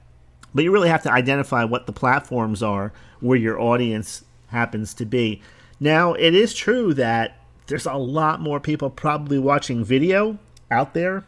But 0.55 0.65
you 0.65 0.73
really 0.73 0.89
have 0.89 1.03
to 1.03 1.13
identify 1.13 1.65
what 1.65 1.87
the 1.87 1.93
platforms 1.93 2.63
are 2.63 2.93
where 3.21 3.39
your 3.39 3.61
audience 3.61 4.25
happens 4.49 4.95
to 4.95 5.05
be. 5.05 5.43
Now, 5.81 6.15
it 6.15 6.35
is 6.35 6.55
true 6.55 6.95
that 6.95 7.41
there's 7.67 7.87
a 7.87 7.95
lot 7.95 8.41
more 8.41 8.61
people 8.61 8.91
probably 8.91 9.39
watching 9.39 9.85
video 9.85 10.39
out 10.71 10.95
there 10.95 11.25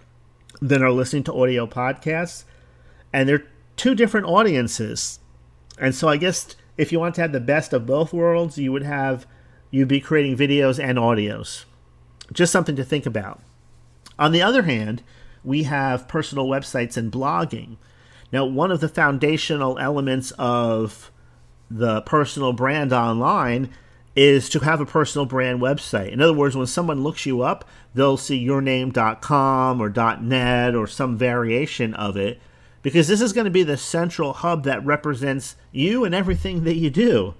than 0.60 0.82
are 0.82 0.92
listening 0.92 1.24
to 1.24 1.34
audio 1.34 1.66
podcasts. 1.66 2.44
And 3.12 3.28
they're 3.28 3.46
two 3.76 3.94
different 3.94 4.26
audiences. 4.26 5.20
And 5.78 5.94
so 5.94 6.08
I 6.08 6.16
guess 6.16 6.54
if 6.76 6.92
you 6.92 7.00
want 7.00 7.14
to 7.16 7.22
have 7.22 7.32
the 7.32 7.40
best 7.40 7.72
of 7.72 7.86
both 7.86 8.12
worlds, 8.12 8.58
you 8.58 8.72
would 8.72 8.82
have 8.82 9.26
you'd 9.70 9.88
be 9.88 10.00
creating 10.00 10.36
videos 10.36 10.82
and 10.82 10.98
audios. 10.98 11.64
Just 12.32 12.52
something 12.52 12.76
to 12.76 12.84
think 12.84 13.06
about. 13.06 13.40
On 14.18 14.32
the 14.32 14.42
other 14.42 14.62
hand, 14.62 15.02
we 15.44 15.64
have 15.64 16.08
personal 16.08 16.46
websites 16.46 16.96
and 16.96 17.12
blogging. 17.12 17.76
Now, 18.32 18.44
one 18.44 18.70
of 18.70 18.80
the 18.80 18.88
foundational 18.88 19.78
elements 19.78 20.32
of 20.38 21.10
the 21.70 22.02
personal 22.02 22.52
brand 22.52 22.92
online 22.92 23.70
is 24.14 24.48
to 24.48 24.60
have 24.60 24.80
a 24.80 24.86
personal 24.86 25.26
brand 25.26 25.60
website. 25.60 26.10
In 26.10 26.22
other 26.22 26.32
words, 26.32 26.56
when 26.56 26.66
someone 26.66 27.02
looks 27.02 27.26
you 27.26 27.42
up, 27.42 27.64
they'll 27.94 28.16
see 28.16 28.44
yourname.com 28.44 29.80
or 29.80 29.90
.net 30.20 30.74
or 30.74 30.86
some 30.86 31.18
variation 31.18 31.92
of 31.94 32.16
it 32.16 32.40
because 32.82 33.08
this 33.08 33.20
is 33.20 33.32
going 33.32 33.44
to 33.44 33.50
be 33.50 33.62
the 33.62 33.76
central 33.76 34.32
hub 34.32 34.64
that 34.64 34.84
represents 34.86 35.56
you 35.72 36.04
and 36.04 36.14
everything 36.14 36.64
that 36.64 36.76
you 36.76 36.88
do. 36.88 37.34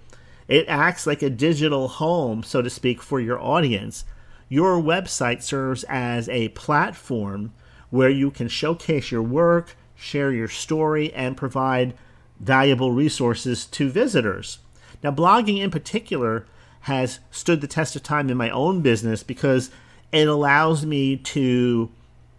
It 0.49 0.67
acts 0.69 1.07
like 1.07 1.23
a 1.23 1.31
digital 1.31 1.89
home, 1.89 2.43
so 2.43 2.63
to 2.63 2.69
speak, 2.69 3.01
for 3.01 3.21
your 3.21 3.41
audience. 3.41 4.05
Your 4.49 4.81
website 4.81 5.43
serves 5.43 5.85
as 5.85 6.29
a 6.29 6.49
platform 6.51 7.53
where 7.91 8.11
you 8.11 8.31
can 8.31 8.49
showcase 8.49 9.11
your 9.11 9.23
work, 9.23 9.77
share 9.97 10.33
your 10.33 10.49
story, 10.49 11.13
and 11.15 11.37
provide 11.37 11.95
valuable 12.39 12.93
resources 12.93 13.65
to 13.67 13.91
visitors. 13.91 14.59
Now, 15.03 15.11
blogging 15.11 15.59
in 15.59 15.71
particular 15.71 16.47
has 16.83 17.19
stood 17.31 17.61
the 17.61 17.67
test 17.67 17.97
of 17.97 18.03
time 18.03 18.31
in 18.31 18.37
my 18.37 18.51
own 18.51 18.81
business 18.81 19.23
because 19.23 19.71
it 20.13 20.29
allows 20.29 20.87
me 20.87 21.17
to 21.17 21.91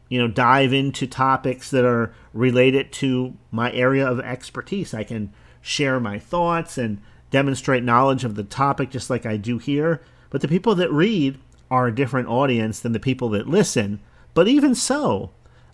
you 0.09 0.17
know 0.17 0.27
dive 0.27 0.71
into 0.71 1.05
topics 1.05 1.69
that 1.71 1.83
are 1.83 2.13
related 2.33 2.91
to 2.93 3.35
my 3.51 3.71
area 3.73 4.07
of 4.07 4.19
expertise 4.21 4.93
i 4.93 5.03
can 5.03 5.33
share 5.61 5.99
my 5.99 6.17
thoughts 6.17 6.77
and 6.77 7.01
demonstrate 7.29 7.83
knowledge 7.83 8.23
of 8.23 8.35
the 8.35 8.43
topic 8.43 8.89
just 8.89 9.09
like 9.09 9.25
i 9.25 9.35
do 9.35 9.57
here 9.57 10.01
but 10.29 10.39
the 10.39 10.47
people 10.47 10.75
that 10.75 10.91
read 10.91 11.37
are 11.69 11.87
a 11.87 11.95
different 11.95 12.29
audience 12.29 12.79
than 12.79 12.93
the 12.93 12.99
people 12.99 13.27
that 13.27 13.47
listen 13.47 13.99
but 14.33 14.47
even 14.47 14.73
so 14.73 15.29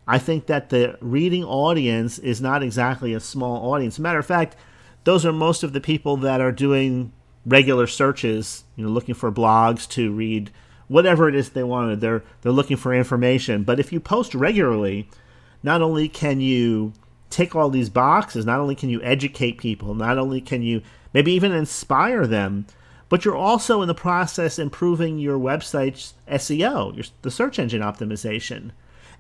i 0.08 0.18
think 0.18 0.46
that 0.48 0.70
the 0.70 0.98
reading 1.02 1.44
audience 1.44 2.20
is 2.20 2.42
not 2.42 2.64
exactly 2.64 3.14
a 3.14 3.20
small 3.20 3.74
audience 3.74 4.00
matter 4.00 4.20
of 4.20 4.26
fact 4.26 4.56
those 5.04 5.26
are 5.26 5.34
most 5.34 5.64
of 5.64 5.74
the 5.74 5.82
people 5.82 6.18
that 6.18 6.40
are 6.42 6.52
doing 6.52 7.12
regular 7.46 7.88
searches 7.88 8.64
you 8.76 8.86
know 8.86 8.92
looking 8.92 9.16
for 9.16 9.32
blogs 9.32 9.88
to 9.88 10.12
read 10.12 10.52
whatever 10.88 11.28
it 11.28 11.36
is 11.36 11.50
they 11.50 11.64
wanted. 11.64 12.02
They're 12.02 12.24
they're 12.42 12.52
looking 12.52 12.78
for 12.78 12.94
information. 12.94 13.64
But 13.64 13.80
if 13.80 13.92
you 13.92 14.00
post 14.00 14.36
regularly, 14.36 15.10
not 15.62 15.82
only 15.82 16.08
can 16.08 16.40
you 16.42 16.94
tick 17.30 17.56
all 17.56 17.70
these 17.70 17.90
boxes, 17.90 18.46
not 18.46 18.60
only 18.60 18.76
can 18.76 18.90
you 18.90 19.02
educate 19.02 19.58
people, 19.58 19.96
not 19.96 20.18
only 20.18 20.40
can 20.40 20.62
you 20.62 20.82
maybe 21.14 21.32
even 21.32 21.52
inspire 21.52 22.28
them, 22.28 22.68
but 23.10 23.26
you're 23.26 23.36
also 23.36 23.82
in 23.82 23.88
the 23.88 23.96
process 23.96 24.60
improving 24.60 25.18
your 25.18 25.40
website's 25.40 26.14
SEO, 26.28 26.96
your, 26.96 27.06
the 27.24 27.32
search 27.32 27.58
engine 27.58 27.82
optimization. 27.82 28.72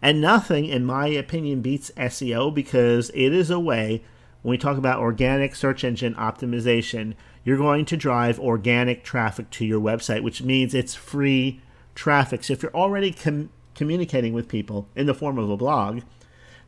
And 0.03 0.19
nothing, 0.19 0.65
in 0.65 0.83
my 0.83 1.07
opinion, 1.07 1.61
beats 1.61 1.89
SEO 1.95 2.53
because 2.53 3.09
it 3.11 3.33
is 3.33 3.49
a 3.49 3.57
way, 3.57 4.03
when 4.41 4.51
we 4.51 4.57
talk 4.57 4.77
about 4.77 4.99
organic 4.99 5.55
search 5.55 5.85
engine 5.85 6.13
optimization, 6.15 7.13
you're 7.45 7.57
going 7.57 7.85
to 7.85 7.95
drive 7.95 8.37
organic 8.37 9.05
traffic 9.05 9.49
to 9.51 9.65
your 9.65 9.79
website, 9.79 10.21
which 10.21 10.43
means 10.43 10.73
it's 10.73 10.93
free 10.93 11.61
traffic. 11.95 12.43
So 12.43 12.51
if 12.51 12.61
you're 12.61 12.75
already 12.75 13.13
com- 13.13 13.49
communicating 13.75 14.33
with 14.33 14.49
people 14.49 14.89
in 14.93 15.05
the 15.05 15.13
form 15.13 15.37
of 15.37 15.49
a 15.49 15.55
blog, 15.55 16.01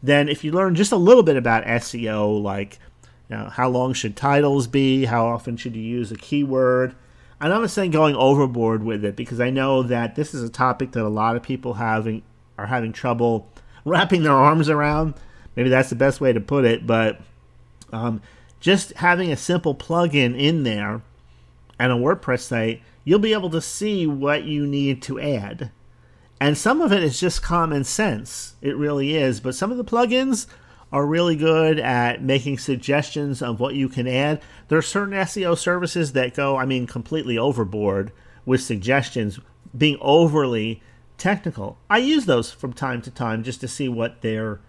then 0.02 0.30
if 0.30 0.46
you 0.46 0.54
learn 0.54 0.74
just 0.74 0.94
a 0.94 0.98
little 0.98 1.24
bit 1.24 1.36
about 1.36 1.66
SEO, 1.66 2.42
like 2.42 2.80
you 3.30 3.36
know, 3.36 3.50
how 3.50 3.68
long 3.68 3.92
should 3.92 4.16
titles 4.16 4.66
be, 4.66 5.06
how 5.06 5.26
often 5.26 5.58
should 5.58 5.76
you 5.76 5.82
use 5.82 6.10
a 6.10 6.16
keyword, 6.16 6.96
I'm 7.42 7.50
not 7.50 7.70
saying 7.70 7.92
going 7.92 8.16
overboard 8.16 8.82
with 8.82 9.04
it 9.04 9.18
because 9.18 9.42
I 9.42 9.50
know 9.50 9.84
that 9.84 10.16
this 10.16 10.34
is 10.34 10.42
a 10.42 10.50
topic 10.50 10.94
that 10.94 11.04
a 11.04 11.10
lot 11.10 11.36
of 11.36 11.44
people 11.44 11.74
having 11.74 12.24
are 12.58 12.68
having 12.68 12.94
trouble 12.94 13.50
wrapping 13.86 14.24
their 14.24 14.34
arms 14.34 14.70
around. 14.70 15.16
Maybe 15.56 15.70
that's 15.70 15.90
the 15.90 15.96
best 15.96 16.20
way 16.20 16.34
to 16.34 16.42
put 16.42 16.66
it, 16.66 16.86
but 16.86 17.22
um, 17.94 18.22
just 18.60 18.94
having 18.94 19.32
a 19.32 19.38
simple 19.38 19.76
plugin 19.76 20.38
in 20.38 20.64
there 20.64 21.02
and 21.80 21.92
a 21.92 21.96
WordPress 21.96 22.42
site, 22.42 22.82
you'll 23.04 23.20
be 23.20 23.34
able 23.34 23.50
to 23.52 23.62
see 23.62 24.08
what 24.08 24.44
you 24.44 24.66
need 24.66 25.02
to 25.04 25.20
add. 25.20 25.72
And 26.40 26.58
some 26.58 26.82
of 26.82 26.92
it 26.92 27.04
is 27.04 27.20
just 27.20 27.42
common 27.42 27.84
sense. 27.84 28.56
It 28.62 28.76
really 28.76 29.16
is. 29.16 29.40
But 29.40 29.56
some 29.56 29.72
of 29.72 29.78
the 29.78 29.86
plugins 29.86 30.48
are 30.92 31.06
really 31.06 31.36
good 31.36 31.80
at 31.80 32.22
making 32.22 32.58
suggestions 32.58 33.42
of 33.42 33.60
what 33.60 33.76
you 33.76 33.88
can 33.88 34.08
add. 34.08 34.42
There 34.68 34.78
are 34.78 34.84
certain 34.84 35.14
SEO 35.14 35.58
services 35.58 36.14
that 36.14 36.36
go, 36.36 36.58
I 36.58 36.66
mean, 36.66 36.88
completely 36.88 37.38
overboard 37.38 38.12
with 38.46 38.62
suggestions, 38.62 39.40
being 39.78 39.98
overly 40.02 40.82
technical. 41.18 41.78
I 41.90 42.00
use 42.00 42.26
those 42.26 42.52
from 42.52 42.74
time 42.74 43.02
to 43.04 43.12
time 43.12 43.44
just 43.44 43.62
to 43.62 43.68
see 43.68 43.90
what 43.90 44.22
they're 44.22 44.60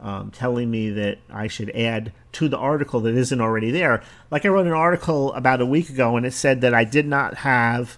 um, 0.00 0.30
telling 0.30 0.70
me 0.70 0.90
that 0.90 1.18
I 1.30 1.46
should 1.46 1.70
add 1.70 2.12
to 2.32 2.48
the 2.48 2.58
article 2.58 3.00
that 3.00 3.14
isn't 3.14 3.40
already 3.40 3.70
there. 3.70 4.02
Like 4.30 4.44
I 4.44 4.48
wrote 4.48 4.66
an 4.66 4.72
article 4.72 5.32
about 5.32 5.60
a 5.60 5.66
week 5.66 5.88
ago 5.88 6.16
and 6.16 6.26
it 6.26 6.32
said 6.32 6.60
that 6.60 6.74
I 6.74 6.84
did 6.84 7.06
not 7.06 7.38
have 7.38 7.96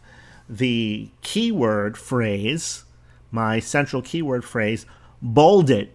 the 0.48 1.08
keyword 1.22 1.98
phrase, 1.98 2.84
my 3.30 3.58
central 3.58 4.02
keyword 4.02 4.44
phrase, 4.44 4.86
bolded 5.20 5.90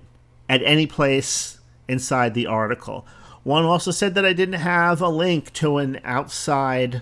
at 0.50 0.62
any 0.64 0.86
place 0.86 1.60
inside 1.88 2.34
the 2.34 2.48
article. 2.48 3.06
One 3.44 3.64
also 3.64 3.92
said 3.92 4.14
that 4.16 4.26
I 4.26 4.34
didn't 4.34 4.56
have 4.56 5.02
a 5.02 5.10
link 5.10 5.54
to 5.54 5.78
an 5.78 6.00
outside, 6.04 7.02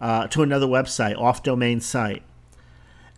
uh, 0.00 0.26
to 0.28 0.42
another 0.42 0.66
website, 0.66 1.16
off 1.16 1.42
domain 1.42 1.80
site. 1.80 2.22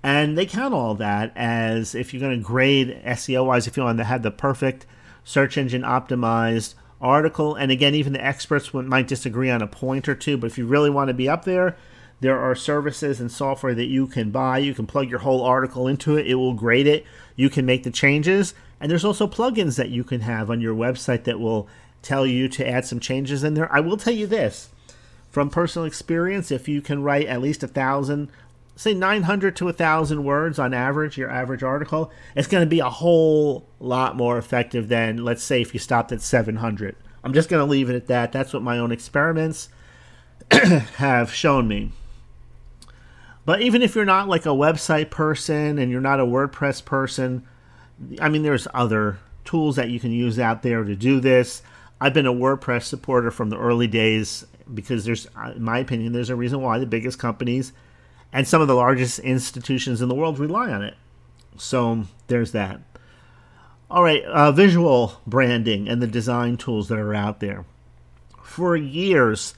And 0.03 0.37
they 0.37 0.47
count 0.47 0.75
all 0.75 0.95
that 0.97 1.33
as 1.37 1.95
if 1.95 2.13
you're 2.13 2.21
going 2.21 2.37
to 2.37 2.45
grade 2.45 3.01
SEO 3.05 3.47
wise, 3.47 3.67
if 3.67 3.77
you 3.77 3.85
want 3.85 3.99
to 3.99 4.05
have 4.05 4.23
the 4.23 4.31
perfect 4.31 4.87
search 5.25 5.57
engine 5.57 5.83
optimized 5.83 6.75
article. 7.01 7.55
And 7.55 7.71
again, 7.71 7.95
even 7.95 8.13
the 8.13 8.25
experts 8.25 8.75
might 8.75 9.09
disagree 9.09 9.51
on 9.51 9.63
a 9.63 9.67
point 9.67 10.09
or 10.09 10.15
two, 10.15 10.37
but 10.37 10.49
if 10.49 10.59
you 10.59 10.67
really 10.67 10.91
want 10.91 11.09
to 11.09 11.15
be 11.15 11.29
up 11.29 11.45
there, 11.45 11.77
there 12.21 12.39
are 12.39 12.55
services 12.55 13.21
and 13.21 13.31
software 13.31 13.75
that 13.75 13.87
you 13.87 14.07
can 14.07 14.31
buy. 14.31 14.59
You 14.59 14.75
can 14.75 14.87
plug 14.87 15.11
your 15.11 15.21
whole 15.21 15.43
article 15.43 15.89
into 15.89 16.17
it, 16.17 16.27
it 16.27 16.37
will 16.37 16.55
grade 16.55 16.87
it. 16.87 17.05
You 17.35 17.51
can 17.51 17.67
make 17.67 17.83
the 17.83 17.91
changes. 17.91 18.55
And 18.81 18.91
there's 18.91 19.05
also 19.05 19.27
plugins 19.27 19.77
that 19.77 19.91
you 19.91 20.05
can 20.05 20.21
have 20.23 20.51
on 20.51 20.61
your 20.61 20.75
website 20.75 21.25
that 21.25 21.41
will 21.41 21.69
tell 22.03 22.27
you 22.27 22.49
to 22.49 22.69
add 22.69 22.85
some 22.85 23.01
changes 23.01 23.45
in 23.45 23.55
there. 23.55 23.73
I 23.73 23.81
will 23.81 23.97
tell 23.97 24.13
you 24.13 24.27
this 24.27 24.71
from 25.31 25.51
personal 25.51 25.87
experience 25.87 26.51
if 26.51 26.69
you 26.69 26.83
can 26.83 27.03
write 27.03 27.27
at 27.27 27.41
least 27.41 27.63
a 27.63 27.69
thousand 27.69 28.31
say 28.75 28.95
900 28.95 29.55
to 29.57 29.67
1000 29.67 30.25
words 30.25 30.59
on 30.59 30.73
average 30.75 31.19
your 31.19 31.31
average 31.31 31.63
article 31.63 32.11
it's 32.35 32.49
going 32.49 32.63
to 32.63 32.69
be 32.69 32.81
a 32.81 32.89
whole 32.89 33.69
lot 33.81 34.17
more 34.17 34.39
effective 34.39 34.89
than 34.89 35.25
let's 35.25 35.43
say 35.43 35.61
if 35.61 35.75
you 35.75 35.81
stopped 35.81 36.13
at 36.13 36.23
700 36.23 36.97
i'm 37.23 37.33
just 37.33 37.49
going 37.49 37.65
to 37.65 37.71
leave 37.71 37.89
it 37.89 37.97
at 37.97 38.07
that. 38.09 38.33
That's 38.33 38.53
what 38.53 38.63
my 38.63 38.79
own 38.79 38.93
experiments 38.93 39.69
have 40.51 41.33
shown 41.33 41.69
me. 41.69 41.93
But 43.45 43.63
even 43.63 43.83
if 43.83 43.95
you're 43.95 44.05
not 44.05 44.29
like 44.29 44.45
a 44.45 44.51
website 44.51 45.11
person 45.11 45.79
and 45.79 45.91
you're 45.91 46.01
not 46.01 46.21
a 46.21 46.27
wordpress 46.27 46.85
person 46.85 47.47
i 48.21 48.29
mean 48.29 48.43
there's 48.43 48.67
other 48.75 49.19
tools 49.45 49.77
that 49.77 49.91
you 49.91 50.01
can 50.01 50.13
use 50.13 50.39
out 50.39 50.63
there 50.63 50.85
to 50.85 50.97
do 50.97 51.21
this. 51.21 51.63
I've 52.01 52.15
been 52.15 52.27
a 52.27 52.33
wordpress 52.33 52.85
supporter 52.85 53.31
from 53.31 53.51
the 53.51 53.59
early 53.59 53.87
days 53.87 54.45
because 54.73 55.05
there's 55.05 55.27
in 55.55 55.63
my 55.63 55.79
opinion 55.79 56.13
there's 56.13 56.31
a 56.31 56.37
reason 56.37 56.63
why 56.63 56.79
the 56.79 56.87
biggest 56.87 57.19
companies 57.19 57.73
and 58.33 58.49
some 58.49 58.63
of 58.63 58.69
the 58.69 58.75
largest 58.75 59.19
institutions 59.21 60.01
in 60.01 60.09
the 60.09 60.15
world 60.15 60.39
rely 60.39 60.71
on 60.71 60.83
it. 60.83 60.95
So 61.57 62.05
there's 62.29 62.53
that. 62.53 62.81
All 63.91 64.03
right, 64.03 64.25
uh, 64.25 64.53
visual 64.53 65.21
branding 65.27 65.89
and 65.89 66.01
the 66.01 66.07
design 66.07 66.57
tools 66.57 66.89
that 66.89 66.99
are 66.99 67.15
out 67.15 67.41
there. 67.41 67.67
For 68.43 68.75
years, 68.75 69.55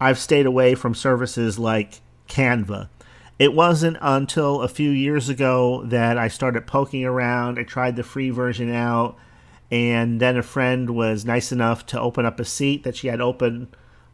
I've 0.00 0.18
stayed 0.18 0.46
away 0.46 0.74
from 0.74 0.94
services 0.94 1.58
like 1.58 2.00
Canva. 2.28 2.88
It 3.38 3.54
wasn't 3.54 3.96
until 4.00 4.60
a 4.60 4.68
few 4.68 4.90
years 4.90 5.28
ago 5.28 5.84
that 5.84 6.18
I 6.18 6.28
started 6.28 6.66
poking 6.66 7.04
around. 7.04 7.58
I 7.58 7.62
tried 7.62 7.96
the 7.96 8.02
free 8.02 8.30
version 8.30 8.74
out, 8.74 9.16
and 9.70 10.20
then 10.20 10.36
a 10.36 10.42
friend 10.42 10.90
was 10.90 11.24
nice 11.24 11.52
enough 11.52 11.86
to 11.86 12.00
open 12.00 12.26
up 12.26 12.40
a 12.40 12.44
seat 12.44 12.82
that 12.82 12.96
she 12.96 13.06
had 13.06 13.20
open 13.20 13.68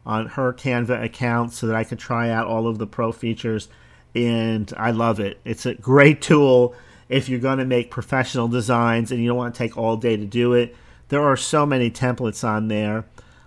on 0.05 0.27
her 0.27 0.53
Canva 0.53 1.03
account 1.03 1.51
so 1.51 1.67
that 1.67 1.75
I 1.75 1.83
could 1.83 1.99
try 1.99 2.29
out 2.29 2.47
all 2.47 2.67
of 2.67 2.77
the 2.77 2.87
pro 2.87 3.11
features 3.11 3.67
and 4.17 4.73
I 4.75 4.91
love 4.91 5.19
it. 5.19 5.39
It's 5.45 5.65
a 5.65 5.75
great 5.75 6.21
tool 6.21 6.73
if 7.07 7.29
you're 7.29 7.39
going 7.39 7.59
to 7.59 7.65
make 7.65 7.91
professional 7.91 8.47
designs 8.47 9.11
and 9.11 9.21
you 9.21 9.27
don't 9.27 9.37
want 9.37 9.53
to 9.53 9.57
take 9.57 9.77
all 9.77 9.95
day 9.95 10.17
to 10.17 10.25
do 10.25 10.53
it. 10.53 10.75
There 11.09 11.21
are 11.21 11.37
so 11.37 11.65
many 11.65 11.91
templates 11.91 12.43
on 12.43 12.67
there. 12.67 13.05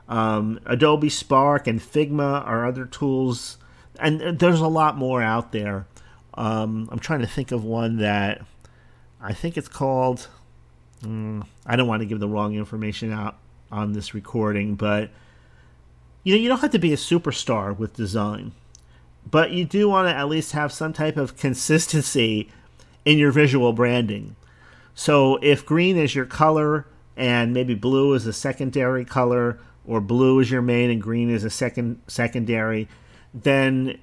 Um, 0.09 0.61
Adobe 0.67 1.09
Spark 1.09 1.67
and 1.67 1.81
Figma 1.81 2.47
are 2.47 2.67
other 2.67 2.85
tools, 2.85 3.59
and 3.99 4.39
there's 4.39 4.61
a 4.61 4.69
lot 4.69 4.97
more 4.97 5.23
out 5.23 5.53
there. 5.53 5.87
Um, 6.35 6.89
I'm 6.91 6.99
trying 6.99 7.21
to 7.21 7.27
think 7.27 7.53
of 7.53 7.65
one 7.65 7.99
that 7.99 8.43
I 9.21 9.35
think 9.35 9.57
it's 9.57 9.69
called. 9.69 10.29
Um, 11.05 11.45
I 11.67 11.77
don't 11.77 11.87
want 11.87 12.01
to 12.01 12.07
give 12.07 12.21
the 12.21 12.29
wrong 12.29 12.55
information 12.55 13.13
out 13.13 13.39
on 13.71 13.93
this 13.93 14.15
recording, 14.15 14.75
but 14.75 15.11
you 16.25 16.35
know, 16.35 16.41
you 16.41 16.49
don't 16.49 16.61
have 16.61 16.73
to 16.73 16.79
be 16.79 16.93
a 16.93 16.97
superstar 16.97 17.77
with 17.77 17.95
design, 17.95 18.53
but 19.29 19.51
you 19.51 19.65
do 19.65 19.89
want 19.89 20.09
to 20.09 20.17
at 20.17 20.29
least 20.29 20.53
have 20.53 20.73
some 20.73 20.93
type 20.93 21.17
of 21.17 21.37
consistency 21.37 22.51
in 23.05 23.19
your 23.19 23.33
visual 23.33 23.73
branding. 23.73 24.37
So 24.95 25.39
if 25.43 25.65
green 25.65 25.97
is 25.97 26.15
your 26.15 26.27
color 26.27 26.87
and 27.17 27.53
maybe 27.53 27.75
blue 27.75 28.15
is 28.15 28.27
a 28.27 28.33
secondary 28.33 29.05
color 29.05 29.59
or 29.87 30.01
blue 30.01 30.41
is 30.41 30.51
your 30.51 30.63
main 30.63 30.91
and 30.91 31.01
green 31.01 31.31
is 31.31 31.45
a 31.45 31.51
second 31.51 32.01
secondary, 32.07 32.89
then 33.33 33.99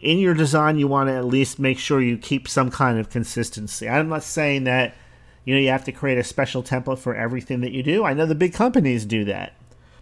in 0.00 0.18
your 0.18 0.34
design 0.34 0.78
you 0.78 0.86
want 0.86 1.08
to 1.08 1.14
at 1.14 1.24
least 1.24 1.58
make 1.58 1.78
sure 1.78 2.00
you 2.00 2.16
keep 2.16 2.48
some 2.48 2.70
kind 2.70 2.98
of 2.98 3.10
consistency. 3.10 3.88
I'm 3.88 4.08
not 4.08 4.22
saying 4.22 4.64
that 4.64 4.94
you 5.44 5.54
know 5.54 5.60
you 5.60 5.68
have 5.68 5.84
to 5.84 5.92
create 5.92 6.18
a 6.18 6.24
special 6.24 6.62
template 6.62 6.98
for 6.98 7.14
everything 7.14 7.60
that 7.60 7.72
you 7.72 7.82
do. 7.82 8.04
I 8.04 8.14
know 8.14 8.26
the 8.26 8.34
big 8.34 8.54
companies 8.54 9.04
do 9.04 9.24
that. 9.24 9.52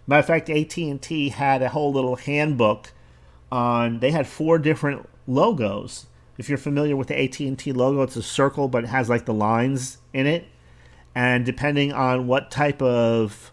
Matter 0.05 0.19
of 0.19 0.25
fact, 0.25 0.49
AT&T 0.49 1.29
had 1.29 1.61
a 1.61 1.69
whole 1.69 1.91
little 1.91 2.17
handbook 2.17 2.91
on 3.53 3.99
they 3.99 4.11
had 4.11 4.27
four 4.27 4.57
different 4.57 5.07
logos. 5.27 6.07
If 6.37 6.49
you're 6.49 6.57
familiar 6.57 6.97
with 6.97 7.09
the 7.09 7.23
AT&T 7.23 7.71
logo, 7.71 8.01
it's 8.01 8.15
a 8.15 8.23
circle 8.23 8.67
but 8.67 8.83
it 8.83 8.87
has 8.87 9.09
like 9.09 9.25
the 9.25 9.33
lines 9.33 9.99
in 10.11 10.25
it. 10.25 10.47
And 11.15 11.45
depending 11.45 11.93
on 11.93 12.25
what 12.25 12.49
type 12.49 12.81
of 12.81 13.51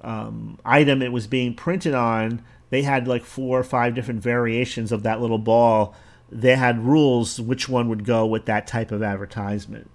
um, 0.00 0.58
item 0.64 1.02
it 1.02 1.12
was 1.12 1.26
being 1.26 1.54
printed 1.54 1.94
on, 1.94 2.42
they 2.70 2.82
had 2.82 3.06
like 3.06 3.24
four 3.24 3.58
or 3.60 3.64
five 3.64 3.94
different 3.94 4.22
variations 4.22 4.90
of 4.90 5.02
that 5.02 5.20
little 5.20 5.38
ball. 5.38 5.94
They 6.32 6.56
had 6.56 6.82
rules 6.82 7.38
which 7.38 7.68
one 7.68 7.90
would 7.90 8.06
go 8.06 8.24
with 8.24 8.46
that 8.46 8.66
type 8.66 8.90
of 8.90 9.02
advertisement. 9.02 9.90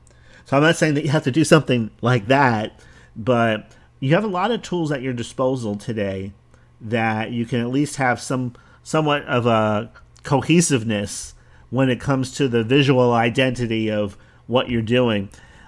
So 0.46 0.56
I'm 0.56 0.62
not 0.62 0.76
saying 0.76 0.94
that 0.94 1.04
you 1.04 1.10
have 1.10 1.24
to 1.24 1.32
do 1.32 1.44
something 1.44 1.90
like 2.02 2.28
that, 2.28 2.80
but 3.16 3.72
you 4.00 4.14
have 4.14 4.24
a 4.24 4.28
lot 4.28 4.52
of 4.52 4.62
tools 4.62 4.92
at 4.92 5.02
your 5.02 5.14
disposal 5.14 5.76
today 5.76 6.34
that 6.80 7.32
you 7.32 7.48
can 7.48 7.62
at 7.62 7.70
least 7.70 7.96
have 7.96 8.22
some 8.22 8.54
somewhat 8.86 9.24
of 9.24 9.48
a 9.48 9.92
cohesiveness 10.22 11.34
when 11.72 11.90
it 11.90 12.00
comes 12.00 12.32
to 12.36 12.48
the 12.48 12.64
visual 12.64 13.12
identity 13.12 13.90
of 13.90 14.16
what 14.46 14.70
you're 14.70 14.82
doing. 14.84 15.28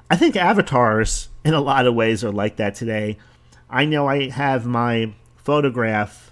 I 0.09 0.15
think 0.15 0.35
avatars 0.35 1.29
in 1.43 1.55
a 1.55 1.59
lot 1.59 1.87
of 1.87 1.95
ways 1.95 2.23
are 2.23 2.31
like 2.31 2.57
that 2.57 2.75
today. 2.75 3.17
I 3.69 3.85
know 3.85 4.07
I 4.07 4.29
have 4.29 4.67
my 4.67 5.13
photograph 5.35 6.31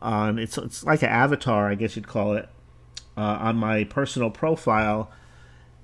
on 0.00 0.38
it's 0.38 0.56
it's 0.56 0.82
like 0.82 1.02
an 1.02 1.10
avatar, 1.10 1.68
I 1.68 1.74
guess 1.74 1.94
you'd 1.94 2.08
call 2.08 2.32
it, 2.32 2.48
uh, 3.16 3.20
on 3.20 3.56
my 3.56 3.84
personal 3.84 4.30
profile 4.30 5.12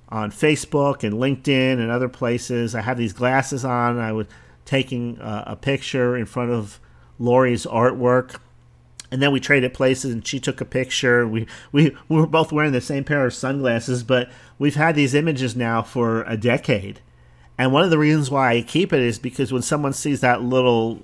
on 0.09 0.31
Facebook 0.31 1.05
and 1.05 1.17
LinkedIn 1.17 1.75
and 1.75 1.91
other 1.91 2.09
places. 2.09 2.75
I 2.75 2.81
have 2.81 2.97
these 2.97 3.13
glasses 3.13 3.67
on. 3.67 3.99
I 3.99 4.13
was 4.13 4.27
taking 4.65 5.21
uh, 5.21 5.45
a 5.47 5.57
picture 5.57 6.17
in 6.17 6.25
front 6.25 6.51
of 6.51 6.81
Lori's 7.19 7.67
artwork. 7.67 8.41
And 9.11 9.23
then 9.23 9.33
we 9.33 9.41
traded 9.41 9.73
places, 9.73 10.13
and 10.13 10.27
she 10.27 10.39
took 10.39 10.61
a 10.61 10.67
picture. 10.67 11.27
We, 11.27 11.47
we 11.73 11.97
we 12.09 12.17
were 12.17 12.27
both 12.27 12.53
wearing 12.53 12.73
the 12.73 12.81
same 12.81 13.05
pair 13.05 13.25
of 13.25 13.33
sunglasses, 13.33 14.03
but 14.03 14.31
we've 14.59 14.75
had 14.75 14.95
these 14.95 15.15
images 15.15 15.57
now 15.57 15.83
for 15.83 16.23
a 16.25 16.37
decade. 16.37 17.01
And 17.57 17.73
one 17.73 17.83
of 17.83 17.91
the 17.91 17.99
reasons 17.99 18.31
why 18.31 18.53
I 18.53 18.63
keep 18.63 18.93
it 18.93 19.01
is 19.01 19.19
because 19.19 19.53
when 19.53 19.63
someone 19.63 19.93
sees 19.93 20.21
that 20.21 20.43
little 20.43 21.01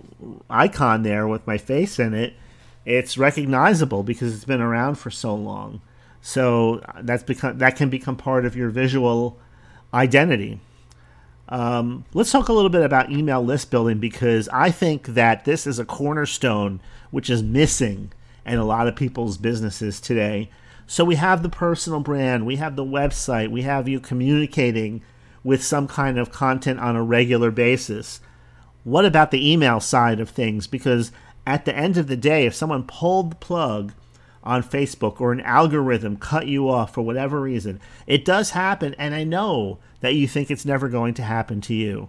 icon 0.49 1.03
there 1.03 1.27
with 1.27 1.47
my 1.47 1.59
face 1.59 1.99
in 1.99 2.15
it, 2.15 2.35
it's 2.85 3.19
recognizable 3.19 4.03
because 4.03 4.35
it's 4.35 4.45
been 4.45 4.61
around 4.61 4.97
for 4.97 5.11
so 5.11 5.35
long. 5.35 5.81
So 6.21 6.83
that's 7.01 7.23
become 7.23 7.59
that 7.59 7.77
can 7.77 7.91
become 7.91 8.17
part 8.17 8.47
of 8.47 8.55
your 8.55 8.71
visual 8.71 9.39
identity. 9.93 10.61
Um, 11.49 12.05
let's 12.15 12.33
talk 12.33 12.49
a 12.49 12.53
little 12.53 12.71
bit 12.71 12.83
about 12.83 13.11
email 13.11 13.45
list 13.45 13.71
building 13.71 13.99
because 13.99 14.49
I 14.49 14.71
think 14.71 15.09
that 15.09 15.45
this 15.45 15.67
is 15.67 15.79
a 15.79 15.85
cornerstone 15.85 16.81
which 17.11 17.29
is 17.29 17.43
missing 17.43 18.13
in 18.47 18.59
a 18.59 18.65
lot 18.65 18.89
of 18.89 18.97
people's 18.97 19.37
businesses 19.37 20.01
today. 20.01 20.51
So 20.87 21.05
we 21.05 21.17
have 21.17 21.43
the 21.43 21.49
personal 21.49 22.01
brand, 22.01 22.47
we 22.47 22.57
have 22.57 22.77
the 22.77 22.85
website, 22.85 23.51
we 23.51 23.63
have 23.63 23.89
you 23.89 24.01
communicating 24.01 25.03
with 25.43 25.63
some 25.63 25.87
kind 25.87 26.19
of 26.19 26.33
content 26.33 26.81
on 26.81 26.97
a 26.97 27.03
regular 27.03 27.51
basis. 27.51 28.21
What 28.83 29.05
about 29.05 29.31
the 29.31 29.53
email 29.53 29.81
side 29.81 30.21
of 30.21 30.31
things? 30.31 30.67
Because 30.67 31.13
at 31.47 31.65
the 31.65 31.77
end 31.77 31.97
of 31.97 32.07
the 32.07 32.17
day, 32.17 32.47
if 32.47 32.55
someone 32.55 32.85
pulled 32.85 33.33
the 33.33 33.37
plug 33.37 33.93
on 34.45 34.63
Facebook 34.63 35.21
or 35.21 35.33
an 35.33 35.41
algorithm 35.41 36.17
cut 36.17 36.47
you 36.47 36.69
off 36.69 36.95
for 36.95 37.03
whatever 37.03 37.41
reason, 37.41 37.81
it 38.07 38.25
does 38.25 38.51
happen. 38.51 38.95
And 38.99 39.15
I 39.15 39.25
know 39.25 39.79
that 40.01 40.15
you 40.15 40.29
think 40.29 40.51
it's 40.51 40.65
never 40.65 40.89
going 40.89 41.15
to 41.15 41.23
happen 41.23 41.61
to 41.63 41.75
you. 41.75 42.09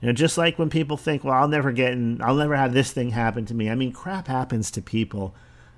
You 0.00 0.08
know, 0.08 0.12
just 0.12 0.36
like 0.36 0.58
when 0.58 0.68
people 0.68 0.96
think, 0.96 1.24
well, 1.24 1.34
I'll 1.34 1.48
never 1.48 1.72
get 1.72 1.92
in, 1.92 2.20
I'll 2.20 2.34
never 2.34 2.56
have 2.56 2.74
this 2.74 2.92
thing 2.92 3.10
happen 3.10 3.46
to 3.46 3.54
me. 3.54 3.70
I 3.70 3.74
mean, 3.74 3.92
crap 3.92 4.26
happens 4.26 4.70
to 4.72 4.82
people. 4.82 5.34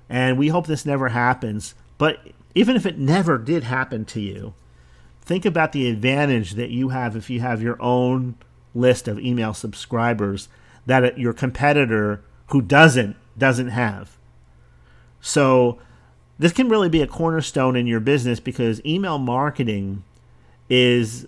And 0.09 0.37
we 0.37 0.49
hope 0.49 0.67
this 0.67 0.85
never 0.85 1.09
happens. 1.09 1.75
But 1.97 2.19
even 2.55 2.75
if 2.75 2.85
it 2.85 2.97
never 2.97 3.37
did 3.37 3.63
happen 3.63 4.03
to 4.05 4.19
you, 4.19 4.55
think 5.21 5.45
about 5.45 5.71
the 5.71 5.89
advantage 5.89 6.55
that 6.55 6.71
you 6.71 6.89
have 6.89 7.15
if 7.15 7.29
you 7.29 7.39
have 7.39 7.61
your 7.61 7.81
own 7.81 8.35
list 8.73 9.07
of 9.07 9.19
email 9.19 9.53
subscribers 9.53 10.49
that 10.85 11.17
your 11.17 11.33
competitor 11.33 12.23
who 12.47 12.61
doesn't 12.61 13.15
doesn't 13.37 13.69
have. 13.69 14.17
So 15.21 15.79
this 16.39 16.53
can 16.53 16.69
really 16.69 16.89
be 16.89 17.01
a 17.01 17.07
cornerstone 17.07 17.75
in 17.75 17.85
your 17.85 17.99
business 17.99 18.39
because 18.39 18.83
email 18.85 19.19
marketing 19.19 20.03
is 20.69 21.27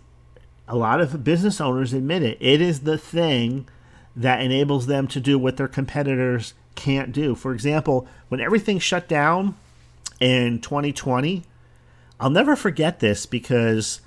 a 0.67 0.75
lot 0.75 1.01
of 1.01 1.23
business 1.23 1.59
owners 1.59 1.91
admit 1.91 2.23
it. 2.23 2.37
It 2.39 2.61
is 2.61 2.81
the 2.81 2.97
thing 2.97 3.67
that 4.15 4.41
enables 4.41 4.87
them 4.87 5.07
to 5.07 5.19
do 5.19 5.37
what 5.37 5.57
their 5.57 5.67
competitors 5.67 6.53
can't 6.75 7.11
do. 7.11 7.35
For 7.35 7.53
example, 7.53 8.07
when 8.29 8.39
everything 8.39 8.79
shut 8.79 9.09
down 9.09 9.55
in 10.21 10.61
2020, 10.61 11.43
I'll 12.19 12.29
never 12.29 12.55
forget 12.55 13.01
this 13.01 13.25
because 13.25 13.99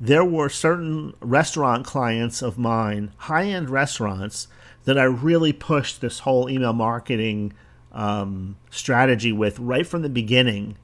there 0.00 0.24
were 0.24 0.48
certain 0.48 1.14
restaurant 1.20 1.86
clients 1.86 2.40
of 2.40 2.56
mine, 2.56 3.12
high 3.16 3.46
end 3.46 3.68
restaurants, 3.68 4.46
that 4.84 4.98
I 4.98 5.04
really 5.04 5.52
pushed 5.52 6.00
this 6.00 6.20
whole 6.20 6.48
email 6.48 6.72
marketing 6.72 7.52
um, 7.92 8.56
strategy 8.70 9.32
with 9.32 9.58
right 9.58 9.86
from 9.86 10.02
the 10.02 10.08
beginning. 10.08 10.76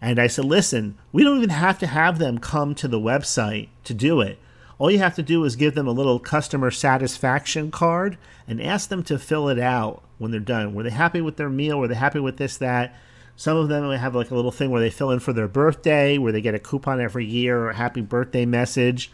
And 0.00 0.18
I 0.18 0.26
said, 0.26 0.44
listen, 0.44 0.96
we 1.12 1.22
don't 1.22 1.38
even 1.38 1.50
have 1.50 1.78
to 1.80 1.86
have 1.86 2.18
them 2.18 2.38
come 2.38 2.74
to 2.76 2.88
the 2.88 3.00
website 3.00 3.68
to 3.84 3.94
do 3.94 4.20
it. 4.20 4.38
All 4.78 4.90
you 4.90 4.98
have 4.98 5.14
to 5.16 5.22
do 5.22 5.44
is 5.44 5.56
give 5.56 5.74
them 5.74 5.86
a 5.86 5.92
little 5.92 6.18
customer 6.18 6.70
satisfaction 6.70 7.70
card 7.70 8.16
and 8.48 8.62
ask 8.62 8.88
them 8.88 9.02
to 9.04 9.18
fill 9.18 9.48
it 9.50 9.58
out 9.58 10.02
when 10.16 10.30
they're 10.30 10.40
done. 10.40 10.74
Were 10.74 10.82
they 10.82 10.90
happy 10.90 11.20
with 11.20 11.36
their 11.36 11.50
meal? 11.50 11.78
Were 11.78 11.88
they 11.88 11.94
happy 11.94 12.18
with 12.18 12.38
this, 12.38 12.56
that? 12.56 12.96
Some 13.36 13.58
of 13.58 13.68
them 13.68 13.90
have 13.90 14.14
like 14.14 14.30
a 14.30 14.34
little 14.34 14.50
thing 14.50 14.70
where 14.70 14.80
they 14.80 14.90
fill 14.90 15.10
in 15.10 15.20
for 15.20 15.34
their 15.34 15.48
birthday, 15.48 16.16
where 16.16 16.32
they 16.32 16.40
get 16.40 16.54
a 16.54 16.58
coupon 16.58 17.00
every 17.00 17.26
year 17.26 17.58
or 17.58 17.70
a 17.70 17.76
happy 17.76 18.00
birthday 18.00 18.46
message. 18.46 19.12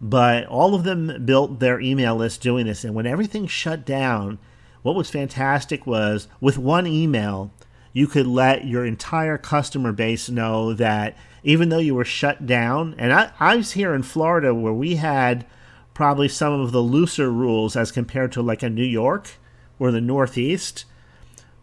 But 0.00 0.46
all 0.46 0.74
of 0.74 0.84
them 0.84 1.24
built 1.24 1.60
their 1.60 1.78
email 1.80 2.16
list 2.16 2.40
doing 2.40 2.66
this. 2.66 2.82
And 2.82 2.94
when 2.94 3.06
everything 3.06 3.46
shut 3.46 3.84
down, 3.84 4.38
what 4.82 4.94
was 4.94 5.10
fantastic 5.10 5.86
was 5.86 6.28
with 6.40 6.58
one 6.58 6.86
email, 6.86 7.50
you 7.92 8.06
could 8.06 8.26
let 8.26 8.66
your 8.66 8.84
entire 8.84 9.38
customer 9.38 9.92
base 9.92 10.28
know 10.28 10.72
that 10.74 11.16
even 11.42 11.68
though 11.68 11.78
you 11.78 11.94
were 11.94 12.04
shut 12.04 12.46
down, 12.46 12.94
and 12.98 13.12
I, 13.12 13.32
I 13.38 13.56
was 13.56 13.72
here 13.72 13.94
in 13.94 14.02
Florida 14.02 14.54
where 14.54 14.72
we 14.72 14.96
had 14.96 15.46
probably 15.94 16.28
some 16.28 16.52
of 16.52 16.72
the 16.72 16.82
looser 16.82 17.30
rules 17.30 17.76
as 17.76 17.92
compared 17.92 18.32
to 18.32 18.42
like 18.42 18.62
a 18.62 18.70
New 18.70 18.84
York 18.84 19.32
or 19.78 19.90
the 19.90 20.00
Northeast. 20.00 20.84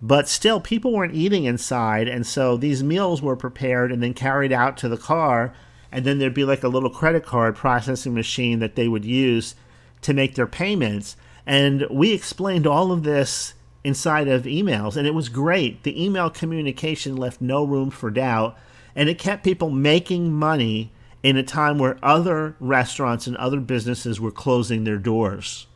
But 0.01 0.29
still, 0.29 0.61
people 0.61 0.93
weren't 0.93 1.15
eating 1.15 1.43
inside, 1.43 2.07
and 2.07 2.25
so 2.25 2.55
these 2.55 2.83
meals 2.83 3.21
were 3.21 3.35
prepared 3.35 3.91
and 3.91 4.01
then 4.01 4.13
carried 4.13 4.53
out 4.53 4.77
to 4.77 4.89
the 4.89 4.97
car 4.97 5.53
and 5.91 6.05
then 6.05 6.19
there'd 6.19 6.33
be 6.33 6.45
like 6.45 6.63
a 6.63 6.67
little 6.67 6.89
credit 6.89 7.25
card 7.25 7.55
processing 7.55 8.13
machine 8.13 8.59
that 8.59 8.75
they 8.75 8.87
would 8.87 9.05
use 9.05 9.55
to 10.01 10.13
make 10.13 10.35
their 10.35 10.47
payments. 10.47 11.15
And 11.45 11.87
we 11.89 12.13
explained 12.13 12.67
all 12.67 12.91
of 12.91 13.03
this 13.03 13.53
inside 13.83 14.27
of 14.27 14.43
emails, 14.43 14.97
and 14.97 15.07
it 15.07 15.13
was 15.13 15.29
great. 15.29 15.83
The 15.83 16.03
email 16.03 16.29
communication 16.29 17.15
left 17.15 17.41
no 17.41 17.63
room 17.63 17.89
for 17.89 18.11
doubt, 18.11 18.57
and 18.95 19.09
it 19.09 19.17
kept 19.17 19.43
people 19.43 19.69
making 19.69 20.33
money 20.33 20.91
in 21.23 21.37
a 21.37 21.43
time 21.43 21.77
where 21.77 21.97
other 22.03 22.55
restaurants 22.59 23.27
and 23.27 23.35
other 23.37 23.59
businesses 23.59 24.19
were 24.19 24.31
closing 24.31 24.83
their 24.83 24.97
doors. 24.97 25.67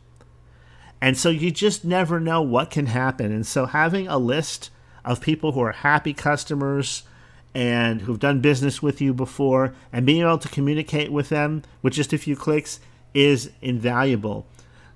And 1.00 1.18
so 1.18 1.28
you 1.28 1.50
just 1.50 1.84
never 1.84 2.20
know 2.20 2.40
what 2.40 2.70
can 2.70 2.86
happen. 2.86 3.32
And 3.32 3.46
so 3.46 3.66
having 3.66 4.08
a 4.08 4.18
list 4.18 4.70
of 5.04 5.20
people 5.20 5.52
who 5.52 5.60
are 5.60 5.72
happy 5.72 6.14
customers, 6.14 7.02
and 7.54 8.00
who've 8.02 8.18
done 8.18 8.40
business 8.40 8.82
with 8.82 9.00
you 9.00 9.14
before, 9.14 9.74
and 9.92 10.04
being 10.04 10.22
able 10.22 10.38
to 10.38 10.48
communicate 10.48 11.12
with 11.12 11.28
them 11.28 11.62
with 11.82 11.92
just 11.92 12.12
a 12.12 12.18
few 12.18 12.34
clicks 12.34 12.80
is 13.14 13.50
invaluable. 13.62 14.44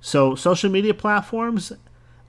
So, 0.00 0.34
social 0.34 0.70
media 0.70 0.94
platforms, 0.94 1.72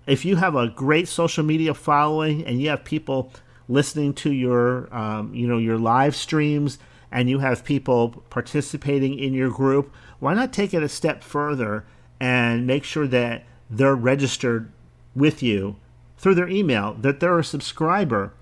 if 0.08 0.26
you 0.26 0.38
have 0.38 0.56
a 0.56 0.68
great 0.68 1.08
social 1.08 1.44
media 1.44 1.74
following 1.74 2.46
and 2.46 2.62
you 2.62 2.70
have 2.70 2.84
people 2.84 3.32
listening 3.68 4.14
to 4.16 4.32
your, 4.32 4.94
um, 4.94 5.34
you 5.34 5.48
know, 5.48 5.60
your 5.60 5.78
live 5.78 6.16
streams, 6.16 6.80
and 7.12 7.30
you 7.30 7.40
have 7.40 7.64
people 7.64 8.24
participating 8.30 9.18
in 9.18 9.34
your 9.34 9.50
group, 9.50 9.92
why 10.20 10.34
not 10.34 10.54
take 10.54 10.74
it 10.74 10.84
a 10.84 10.90
step 10.90 11.24
further 11.24 11.86
and 12.20 12.68
make 12.68 12.84
sure 12.84 13.08
that 13.08 13.46
they're 13.70 13.96
registered 13.96 14.72
with 15.16 15.42
you 15.42 15.76
through 16.18 16.36
their 16.36 16.50
email 16.50 16.94
that 17.00 17.20
they're 17.20 17.40
a 17.40 17.44
subscriber 17.44 18.34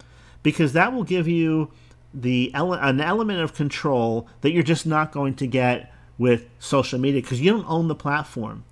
because 0.44 0.74
that 0.74 0.92
will 0.92 1.04
give 1.04 1.28
you 1.28 1.72
the 2.14 2.52
ele- 2.54 2.74
an 2.74 3.00
element 3.00 3.40
of 3.40 3.54
control 3.54 4.28
that 4.42 4.52
you're 4.52 4.64
just 4.64 4.86
not 4.86 5.12
going 5.12 5.36
to 5.36 5.46
get 5.46 5.94
with 6.18 6.46
social 6.60 7.00
media 7.00 7.22
because 7.22 7.40
you 7.40 7.52
don't 7.52 7.70
own 7.70 7.88
the 7.88 7.96
platform. 7.96 8.64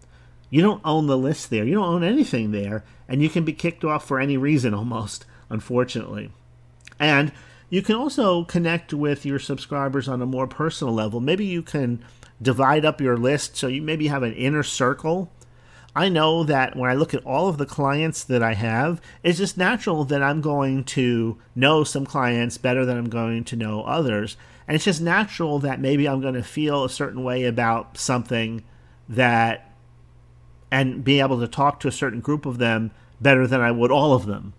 You 0.49 0.61
don't 0.61 0.81
own 0.85 1.07
the 1.07 1.17
list 1.17 1.49
there. 1.49 1.65
You 1.65 1.75
don't 1.75 1.93
own 1.95 2.03
anything 2.03 2.51
there, 2.51 2.83
and 3.07 3.21
you 3.21 3.29
can 3.29 3.43
be 3.43 3.53
kicked 3.53 3.83
off 3.83 4.07
for 4.07 4.19
any 4.19 4.37
reason 4.37 4.73
almost, 4.73 5.25
unfortunately. 5.49 6.31
And 6.99 7.31
you 7.69 7.81
can 7.81 7.95
also 7.95 8.43
connect 8.45 8.93
with 8.93 9.25
your 9.25 9.39
subscribers 9.39 10.07
on 10.07 10.21
a 10.21 10.25
more 10.25 10.47
personal 10.47 10.93
level. 10.93 11.19
Maybe 11.19 11.45
you 11.45 11.61
can 11.61 12.03
divide 12.41 12.85
up 12.85 13.01
your 13.01 13.17
list 13.17 13.55
so 13.55 13.67
you 13.67 13.81
maybe 13.81 14.07
have 14.07 14.23
an 14.23 14.33
inner 14.33 14.63
circle. 14.63 15.31
I 15.95 16.09
know 16.09 16.43
that 16.43 16.75
when 16.75 16.89
I 16.89 16.93
look 16.93 17.13
at 17.13 17.25
all 17.25 17.47
of 17.47 17.57
the 17.57 17.65
clients 17.65 18.23
that 18.25 18.43
I 18.43 18.53
have, 18.53 19.01
it's 19.23 19.37
just 19.37 19.57
natural 19.57 20.03
that 20.05 20.21
I'm 20.21 20.41
going 20.41 20.83
to 20.85 21.37
know 21.55 21.83
some 21.85 22.05
clients 22.05 22.57
better 22.57 22.85
than 22.85 22.97
I'm 22.97 23.09
going 23.09 23.45
to 23.45 23.55
know 23.55 23.83
others. 23.83 24.35
And 24.67 24.75
it's 24.75 24.85
just 24.85 25.01
natural 25.01 25.59
that 25.59 25.79
maybe 25.79 26.07
I'm 26.07 26.21
going 26.21 26.33
to 26.33 26.43
feel 26.43 26.83
a 26.83 26.89
certain 26.89 27.23
way 27.23 27.45
about 27.45 27.97
something 27.97 28.63
that 29.07 29.74
and 30.75 31.05
be 31.05 31.21
able 31.21 31.39
to 31.39 31.47
talk 31.47 31.79
to 31.79 31.87
a 31.87 31.91
certain 31.91 32.19
group 32.19 32.45
of 32.45 32.57
them 32.57 32.91
better 33.21 33.47
than 33.47 33.61
I 33.61 33.71
would 33.71 33.91
all 33.91 34.11
of 34.11 34.25
them. 34.25 34.51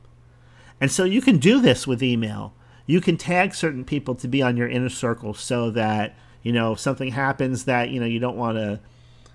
And 0.80 0.90
so 0.90 1.04
you 1.04 1.20
can 1.20 1.36
do 1.36 1.60
this 1.60 1.86
with 1.86 2.02
email. 2.02 2.54
You 2.86 3.02
can 3.02 3.18
tag 3.18 3.54
certain 3.54 3.84
people 3.84 4.14
to 4.14 4.26
be 4.26 4.40
on 4.40 4.56
your 4.56 4.66
inner 4.66 4.88
circle 4.88 5.34
so 5.34 5.68
that, 5.72 6.16
you 6.42 6.52
know, 6.52 6.72
if 6.72 6.80
something 6.80 7.10
happens 7.10 7.66
that, 7.66 7.90
you 7.90 8.00
know, 8.00 8.06
you 8.06 8.18
don't 8.18 8.38
want 8.38 8.56
to, 8.56 8.80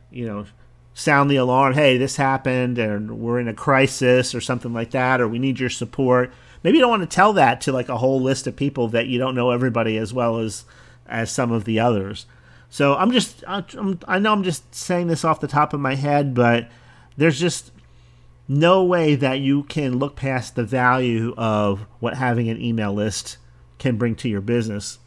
you 0.09 0.25
know, 0.25 0.47
sound 0.95 1.29
the 1.29 1.35
alarm, 1.35 1.75
hey, 1.75 1.97
this 1.97 2.15
happened 2.15 2.79
and 2.79 3.19
we're 3.19 3.39
in 3.39 3.47
a 3.47 3.53
crisis 3.53 4.33
or 4.33 4.41
something 4.41 4.73
like 4.73 4.89
that, 4.89 5.21
or 5.21 5.27
we 5.27 5.37
need 5.37 5.59
your 5.59 5.69
support. 5.69 6.33
Maybe 6.63 6.79
you 6.79 6.81
don't 6.81 6.89
want 6.89 7.03
to 7.03 7.15
tell 7.15 7.33
that 7.33 7.61
to 7.61 7.71
like 7.71 7.89
a 7.89 7.97
whole 7.99 8.19
list 8.19 8.47
of 8.47 8.55
people 8.55 8.87
that 8.87 9.05
you 9.05 9.19
don't 9.19 9.35
know 9.35 9.51
everybody 9.51 9.97
as 9.97 10.15
well 10.15 10.39
as 10.39 10.65
as 11.05 11.29
some 11.29 11.51
of 11.51 11.65
the 11.65 11.79
others. 11.79 12.25
So 12.71 12.95
I'm 12.95 13.11
just, 13.11 13.43
I'm, 13.45 13.99
I 14.07 14.17
know 14.17 14.31
I'm 14.31 14.43
just 14.43 14.73
saying 14.73 15.07
this 15.07 15.25
off 15.25 15.41
the 15.41 15.47
top 15.47 15.73
of 15.73 15.81
my 15.81 15.95
head, 15.95 16.33
but 16.33 16.69
there's 17.17 17.37
just 17.37 17.69
no 18.47 18.81
way 18.83 19.13
that 19.15 19.39
you 19.39 19.63
can 19.63 19.99
look 19.99 20.15
past 20.15 20.55
the 20.55 20.63
value 20.63 21.33
of 21.37 21.85
what 21.99 22.15
having 22.15 22.49
an 22.49 22.61
email 22.61 22.93
list 22.93 23.37
can 23.77 23.97
bring 23.97 24.15
to 24.15 24.29
your 24.29 24.39
business. 24.39 24.99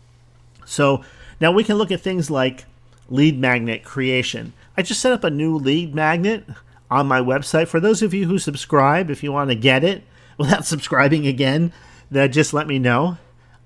So 0.67 1.03
now 1.41 1.53
we 1.53 1.65
can 1.65 1.77
look 1.77 1.91
at 1.91 2.03
things 2.03 2.31
like 2.31 2.67
lead 3.09 3.39
magnet 3.39 3.83
creation. 3.83 4.53
I 4.77 4.83
just 4.83 5.01
set 5.01 5.13
up 5.13 5.25
a 5.25 5.31
new 5.31 5.57
lead 5.57 5.95
magnet 5.95 6.45
on 6.91 7.07
my 7.07 7.21
website. 7.21 7.69
For 7.69 7.81
those 7.81 8.03
of 8.03 8.13
you 8.13 8.27
who 8.27 8.39
subscribe, 8.39 9.11
if 9.11 9.23
you 9.23 9.33
want 9.33 9.49
to 9.49 9.57
get 9.57 9.83
it 9.83 10.05
without 10.39 10.67
subscribing 10.67 11.27
again, 11.27 11.73
then 12.11 12.31
just 12.31 12.53
let 12.53 12.67
me 12.67 12.79
know. 12.79 13.17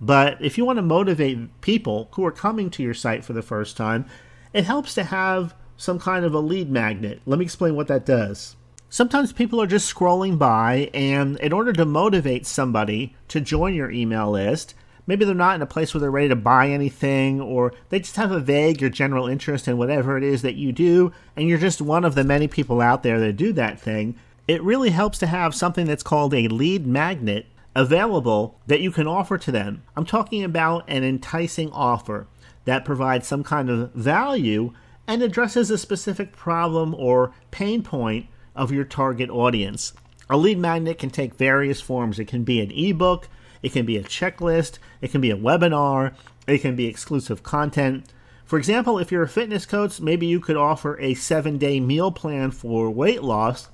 But 0.00 0.40
if 0.40 0.56
you 0.56 0.64
want 0.64 0.76
to 0.78 0.82
motivate 0.82 1.60
people 1.60 2.08
who 2.12 2.24
are 2.24 2.32
coming 2.32 2.70
to 2.70 2.82
your 2.82 2.94
site 2.94 3.24
for 3.24 3.32
the 3.32 3.42
first 3.42 3.76
time, 3.76 4.06
it 4.52 4.64
helps 4.64 4.94
to 4.94 5.04
have 5.04 5.54
some 5.76 5.98
kind 5.98 6.24
of 6.24 6.34
a 6.34 6.40
lead 6.40 6.70
magnet. 6.70 7.20
Let 7.26 7.38
me 7.38 7.44
explain 7.44 7.76
what 7.76 7.88
that 7.88 8.06
does. 8.06 8.56
Sometimes 8.90 9.32
people 9.32 9.60
are 9.60 9.66
just 9.66 9.92
scrolling 9.92 10.38
by, 10.38 10.90
and 10.94 11.38
in 11.40 11.52
order 11.52 11.72
to 11.74 11.84
motivate 11.84 12.46
somebody 12.46 13.14
to 13.28 13.40
join 13.40 13.74
your 13.74 13.90
email 13.90 14.30
list, 14.30 14.74
maybe 15.06 15.24
they're 15.24 15.34
not 15.34 15.56
in 15.56 15.62
a 15.62 15.66
place 15.66 15.92
where 15.92 16.00
they're 16.00 16.10
ready 16.10 16.28
to 16.28 16.36
buy 16.36 16.68
anything, 16.68 17.40
or 17.40 17.74
they 17.90 17.98
just 17.98 18.16
have 18.16 18.30
a 18.30 18.40
vague 18.40 18.82
or 18.82 18.88
general 18.88 19.26
interest 19.26 19.68
in 19.68 19.76
whatever 19.76 20.16
it 20.16 20.24
is 20.24 20.40
that 20.42 20.54
you 20.54 20.72
do, 20.72 21.12
and 21.36 21.48
you're 21.48 21.58
just 21.58 21.82
one 21.82 22.04
of 22.04 22.14
the 22.14 22.24
many 22.24 22.48
people 22.48 22.80
out 22.80 23.02
there 23.02 23.20
that 23.20 23.34
do 23.34 23.52
that 23.52 23.78
thing. 23.78 24.14
It 24.46 24.62
really 24.62 24.90
helps 24.90 25.18
to 25.18 25.26
have 25.26 25.54
something 25.54 25.86
that's 25.86 26.02
called 26.02 26.32
a 26.32 26.48
lead 26.48 26.86
magnet 26.86 27.44
available 27.78 28.58
that 28.66 28.80
you 28.80 28.90
can 28.90 29.06
offer 29.06 29.38
to 29.38 29.52
them. 29.52 29.84
I'm 29.96 30.04
talking 30.04 30.42
about 30.42 30.84
an 30.88 31.04
enticing 31.04 31.70
offer 31.70 32.26
that 32.64 32.84
provides 32.84 33.28
some 33.28 33.44
kind 33.44 33.70
of 33.70 33.92
value 33.92 34.72
and 35.06 35.22
addresses 35.22 35.70
a 35.70 35.78
specific 35.78 36.32
problem 36.32 36.92
or 36.92 37.32
pain 37.52 37.84
point 37.84 38.26
of 38.56 38.72
your 38.72 38.84
target 38.84 39.30
audience. 39.30 39.92
A 40.28 40.36
lead 40.36 40.58
magnet 40.58 40.98
can 40.98 41.10
take 41.10 41.36
various 41.36 41.80
forms. 41.80 42.18
It 42.18 42.24
can 42.26 42.42
be 42.42 42.60
an 42.60 42.72
ebook, 42.72 43.28
it 43.62 43.70
can 43.70 43.86
be 43.86 43.96
a 43.96 44.02
checklist, 44.02 44.78
it 45.00 45.12
can 45.12 45.20
be 45.20 45.30
a 45.30 45.36
webinar, 45.36 46.14
it 46.48 46.58
can 46.58 46.74
be 46.74 46.86
exclusive 46.86 47.44
content. 47.44 48.12
For 48.44 48.58
example, 48.58 48.98
if 48.98 49.12
you're 49.12 49.22
a 49.22 49.28
fitness 49.28 49.66
coach, 49.66 50.00
maybe 50.00 50.26
you 50.26 50.40
could 50.40 50.56
offer 50.56 50.98
a 50.98 51.14
seven 51.14 51.58
day 51.58 51.78
meal 51.78 52.10
plan 52.10 52.50
for 52.50 52.90
weight 52.90 53.22
loss 53.22 53.68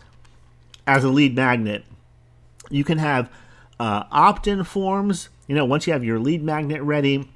as 0.87 1.05
a 1.05 1.09
lead 1.09 1.35
magnet. 1.35 1.87
You 2.69 2.85
can 2.85 2.99
have 2.99 3.31
uh, 3.79 4.05
opt 4.11 4.47
in 4.47 4.65
forms. 4.65 5.29
You 5.47 5.55
know, 5.55 5.65
once 5.65 5.87
you 5.87 5.93
have 5.93 6.05
your 6.05 6.19
lead 6.19 6.43
magnet 6.43 6.83
ready, 6.83 7.29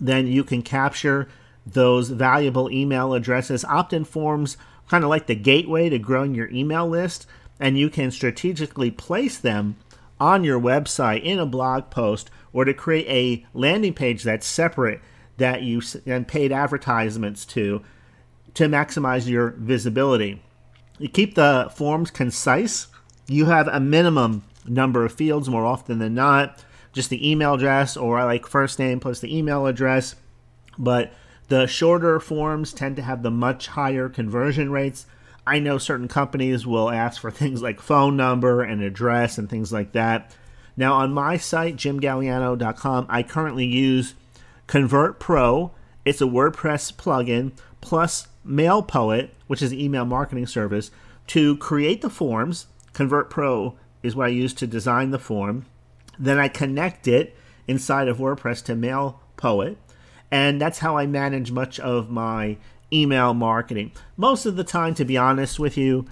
then 0.00 0.26
you 0.26 0.44
can 0.44 0.62
capture 0.62 1.28
those 1.66 2.08
valuable 2.10 2.70
email 2.70 3.14
addresses. 3.14 3.64
Opt 3.64 3.92
in 3.92 4.04
forms 4.04 4.56
kind 4.88 5.04
of 5.04 5.10
like 5.10 5.26
the 5.26 5.34
gateway 5.34 5.88
to 5.88 5.98
growing 5.98 6.34
your 6.34 6.50
email 6.50 6.88
list, 6.88 7.26
and 7.60 7.78
you 7.78 7.88
can 7.88 8.10
strategically 8.10 8.90
place 8.90 9.38
them 9.38 9.76
on 10.18 10.44
your 10.44 10.60
website 10.60 11.22
in 11.22 11.38
a 11.38 11.46
blog 11.46 11.90
post 11.90 12.30
or 12.52 12.64
to 12.64 12.74
create 12.74 13.06
a 13.08 13.46
landing 13.56 13.94
page 13.94 14.22
that's 14.22 14.46
separate 14.46 15.00
that 15.36 15.62
you 15.62 15.80
send 15.80 16.28
paid 16.28 16.52
advertisements 16.52 17.44
to 17.46 17.82
to 18.52 18.64
maximize 18.64 19.28
your 19.28 19.50
visibility. 19.50 20.42
You 20.98 21.08
keep 21.08 21.34
the 21.34 21.70
forms 21.74 22.10
concise. 22.10 22.88
You 23.26 23.46
have 23.46 23.68
a 23.68 23.80
minimum 23.80 24.42
number 24.66 25.04
of 25.04 25.12
fields 25.12 25.48
more 25.48 25.64
often 25.64 25.98
than 25.98 26.14
not, 26.14 26.64
just 26.92 27.10
the 27.10 27.30
email 27.30 27.54
address 27.54 27.96
or 27.96 28.18
I 28.18 28.24
like 28.24 28.46
first 28.46 28.78
name 28.78 29.00
plus 29.00 29.20
the 29.20 29.36
email 29.36 29.66
address. 29.66 30.16
But 30.78 31.12
the 31.48 31.66
shorter 31.66 32.20
forms 32.20 32.72
tend 32.72 32.96
to 32.96 33.02
have 33.02 33.22
the 33.22 33.30
much 33.30 33.68
higher 33.68 34.08
conversion 34.08 34.70
rates. 34.70 35.06
I 35.46 35.58
know 35.58 35.78
certain 35.78 36.08
companies 36.08 36.66
will 36.66 36.90
ask 36.90 37.20
for 37.20 37.30
things 37.30 37.62
like 37.62 37.80
phone 37.80 38.16
number 38.16 38.62
and 38.62 38.82
address 38.82 39.38
and 39.38 39.48
things 39.48 39.72
like 39.72 39.92
that. 39.92 40.34
Now, 40.76 40.94
on 40.94 41.12
my 41.12 41.36
site, 41.36 41.76
jimgaliano.com, 41.76 43.06
I 43.08 43.22
currently 43.22 43.66
use 43.66 44.14
Convert 44.66 45.18
Pro. 45.18 45.72
It's 46.04 46.20
a 46.22 46.24
WordPress 46.24 46.94
plugin 46.94 47.52
plus 47.80 48.28
MailPoet, 48.46 49.30
which 49.46 49.60
is 49.60 49.72
an 49.72 49.80
email 49.80 50.04
marketing 50.04 50.46
service, 50.46 50.90
to 51.26 51.56
create 51.56 52.00
the 52.00 52.08
forms. 52.08 52.66
Convert 52.92 53.28
Pro 53.30 53.76
is 54.02 54.16
what 54.16 54.26
I 54.26 54.30
use 54.30 54.54
to 54.54 54.66
design 54.66 55.10
the 55.10 55.18
form. 55.18 55.66
Then 56.18 56.38
I 56.38 56.48
connect 56.48 57.08
it 57.08 57.36
inside 57.66 58.08
of 58.08 58.18
WordPress 58.18 58.64
to 58.64 58.74
MailPoet. 58.74 59.76
And 60.30 60.60
that's 60.60 60.78
how 60.78 60.96
I 60.96 61.06
manage 61.06 61.50
much 61.50 61.80
of 61.80 62.10
my 62.10 62.56
email 62.92 63.34
marketing. 63.34 63.92
Most 64.16 64.46
of 64.46 64.56
the 64.56 64.64
time, 64.64 64.94
to 64.94 65.04
be 65.04 65.16
honest 65.16 65.58
with 65.58 65.76
you, 65.76 66.06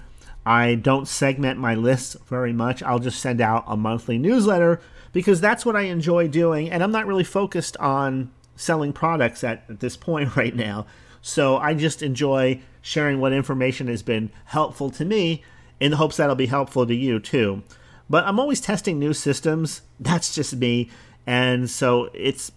I 0.45 0.75
don't 0.75 1.07
segment 1.07 1.59
my 1.59 1.75
lists 1.75 2.15
very 2.27 2.53
much. 2.53 2.81
I'll 2.83 2.99
just 2.99 3.19
send 3.19 3.41
out 3.41 3.65
a 3.67 3.77
monthly 3.77 4.17
newsletter 4.17 4.81
because 5.11 5.41
that's 5.41 5.65
what 5.65 5.75
I 5.75 5.81
enjoy 5.81 6.27
doing. 6.27 6.69
And 6.69 6.81
I'm 6.81 6.91
not 6.91 7.07
really 7.07 7.23
focused 7.23 7.77
on 7.77 8.31
selling 8.55 8.93
products 8.93 9.43
at, 9.43 9.63
at 9.69 9.79
this 9.79 9.95
point 9.97 10.35
right 10.35 10.55
now. 10.55 10.85
So 11.21 11.57
I 11.57 11.73
just 11.73 12.01
enjoy 12.01 12.61
sharing 12.81 13.19
what 13.19 13.33
information 13.33 13.87
has 13.87 14.01
been 14.01 14.31
helpful 14.45 14.89
to 14.91 15.05
me 15.05 15.43
in 15.79 15.91
the 15.91 15.97
hopes 15.97 16.17
that 16.17 16.25
it'll 16.25 16.35
be 16.35 16.47
helpful 16.47 16.85
to 16.85 16.95
you 16.95 17.19
too. 17.19 17.63
But 18.09 18.25
I'm 18.25 18.39
always 18.39 18.61
testing 18.61 18.97
new 18.97 19.13
systems. 19.13 19.81
That's 19.99 20.33
just 20.33 20.55
me. 20.55 20.89
And 21.27 21.69
so 21.69 22.09
it's 22.13 22.51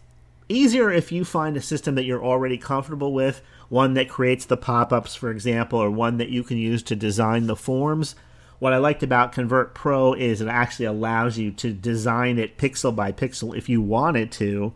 easier 0.49 0.91
if 0.91 1.13
you 1.13 1.25
find 1.25 1.57
a 1.57 1.63
system 1.63 1.95
that 1.95 2.05
you're 2.05 2.25
already 2.25 2.57
comfortable 2.57 3.13
with, 3.13 3.43
one 3.69 3.95
that 3.95 4.09
creates 4.09 4.45
the 4.45 4.57
pop 4.57 4.93
ups, 4.93 5.15
for 5.15 5.31
example, 5.31 5.79
or 5.79 5.91
one 5.91 6.19
that 6.19 6.31
you 6.31 6.43
can 6.43 6.59
use 6.59 6.83
to 6.85 6.97
design 6.97 7.47
the 7.47 7.57
forms. 7.57 8.15
What 8.59 8.73
I 8.73 8.79
liked 8.79 9.03
about 9.03 9.33
Convert 9.33 9.75
Pro 9.75 10.15
is 10.15 10.41
it 10.41 10.49
actually 10.49 10.87
allows 10.87 11.37
you 11.37 11.51
to 11.53 11.73
design 11.73 12.39
it 12.39 12.57
pixel 12.57 12.95
by 12.95 13.13
pixel 13.13 13.57
if 13.57 13.69
you 13.69 13.83
wanted 13.83 14.31
to, 14.33 14.73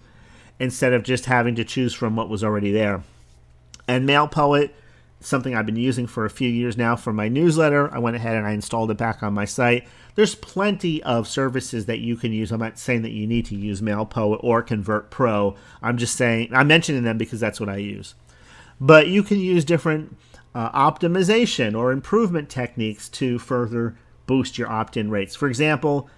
instead 0.58 0.92
of 0.92 1.02
just 1.02 1.26
having 1.26 1.54
to 1.54 1.64
choose 1.64 1.94
from 1.94 2.16
what 2.16 2.28
was 2.28 2.42
already 2.42 2.72
there. 2.72 3.04
And 3.86 4.08
MailPoet, 4.08 4.70
something 5.26 5.54
I've 5.54 5.66
been 5.66 5.76
using 5.76 6.06
for 6.06 6.24
a 6.24 6.30
few 6.30 6.48
years 6.48 6.76
now 6.76 6.94
for 6.94 7.12
my 7.12 7.28
newsletter. 7.28 7.92
I 7.92 7.98
went 7.98 8.16
ahead 8.16 8.36
and 8.36 8.46
I 8.46 8.52
installed 8.52 8.90
it 8.90 8.96
back 8.96 9.22
on 9.22 9.34
my 9.34 9.44
site. 9.44 9.86
There's 10.14 10.36
plenty 10.36 11.02
of 11.02 11.26
services 11.26 11.86
that 11.86 11.98
you 11.98 12.16
can 12.16 12.32
use. 12.32 12.52
I'm 12.52 12.60
not 12.60 12.78
saying 12.78 13.02
that 13.02 13.10
you 13.10 13.26
need 13.26 13.44
to 13.46 13.56
use 13.56 13.80
MailPoet 13.80 14.38
or 14.42 14.62
Convert 14.62 15.10
Pro. 15.10 15.56
I'm 15.82 15.98
just 15.98 16.16
saying, 16.16 16.50
I'm 16.52 16.68
mentioning 16.68 17.02
them 17.02 17.18
because 17.18 17.40
that's 17.40 17.58
what 17.58 17.68
I 17.68 17.78
use. 17.78 18.14
But 18.80 19.08
you 19.08 19.22
can 19.22 19.40
use 19.40 19.64
different 19.64 20.16
uh, 20.54 20.70
optimization 20.70 21.76
or 21.76 21.90
improvement 21.90 22.48
techniques 22.48 23.08
to 23.08 23.38
further 23.38 23.96
boost 24.26 24.58
your 24.58 24.70
opt 24.70 24.96
in 24.96 25.10
rates. 25.10 25.34
For 25.34 25.48
example, 25.48 26.08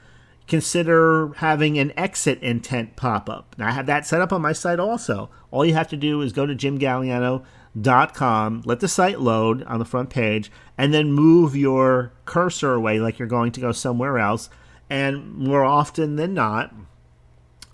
consider 0.49 1.33
having 1.37 1.79
an 1.79 1.93
exit 1.97 2.43
intent 2.43 2.97
pop 2.97 3.29
up. 3.29 3.55
Now, 3.59 3.69
I 3.69 3.73
have 3.73 3.87
that 3.87 4.07
set 4.07 4.23
up 4.23 4.33
on 4.33 4.43
my 4.43 4.53
site 4.53 4.81
also. 4.81 5.31
All 5.51 5.65
you 5.65 5.75
have 5.75 5.89
to 5.89 5.97
do 5.97 6.21
is 6.23 6.33
go 6.33 6.47
to 6.47 6.55
jimgaliano.com, 6.55 8.63
let 8.65 8.81
the 8.81 8.89
site 8.89 9.21
load 9.21 9.63
on 9.65 9.79
the 9.79 9.85
front 9.85 10.11
page, 10.11 10.51
and 10.79 10.93
then 10.93 11.13
move 11.13 11.55
your 11.55 12.13
cursor 12.25 12.73
away 12.73 12.99
like 12.99 13.19
you're 13.19 13.29
going 13.29 13.53
to 13.53 13.61
go 13.61 13.73
somewhere 13.73 14.19
else. 14.19 14.49
And 14.89 15.35
more 15.35 15.65
often 15.65 16.17
than 16.17 16.33
not, 16.33 16.75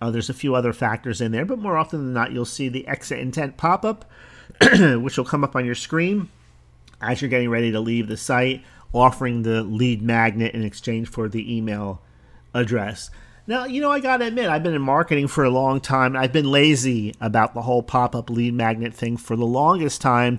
uh, 0.02 0.10
there's 0.10 0.30
a 0.30 0.34
few 0.34 0.56
other 0.56 0.72
factors 0.72 1.20
in 1.20 1.30
there, 1.30 1.44
but 1.44 1.60
more 1.60 1.78
often 1.78 2.00
than 2.00 2.12
not, 2.12 2.32
you'll 2.32 2.44
see 2.44 2.68
the 2.68 2.88
exit 2.88 3.20
intent 3.20 3.56
pop 3.56 3.84
up, 3.84 4.04
which 5.00 5.16
will 5.16 5.24
come 5.24 5.44
up 5.44 5.54
on 5.54 5.64
your 5.64 5.76
screen 5.76 6.28
as 7.00 7.22
you're 7.22 7.30
getting 7.30 7.50
ready 7.50 7.70
to 7.70 7.78
leave 7.78 8.08
the 8.08 8.16
site, 8.16 8.64
offering 8.92 9.42
the 9.42 9.62
lead 9.62 10.02
magnet 10.02 10.54
in 10.54 10.64
exchange 10.64 11.08
for 11.08 11.28
the 11.28 11.56
email 11.56 12.02
address. 12.54 13.10
Now, 13.46 13.66
you 13.66 13.82
know, 13.82 13.90
I 13.90 14.00
got 14.00 14.18
to 14.18 14.26
admit, 14.26 14.48
I've 14.48 14.62
been 14.62 14.74
in 14.74 14.80
marketing 14.80 15.28
for 15.28 15.44
a 15.44 15.50
long 15.50 15.80
time. 15.80 16.16
I've 16.16 16.32
been 16.32 16.50
lazy 16.50 17.14
about 17.20 17.52
the 17.52 17.62
whole 17.62 17.82
pop 17.82 18.14
up 18.14 18.30
lead 18.30 18.54
magnet 18.54 18.94
thing 18.94 19.18
for 19.18 19.36
the 19.36 19.44
longest 19.44 20.00
time, 20.00 20.38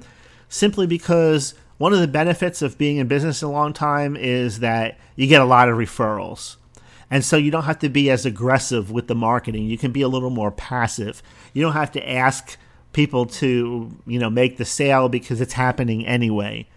simply 0.49 0.87
because 0.87 1.53
one 1.77 1.93
of 1.93 1.99
the 1.99 2.07
benefits 2.07 2.61
of 2.63 2.77
being 2.77 2.97
in 2.97 3.07
business 3.07 3.43
a 3.43 3.47
long 3.47 3.73
time 3.73 4.15
is 4.15 4.59
that 4.59 4.97
you 5.15 5.27
get 5.27 5.41
a 5.41 5.45
lot 5.45 5.69
of 5.69 5.77
referrals. 5.77 6.55
And 7.11 7.23
so 7.23 7.37
you 7.37 7.51
don't 7.51 7.63
have 7.63 7.79
to 7.79 7.89
be 7.89 8.09
as 8.09 8.25
aggressive 8.25 8.89
with 8.89 9.07
the 9.07 9.15
marketing. 9.15 9.65
You 9.65 9.77
can 9.77 9.91
be 9.91 10.01
a 10.01 10.07
little 10.07 10.31
more 10.31 10.51
passive. 10.51 11.21
You 11.53 11.61
don't 11.61 11.73
have 11.73 11.91
to 11.91 12.09
ask 12.09 12.57
people 12.93 13.25
to, 13.25 13.91
you 14.07 14.19
know, 14.19 14.29
make 14.29 14.57
the 14.57 14.65
sale 14.65 15.09
because 15.09 15.41
it's 15.41 15.53
happening 15.53 16.07
anyway. 16.07 16.67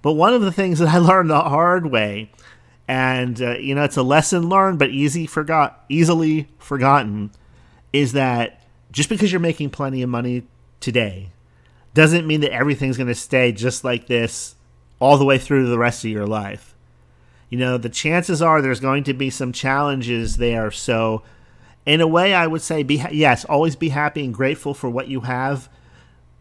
But 0.00 0.12
one 0.12 0.32
of 0.32 0.40
the 0.42 0.52
things 0.52 0.78
that 0.78 0.88
I 0.88 0.98
learned 0.98 1.30
the 1.30 1.40
hard 1.40 1.90
way 1.90 2.30
and 2.86 3.40
uh, 3.40 3.56
you 3.56 3.74
know 3.74 3.84
it's 3.84 3.96
a 3.96 4.02
lesson 4.02 4.48
learned 4.48 4.78
but 4.78 4.90
easy 4.90 5.26
forgot 5.26 5.84
easily 5.88 6.48
forgotten 6.58 7.30
is 7.92 8.12
that 8.12 8.62
just 8.92 9.08
because 9.08 9.32
you're 9.32 9.40
making 9.40 9.70
plenty 9.70 10.02
of 10.02 10.10
money 10.10 10.42
today 10.80 11.30
doesn't 11.94 12.26
mean 12.26 12.40
that 12.40 12.52
everything's 12.52 12.96
going 12.96 13.06
to 13.06 13.14
stay 13.14 13.52
just 13.52 13.84
like 13.84 14.06
this 14.06 14.56
all 15.00 15.16
the 15.16 15.24
way 15.24 15.38
through 15.38 15.68
the 15.68 15.78
rest 15.78 16.04
of 16.04 16.10
your 16.10 16.26
life. 16.26 16.74
You 17.48 17.58
know 17.58 17.78
the 17.78 17.88
chances 17.88 18.42
are 18.42 18.60
there's 18.60 18.80
going 18.80 19.04
to 19.04 19.14
be 19.14 19.30
some 19.30 19.52
challenges 19.52 20.36
there. 20.36 20.70
So 20.70 21.22
in 21.86 22.00
a 22.00 22.06
way 22.06 22.32
i 22.32 22.46
would 22.46 22.62
say 22.62 22.82
be 22.82 23.04
yes 23.12 23.44
always 23.44 23.76
be 23.76 23.90
happy 23.90 24.24
and 24.24 24.32
grateful 24.32 24.72
for 24.72 24.88
what 24.88 25.08
you 25.08 25.20
have 25.20 25.68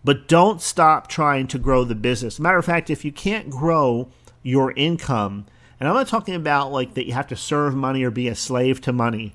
but 0.01 0.27
don't 0.27 0.61
stop 0.61 1.07
trying 1.07 1.47
to 1.47 1.57
grow 1.57 1.83
the 1.83 1.95
business. 1.95 2.39
Matter 2.39 2.57
of 2.57 2.65
fact 2.65 2.89
if 2.89 3.05
you 3.05 3.11
can't 3.11 3.49
grow 3.49 4.09
your 4.41 4.73
income 4.73 5.45
and 5.79 5.87
I'm 5.89 5.95
not 5.95 6.07
talking 6.07 6.35
about 6.35 6.71
like 6.71 6.93
that 6.93 7.05
you 7.05 7.13
have 7.13 7.27
to 7.27 7.35
serve 7.35 7.75
money 7.75 8.03
or 8.03 8.11
be 8.11 8.27
a 8.27 8.35
slave 8.35 8.81
to 8.81 8.93
money. 8.93 9.33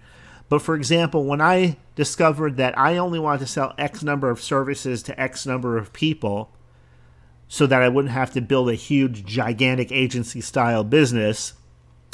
But 0.48 0.62
for 0.62 0.74
example, 0.74 1.24
when 1.24 1.40
I 1.40 1.76
discovered 1.94 2.56
that 2.56 2.78
I 2.78 2.96
only 2.96 3.18
wanted 3.18 3.40
to 3.40 3.46
sell 3.46 3.74
X 3.76 4.02
number 4.02 4.30
of 4.30 4.40
services 4.40 5.02
to 5.04 5.20
X 5.20 5.44
number 5.44 5.76
of 5.76 5.92
people 5.92 6.50
so 7.48 7.66
that 7.66 7.82
I 7.82 7.88
wouldn't 7.88 8.12
have 8.12 8.32
to 8.32 8.40
build 8.40 8.70
a 8.70 8.74
huge, 8.74 9.24
gigantic 9.24 9.90
agency 9.90 10.40
style 10.40 10.84
business 10.84 11.54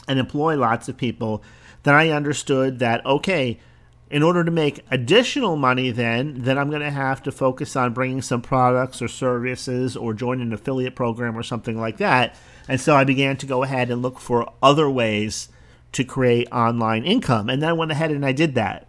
and 0.09 0.18
employ 0.18 0.57
lots 0.57 0.89
of 0.89 0.97
people, 0.97 1.43
then 1.83 1.95
I 1.95 2.11
understood 2.11 2.79
that, 2.79 3.05
okay, 3.05 3.59
in 4.11 4.22
order 4.22 4.45
to 4.45 4.51
make 4.51 4.85
additional 4.91 5.57
money 5.57 5.91
then 5.91 6.43
then 6.43 6.59
i'm 6.59 6.68
going 6.68 6.83
to 6.83 6.91
have 6.91 7.22
to 7.22 7.33
focus 7.33 7.75
on 7.75 7.93
bringing 7.95 8.20
some 8.20 8.43
products 8.43 9.01
or 9.01 9.09
services 9.09 9.97
or 9.97 10.12
join 10.12 10.41
an 10.41 10.53
affiliate 10.53 10.95
program 10.95 11.37
or 11.37 11.43
something 11.43 11.81
like 11.81 11.97
that 11.97 12.37
and 12.69 12.81
so 12.81 12.95
I 12.95 13.05
began 13.05 13.37
to 13.39 13.47
go 13.47 13.62
ahead 13.62 13.91
and 13.91 14.03
look 14.03 14.19
for 14.19 14.51
other 14.62 14.89
ways 14.89 15.49
to 15.93 16.05
create 16.05 16.49
online 16.51 17.05
income. 17.05 17.49
And 17.49 17.62
then 17.62 17.71
I 17.71 17.75
went 17.75 17.93
ahead 17.93 18.11
and 18.11 18.25
I 18.25 18.33
did 18.33 18.55
that. 18.55 18.89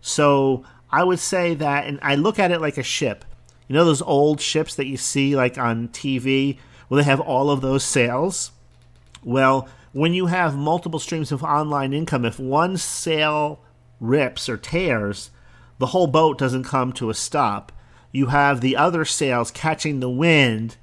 So 0.00 0.64
I 0.90 1.04
would 1.04 1.20
say 1.20 1.54
that, 1.54 1.86
and 1.86 1.98
I 2.02 2.14
look 2.14 2.38
at 2.38 2.50
it 2.50 2.60
like 2.60 2.78
a 2.78 2.82
ship. 2.82 3.24
You 3.68 3.76
know 3.76 3.84
those 3.84 4.02
old 4.02 4.40
ships 4.40 4.74
that 4.74 4.86
you 4.86 4.96
see 4.96 5.36
like 5.36 5.56
on 5.56 5.88
TV 5.88 6.58
where 6.88 7.02
they 7.02 7.08
have 7.08 7.20
all 7.20 7.50
of 7.50 7.60
those 7.60 7.84
sails? 7.84 8.50
Well, 9.22 9.68
when 9.92 10.14
you 10.14 10.26
have 10.26 10.56
multiple 10.56 10.98
streams 10.98 11.32
of 11.32 11.42
online 11.42 11.92
income, 11.92 12.24
if 12.24 12.38
one 12.38 12.76
sail 12.76 13.60
rips 14.00 14.48
or 14.48 14.56
tears, 14.56 15.30
the 15.78 15.86
whole 15.86 16.06
boat 16.06 16.38
doesn't 16.38 16.64
come 16.64 16.92
to 16.94 17.08
a 17.08 17.14
stop. 17.14 17.72
You 18.10 18.26
have 18.26 18.60
the 18.60 18.76
other 18.76 19.04
sails 19.04 19.50
catching 19.50 20.00
the 20.00 20.10
wind, 20.10 20.76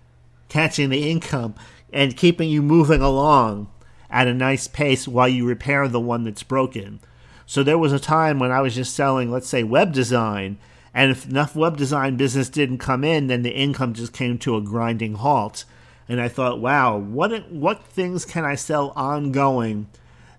catching 0.47 0.89
the 0.89 1.09
income, 1.09 1.55
and 1.91 2.17
keeping 2.17 2.49
you 2.49 2.61
moving 2.61 3.01
along 3.01 3.69
at 4.09 4.27
a 4.27 4.33
nice 4.33 4.67
pace 4.67 5.07
while 5.07 5.27
you 5.27 5.45
repair 5.45 5.87
the 5.87 5.99
one 5.99 6.23
that's 6.23 6.43
broken. 6.43 6.99
So 7.45 7.63
there 7.63 7.77
was 7.77 7.93
a 7.93 7.99
time 7.99 8.39
when 8.39 8.51
I 8.51 8.61
was 8.61 8.75
just 8.75 8.95
selling, 8.95 9.31
let's 9.31 9.47
say, 9.47 9.63
web 9.63 9.91
design, 9.91 10.57
and 10.93 11.11
if 11.11 11.27
enough 11.27 11.55
web 11.55 11.77
design 11.77 12.17
business 12.17 12.49
didn't 12.49 12.79
come 12.79 13.03
in, 13.03 13.27
then 13.27 13.43
the 13.43 13.55
income 13.55 13.93
just 13.93 14.13
came 14.13 14.37
to 14.39 14.55
a 14.55 14.61
grinding 14.61 15.15
halt. 15.15 15.65
And 16.07 16.19
I 16.19 16.27
thought, 16.27 16.59
wow, 16.59 16.97
what 16.97 17.51
what 17.51 17.83
things 17.83 18.25
can 18.25 18.43
I 18.43 18.55
sell 18.55 18.91
ongoing 18.95 19.87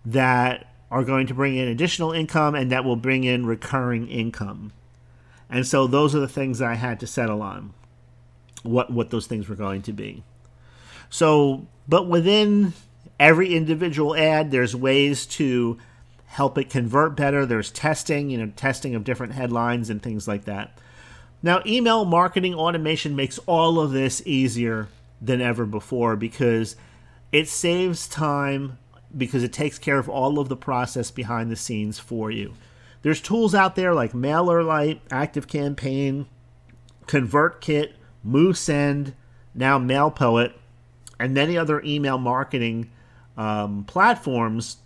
that 0.05 0.67
are 0.91 1.05
going 1.05 1.29
to 1.29 1.35
bring 1.35 1.57
in 1.57 1.69
additional 1.69 2.13
income 2.13 2.57
and 2.57 2.73
that 2.73 2.85
will 2.85 2.97
bring 2.97 3.23
in 3.23 3.47
recurring 3.47 4.09
income? 4.09 4.73
And 5.49 5.67
so 5.67 5.87
those 5.87 6.15
are 6.15 6.21
the 6.21 6.29
things 6.29 6.61
I 6.61 6.75
had 6.75 6.99
to 7.01 7.07
settle 7.07 7.43
on. 7.43 7.73
What 8.65 8.93
what 8.93 9.11
those 9.11 9.29
things 9.29 9.49
were 9.49 9.57
going 9.57 9.83
to 9.83 9.93
be. 9.93 10.25
So, 11.11 11.67
but 11.89 12.09
within 12.09 12.73
every 13.19 13.55
individual 13.55 14.17
ad, 14.17 14.51
there's 14.51 14.75
ways 14.75 15.27
to 15.27 15.77
help 16.27 16.57
it 16.57 16.71
convert 16.71 17.17
better. 17.17 17.45
There's 17.45 17.71
testing, 17.71 18.31
you 18.31 18.39
know, 18.39 18.53
testing 18.57 18.95
of 18.95 19.05
different 19.05 19.35
headlines 19.35 19.91
and 19.91 20.01
things 20.01 20.29
like 20.29 20.45
that. 20.45 20.79
Now, 21.43 21.61
email 21.67 22.05
marketing 22.05 22.55
automation 22.55 23.17
makes 23.17 23.39
all 23.47 23.81
of 23.81 23.91
this 23.91 24.23
easier 24.25 24.89
than 25.21 25.41
ever 25.41 25.67
before 25.67 26.15
because 26.17 26.77
it 27.33 27.49
saves 27.49 28.07
time 28.07 28.79
because 29.17 29.43
it 29.43 29.53
takes 29.53 29.79
care 29.79 29.99
of 29.99 30.09
all 30.09 30.39
of 30.39 30.49
the 30.49 30.57
process 30.57 31.11
behind 31.11 31.51
the 31.51 31.57
scenes 31.57 31.99
for 31.99 32.31
you. 32.31 32.55
There's 33.03 33.21
tools 33.21 33.55
out 33.55 33.75
there 33.75 33.93
like 33.95 34.13
MailerLite, 34.13 35.01
ActiveCampaign, 35.09 36.27
ConvertKit, 37.07 37.93
MooSend, 38.25 39.15
now 39.55 39.79
MailPoet 39.79 40.53
and 41.21 41.35
many 41.35 41.57
other 41.57 41.83
email 41.83 42.19
marketing 42.19 42.91
um, 43.37 43.85
platforms 43.85 44.79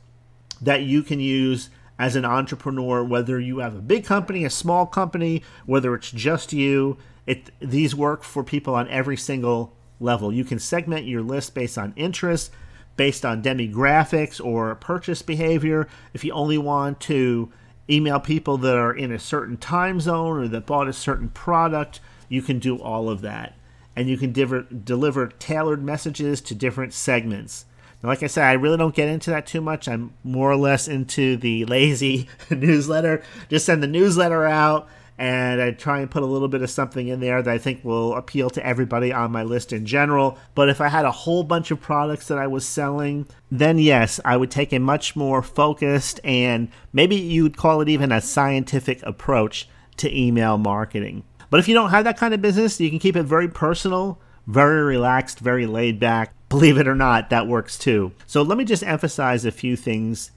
that 0.61 0.83
you 0.83 1.03
can 1.03 1.21
use 1.21 1.71
as 1.99 2.17
an 2.17 2.25
entrepreneur, 2.25 3.05
whether 3.05 3.39
you 3.39 3.59
have 3.59 3.75
a 3.75 3.81
big 3.81 4.05
company, 4.05 4.45
a 4.45 4.51
small 4.51 4.87
company, 4.87 5.43
whether 5.65 5.95
it's 5.95 6.11
just 6.11 6.53
you. 6.53 6.97
It, 7.27 7.51
these 7.61 7.95
work 7.95 8.23
for 8.23 8.45
people 8.45 8.75
on 8.75 8.89
every 8.89 9.17
single 9.17 9.73
level. 10.01 10.33
You 10.33 10.45
can 10.45 10.59
segment 10.59 11.07
your 11.07 11.23
list 11.23 11.55
based 11.55 11.79
on 11.79 11.95
interest, 11.97 12.51
based 12.97 13.25
on 13.25 13.43
demographics 13.43 14.45
or 14.45 14.75
purchase 14.75 15.23
behavior. 15.23 15.89
If 16.13 16.25
you 16.25 16.33
only 16.33 16.59
want 16.59 17.01
to 17.03 17.51
email 17.89 18.21
people 18.21 18.59
that 18.59 18.77
are 18.77 18.95
in 18.95 19.13
a 19.13 19.19
certain 19.19 19.57
time 19.57 20.01
zone 20.01 20.39
or 20.39 20.49
that 20.49 20.67
bought 20.67 20.89
a 20.89 20.93
certain 20.93 21.29
product, 21.29 22.01
you 22.29 22.43
can 22.43 22.59
do 22.59 22.77
all 22.79 23.09
of 23.09 23.21
that 23.23 23.55
and 23.97 24.09
you 24.09 24.17
can 24.17 24.33
diver- 24.33 24.63
deliver 24.63 25.29
tailored 25.29 25.83
messages 25.83 26.41
to 26.43 26.55
different 26.55 26.93
segments. 26.93 27.67
Now, 28.03 28.09
like 28.11 28.23
I 28.23 28.27
said, 28.27 28.45
I 28.45 28.53
really 28.53 28.77
don't 28.77 28.95
get 28.95 29.09
into 29.09 29.31
that 29.31 29.47
too 29.47 29.61
much. 29.61 29.89
I'm 29.89 30.13
more 30.23 30.51
or 30.51 30.57
less 30.57 30.89
into 30.89 31.37
the 31.37 31.65
lazy 31.67 32.29
newsletter. 32.51 33.23
Just 33.49 33.67
send 33.67 33.83
the 33.83 33.89
newsletter 33.89 34.45
out, 34.45 34.89
and 35.17 35.63
I 35.63 35.71
try 35.71 36.01
and 36.01 36.11
put 36.11 36.23
a 36.23 36.27
little 36.27 36.49
bit 36.49 36.63
of 36.63 36.71
something 36.71 37.09
in 37.09 37.21
there 37.21 37.41
that 37.41 37.51
I 37.51 37.59
think 37.59 37.85
will 37.85 38.15
appeal 38.15 38.51
to 38.51 38.67
everybody 38.67 39.13
on 39.13 39.31
my 39.31 39.43
list 39.43 39.73
in 39.73 39.87
general. 39.87 40.39
But 40.55 40.69
if 40.69 40.81
I 40.81 40.89
had 40.89 41.05
a 41.05 41.13
whole 41.13 41.45
bunch 41.45 41.71
of 41.71 41.81
products 41.81 42.29
that 42.29 42.39
I 42.39 42.49
was 42.49 42.67
selling, 42.67 43.27
then 43.51 43.79
yes, 43.79 44.19
I 44.25 44.37
would 44.37 44.51
take 44.51 44.73
a 44.73 44.81
much 44.81 45.15
more 45.15 45.41
focused 45.43 46.19
and 46.25 46.69
maybe 46.93 47.15
you 47.15 47.45
would 47.45 47.57
call 47.57 47.81
it 47.81 47.89
even 47.89 48.11
a 48.11 48.21
scientific 48.21 49.03
approach 49.05 49.69
to 49.99 50.15
email 50.15 50.59
marketing. 50.59 51.23
But 51.55 51.61
if 51.61 51.69
you 51.69 51.75
don't 51.75 51.91
have 51.91 52.03
that 52.03 52.17
kind 52.17 52.35
of 52.35 52.43
business, 52.43 52.81
you 52.81 52.91
can 52.91 52.99
keep 52.99 53.15
it 53.15 53.23
very 53.23 53.47
personal, 53.47 54.21
very 54.49 54.83
relaxed, 54.83 55.39
very 55.39 55.67
laid 55.67 56.01
back. 56.01 56.35
Believe 56.49 56.79
it 56.79 56.89
or 56.89 56.97
not, 56.97 57.31
that 57.31 57.47
works 57.47 57.79
too. 57.79 58.11
So 58.27 58.43
let 58.43 58.59
me 58.59 58.65
just 58.65 58.83
emphasize 58.83 59.45
a 59.45 59.53
few 59.53 59.77
things 59.77 60.33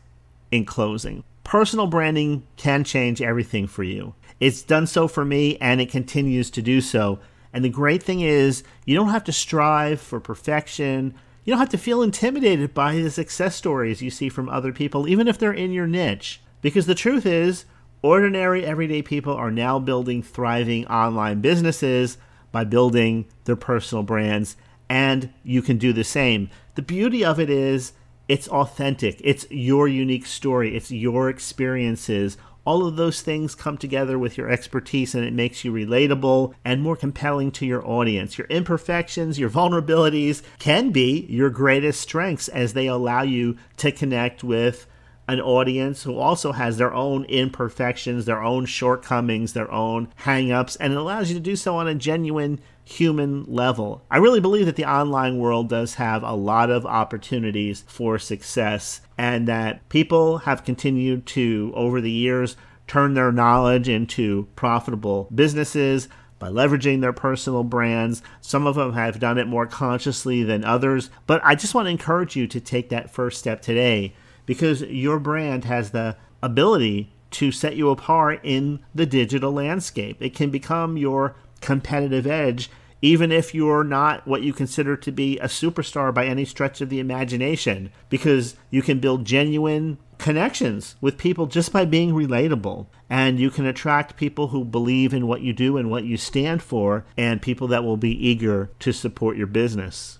in 0.51 0.63
closing. 0.63 1.23
Personal 1.43 1.87
branding 1.87 2.45
can 2.55 2.83
change 2.83 3.19
everything 3.19 3.65
for 3.65 3.81
you. 3.81 4.13
It's 4.39 4.61
done 4.61 4.85
so 4.85 5.07
for 5.07 5.25
me 5.25 5.57
and 5.57 5.81
it 5.81 5.89
continues 5.89 6.51
to 6.51 6.61
do 6.61 6.81
so. 6.81 7.17
And 7.51 7.65
the 7.65 7.69
great 7.69 8.03
thing 8.03 8.21
is, 8.21 8.61
you 8.85 8.93
don't 8.95 9.09
have 9.09 9.23
to 9.23 9.31
strive 9.31 9.99
for 9.99 10.19
perfection. 10.19 11.15
You 11.45 11.51
don't 11.51 11.59
have 11.59 11.69
to 11.69 11.79
feel 11.79 12.03
intimidated 12.03 12.75
by 12.75 12.93
the 12.97 13.09
success 13.09 13.55
stories 13.55 14.03
you 14.03 14.11
see 14.11 14.29
from 14.29 14.49
other 14.49 14.71
people, 14.71 15.07
even 15.07 15.27
if 15.27 15.39
they're 15.39 15.51
in 15.51 15.71
your 15.71 15.87
niche. 15.87 16.41
Because 16.61 16.85
the 16.85 16.93
truth 16.93 17.25
is, 17.25 17.65
Ordinary, 18.07 18.65
everyday 18.65 19.01
people 19.01 19.33
are 19.33 19.51
now 19.51 19.79
building 19.79 20.23
thriving 20.23 20.87
online 20.87 21.41
businesses 21.41 22.17
by 22.53 22.63
building 22.63 23.25
their 23.43 23.57
personal 23.57 24.01
brands, 24.01 24.55
and 24.87 25.33
you 25.43 25.61
can 25.61 25.77
do 25.77 25.91
the 25.91 26.05
same. 26.05 26.49
The 26.75 26.81
beauty 26.81 27.25
of 27.25 27.37
it 27.37 27.49
is 27.49 27.91
it's 28.29 28.47
authentic, 28.47 29.19
it's 29.25 29.45
your 29.51 29.89
unique 29.89 30.25
story, 30.25 30.73
it's 30.73 30.89
your 30.89 31.29
experiences. 31.29 32.37
All 32.63 32.87
of 32.87 32.95
those 32.95 33.21
things 33.21 33.55
come 33.55 33.77
together 33.77 34.17
with 34.17 34.37
your 34.37 34.49
expertise 34.49 35.13
and 35.13 35.25
it 35.25 35.33
makes 35.33 35.65
you 35.65 35.73
relatable 35.73 36.53
and 36.63 36.81
more 36.81 36.95
compelling 36.95 37.51
to 37.51 37.65
your 37.65 37.85
audience. 37.85 38.37
Your 38.37 38.47
imperfections, 38.47 39.37
your 39.37 39.49
vulnerabilities 39.49 40.43
can 40.59 40.91
be 40.91 41.25
your 41.27 41.49
greatest 41.49 41.99
strengths 41.99 42.47
as 42.47 42.71
they 42.71 42.87
allow 42.87 43.23
you 43.23 43.57
to 43.75 43.91
connect 43.91 44.45
with 44.45 44.87
an 45.27 45.41
audience 45.41 46.03
who 46.03 46.17
also 46.17 46.53
has 46.53 46.77
their 46.77 46.93
own 46.93 47.25
imperfections, 47.25 48.25
their 48.25 48.41
own 48.41 48.65
shortcomings, 48.65 49.53
their 49.53 49.69
own 49.71 50.07
hangups, 50.21 50.77
and 50.79 50.93
it 50.93 50.97
allows 50.97 51.29
you 51.29 51.35
to 51.35 51.41
do 51.41 51.55
so 51.55 51.75
on 51.75 51.87
a 51.87 51.95
genuine 51.95 52.59
human 52.85 53.43
level. 53.43 54.05
I 54.09 54.17
really 54.17 54.39
believe 54.39 54.65
that 54.67 54.77
the 54.77 54.89
online 54.89 55.37
world 55.37 55.67
does 55.67 55.95
have 55.95 56.23
a 56.23 56.33
lot 56.33 56.69
of 56.69 56.85
opportunities 56.85 57.83
for 57.87 58.17
success 58.17 59.01
and 59.17 59.47
that 59.47 59.87
people 59.89 60.39
have 60.39 60.63
continued 60.63 61.25
to, 61.27 61.73
over 61.75 61.99
the 61.99 62.11
years, 62.11 62.55
turn 62.87 63.13
their 63.13 63.33
knowledge 63.33 63.89
into 63.89 64.47
profitable 64.55 65.27
businesses 65.35 66.07
by 66.39 66.49
leveraging 66.49 67.01
their 67.01 67.11
personal 67.11 67.65
brands. 67.65 68.21
Some 68.39 68.65
of 68.65 68.75
them 68.75 68.93
have 68.93 69.19
done 69.19 69.37
it 69.37 69.47
more 69.47 69.65
consciously 69.65 70.43
than 70.43 70.63
others, 70.63 71.09
but 71.25 71.41
I 71.43 71.55
just 71.55 71.75
want 71.75 71.87
to 71.87 71.91
encourage 71.91 72.37
you 72.37 72.47
to 72.47 72.61
take 72.61 72.87
that 72.89 73.09
first 73.09 73.39
step 73.39 73.61
today 73.61 74.13
because 74.47 74.81
your 74.81 75.19
brand 75.19 75.65
has 75.65 75.91
the 75.91 76.17
ability 76.41 77.13
to 77.29 77.51
set 77.51 77.75
you 77.75 77.91
apart 77.91 78.39
in 78.41 78.79
the 78.95 79.05
digital 79.05 79.51
landscape. 79.51 80.17
It 80.19 80.33
can 80.33 80.49
become 80.49 80.97
your 80.97 81.35
competitive 81.61 82.25
edge, 82.25 82.71
even 83.01 83.31
if 83.31 83.53
you're 83.53 83.83
not 83.83 84.25
what 84.25 84.41
you 84.41 84.53
consider 84.53 84.97
to 84.97 85.11
be 85.11 85.37
a 85.39 85.47
superstar 85.47 86.11
by 86.11 86.25
any 86.25 86.45
stretch 86.45 86.81
of 86.81 86.89
the 86.89 86.99
imagination, 86.99 87.91
because 88.09 88.55
you 88.71 88.81
can 88.81 88.99
build 88.99 89.25
genuine 89.25 89.99
connections 90.17 90.95
with 90.99 91.17
people 91.17 91.45
just 91.45 91.71
by 91.71 91.85
being 91.85 92.11
relatable. 92.11 92.87
And 93.09 93.39
you 93.39 93.51
can 93.51 93.65
attract 93.65 94.17
people 94.17 94.47
who 94.47 94.65
believe 94.65 95.13
in 95.13 95.27
what 95.27 95.41
you 95.41 95.53
do 95.53 95.77
and 95.77 95.91
what 95.91 96.05
you 96.05 96.17
stand 96.17 96.63
for, 96.63 97.05
and 97.17 97.41
people 97.41 97.67
that 97.67 97.83
will 97.83 97.97
be 97.97 98.27
eager 98.27 98.71
to 98.79 98.91
support 98.91 99.37
your 99.37 99.47
business. 99.47 100.19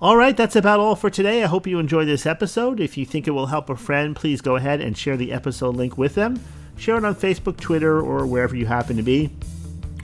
All 0.00 0.16
right, 0.16 0.36
that's 0.36 0.56
about 0.56 0.80
all 0.80 0.94
for 0.94 1.10
today. 1.10 1.42
I 1.42 1.46
hope 1.46 1.66
you 1.66 1.78
enjoyed 1.78 2.06
this 2.06 2.26
episode. 2.26 2.78
If 2.78 2.96
you 2.96 3.04
think 3.04 3.26
it 3.26 3.32
will 3.32 3.46
help 3.46 3.68
a 3.68 3.76
friend, 3.76 4.14
please 4.14 4.40
go 4.40 4.56
ahead 4.56 4.80
and 4.80 4.96
share 4.96 5.16
the 5.16 5.32
episode 5.32 5.74
link 5.74 5.98
with 5.98 6.14
them. 6.14 6.40
Share 6.76 6.96
it 6.96 7.04
on 7.04 7.16
Facebook, 7.16 7.58
Twitter, 7.58 8.00
or 8.00 8.24
wherever 8.24 8.54
you 8.54 8.66
happen 8.66 8.96
to 8.96 9.02
be 9.02 9.30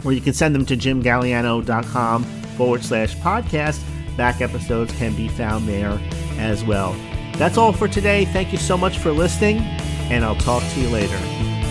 or 0.05 0.13
you 0.13 0.21
can 0.21 0.33
send 0.35 0.55
them 0.55 0.67
to 0.67 0.77
jimgaliano.com 0.77 2.25
forward 2.57 2.85
slash 2.85 3.17
podcast. 3.17 3.83
Back 4.17 4.41
episodes 4.41 4.93
can 4.95 5.17
be 5.17 5.29
found 5.29 5.67
there 5.67 5.99
as 6.39 6.63
well. 6.63 6.95
That's 7.37 7.57
all 7.57 7.73
for 7.73 7.89
today. 7.89 8.27
Thank 8.27 8.53
you 8.53 8.59
so 8.59 8.77
much 8.77 8.99
for 8.99 9.11
listening, 9.11 9.59
and 9.59 10.25
I'll 10.25 10.37
talk 10.37 10.63
to 10.63 10.81
you 10.81 10.89
later. 10.89 11.64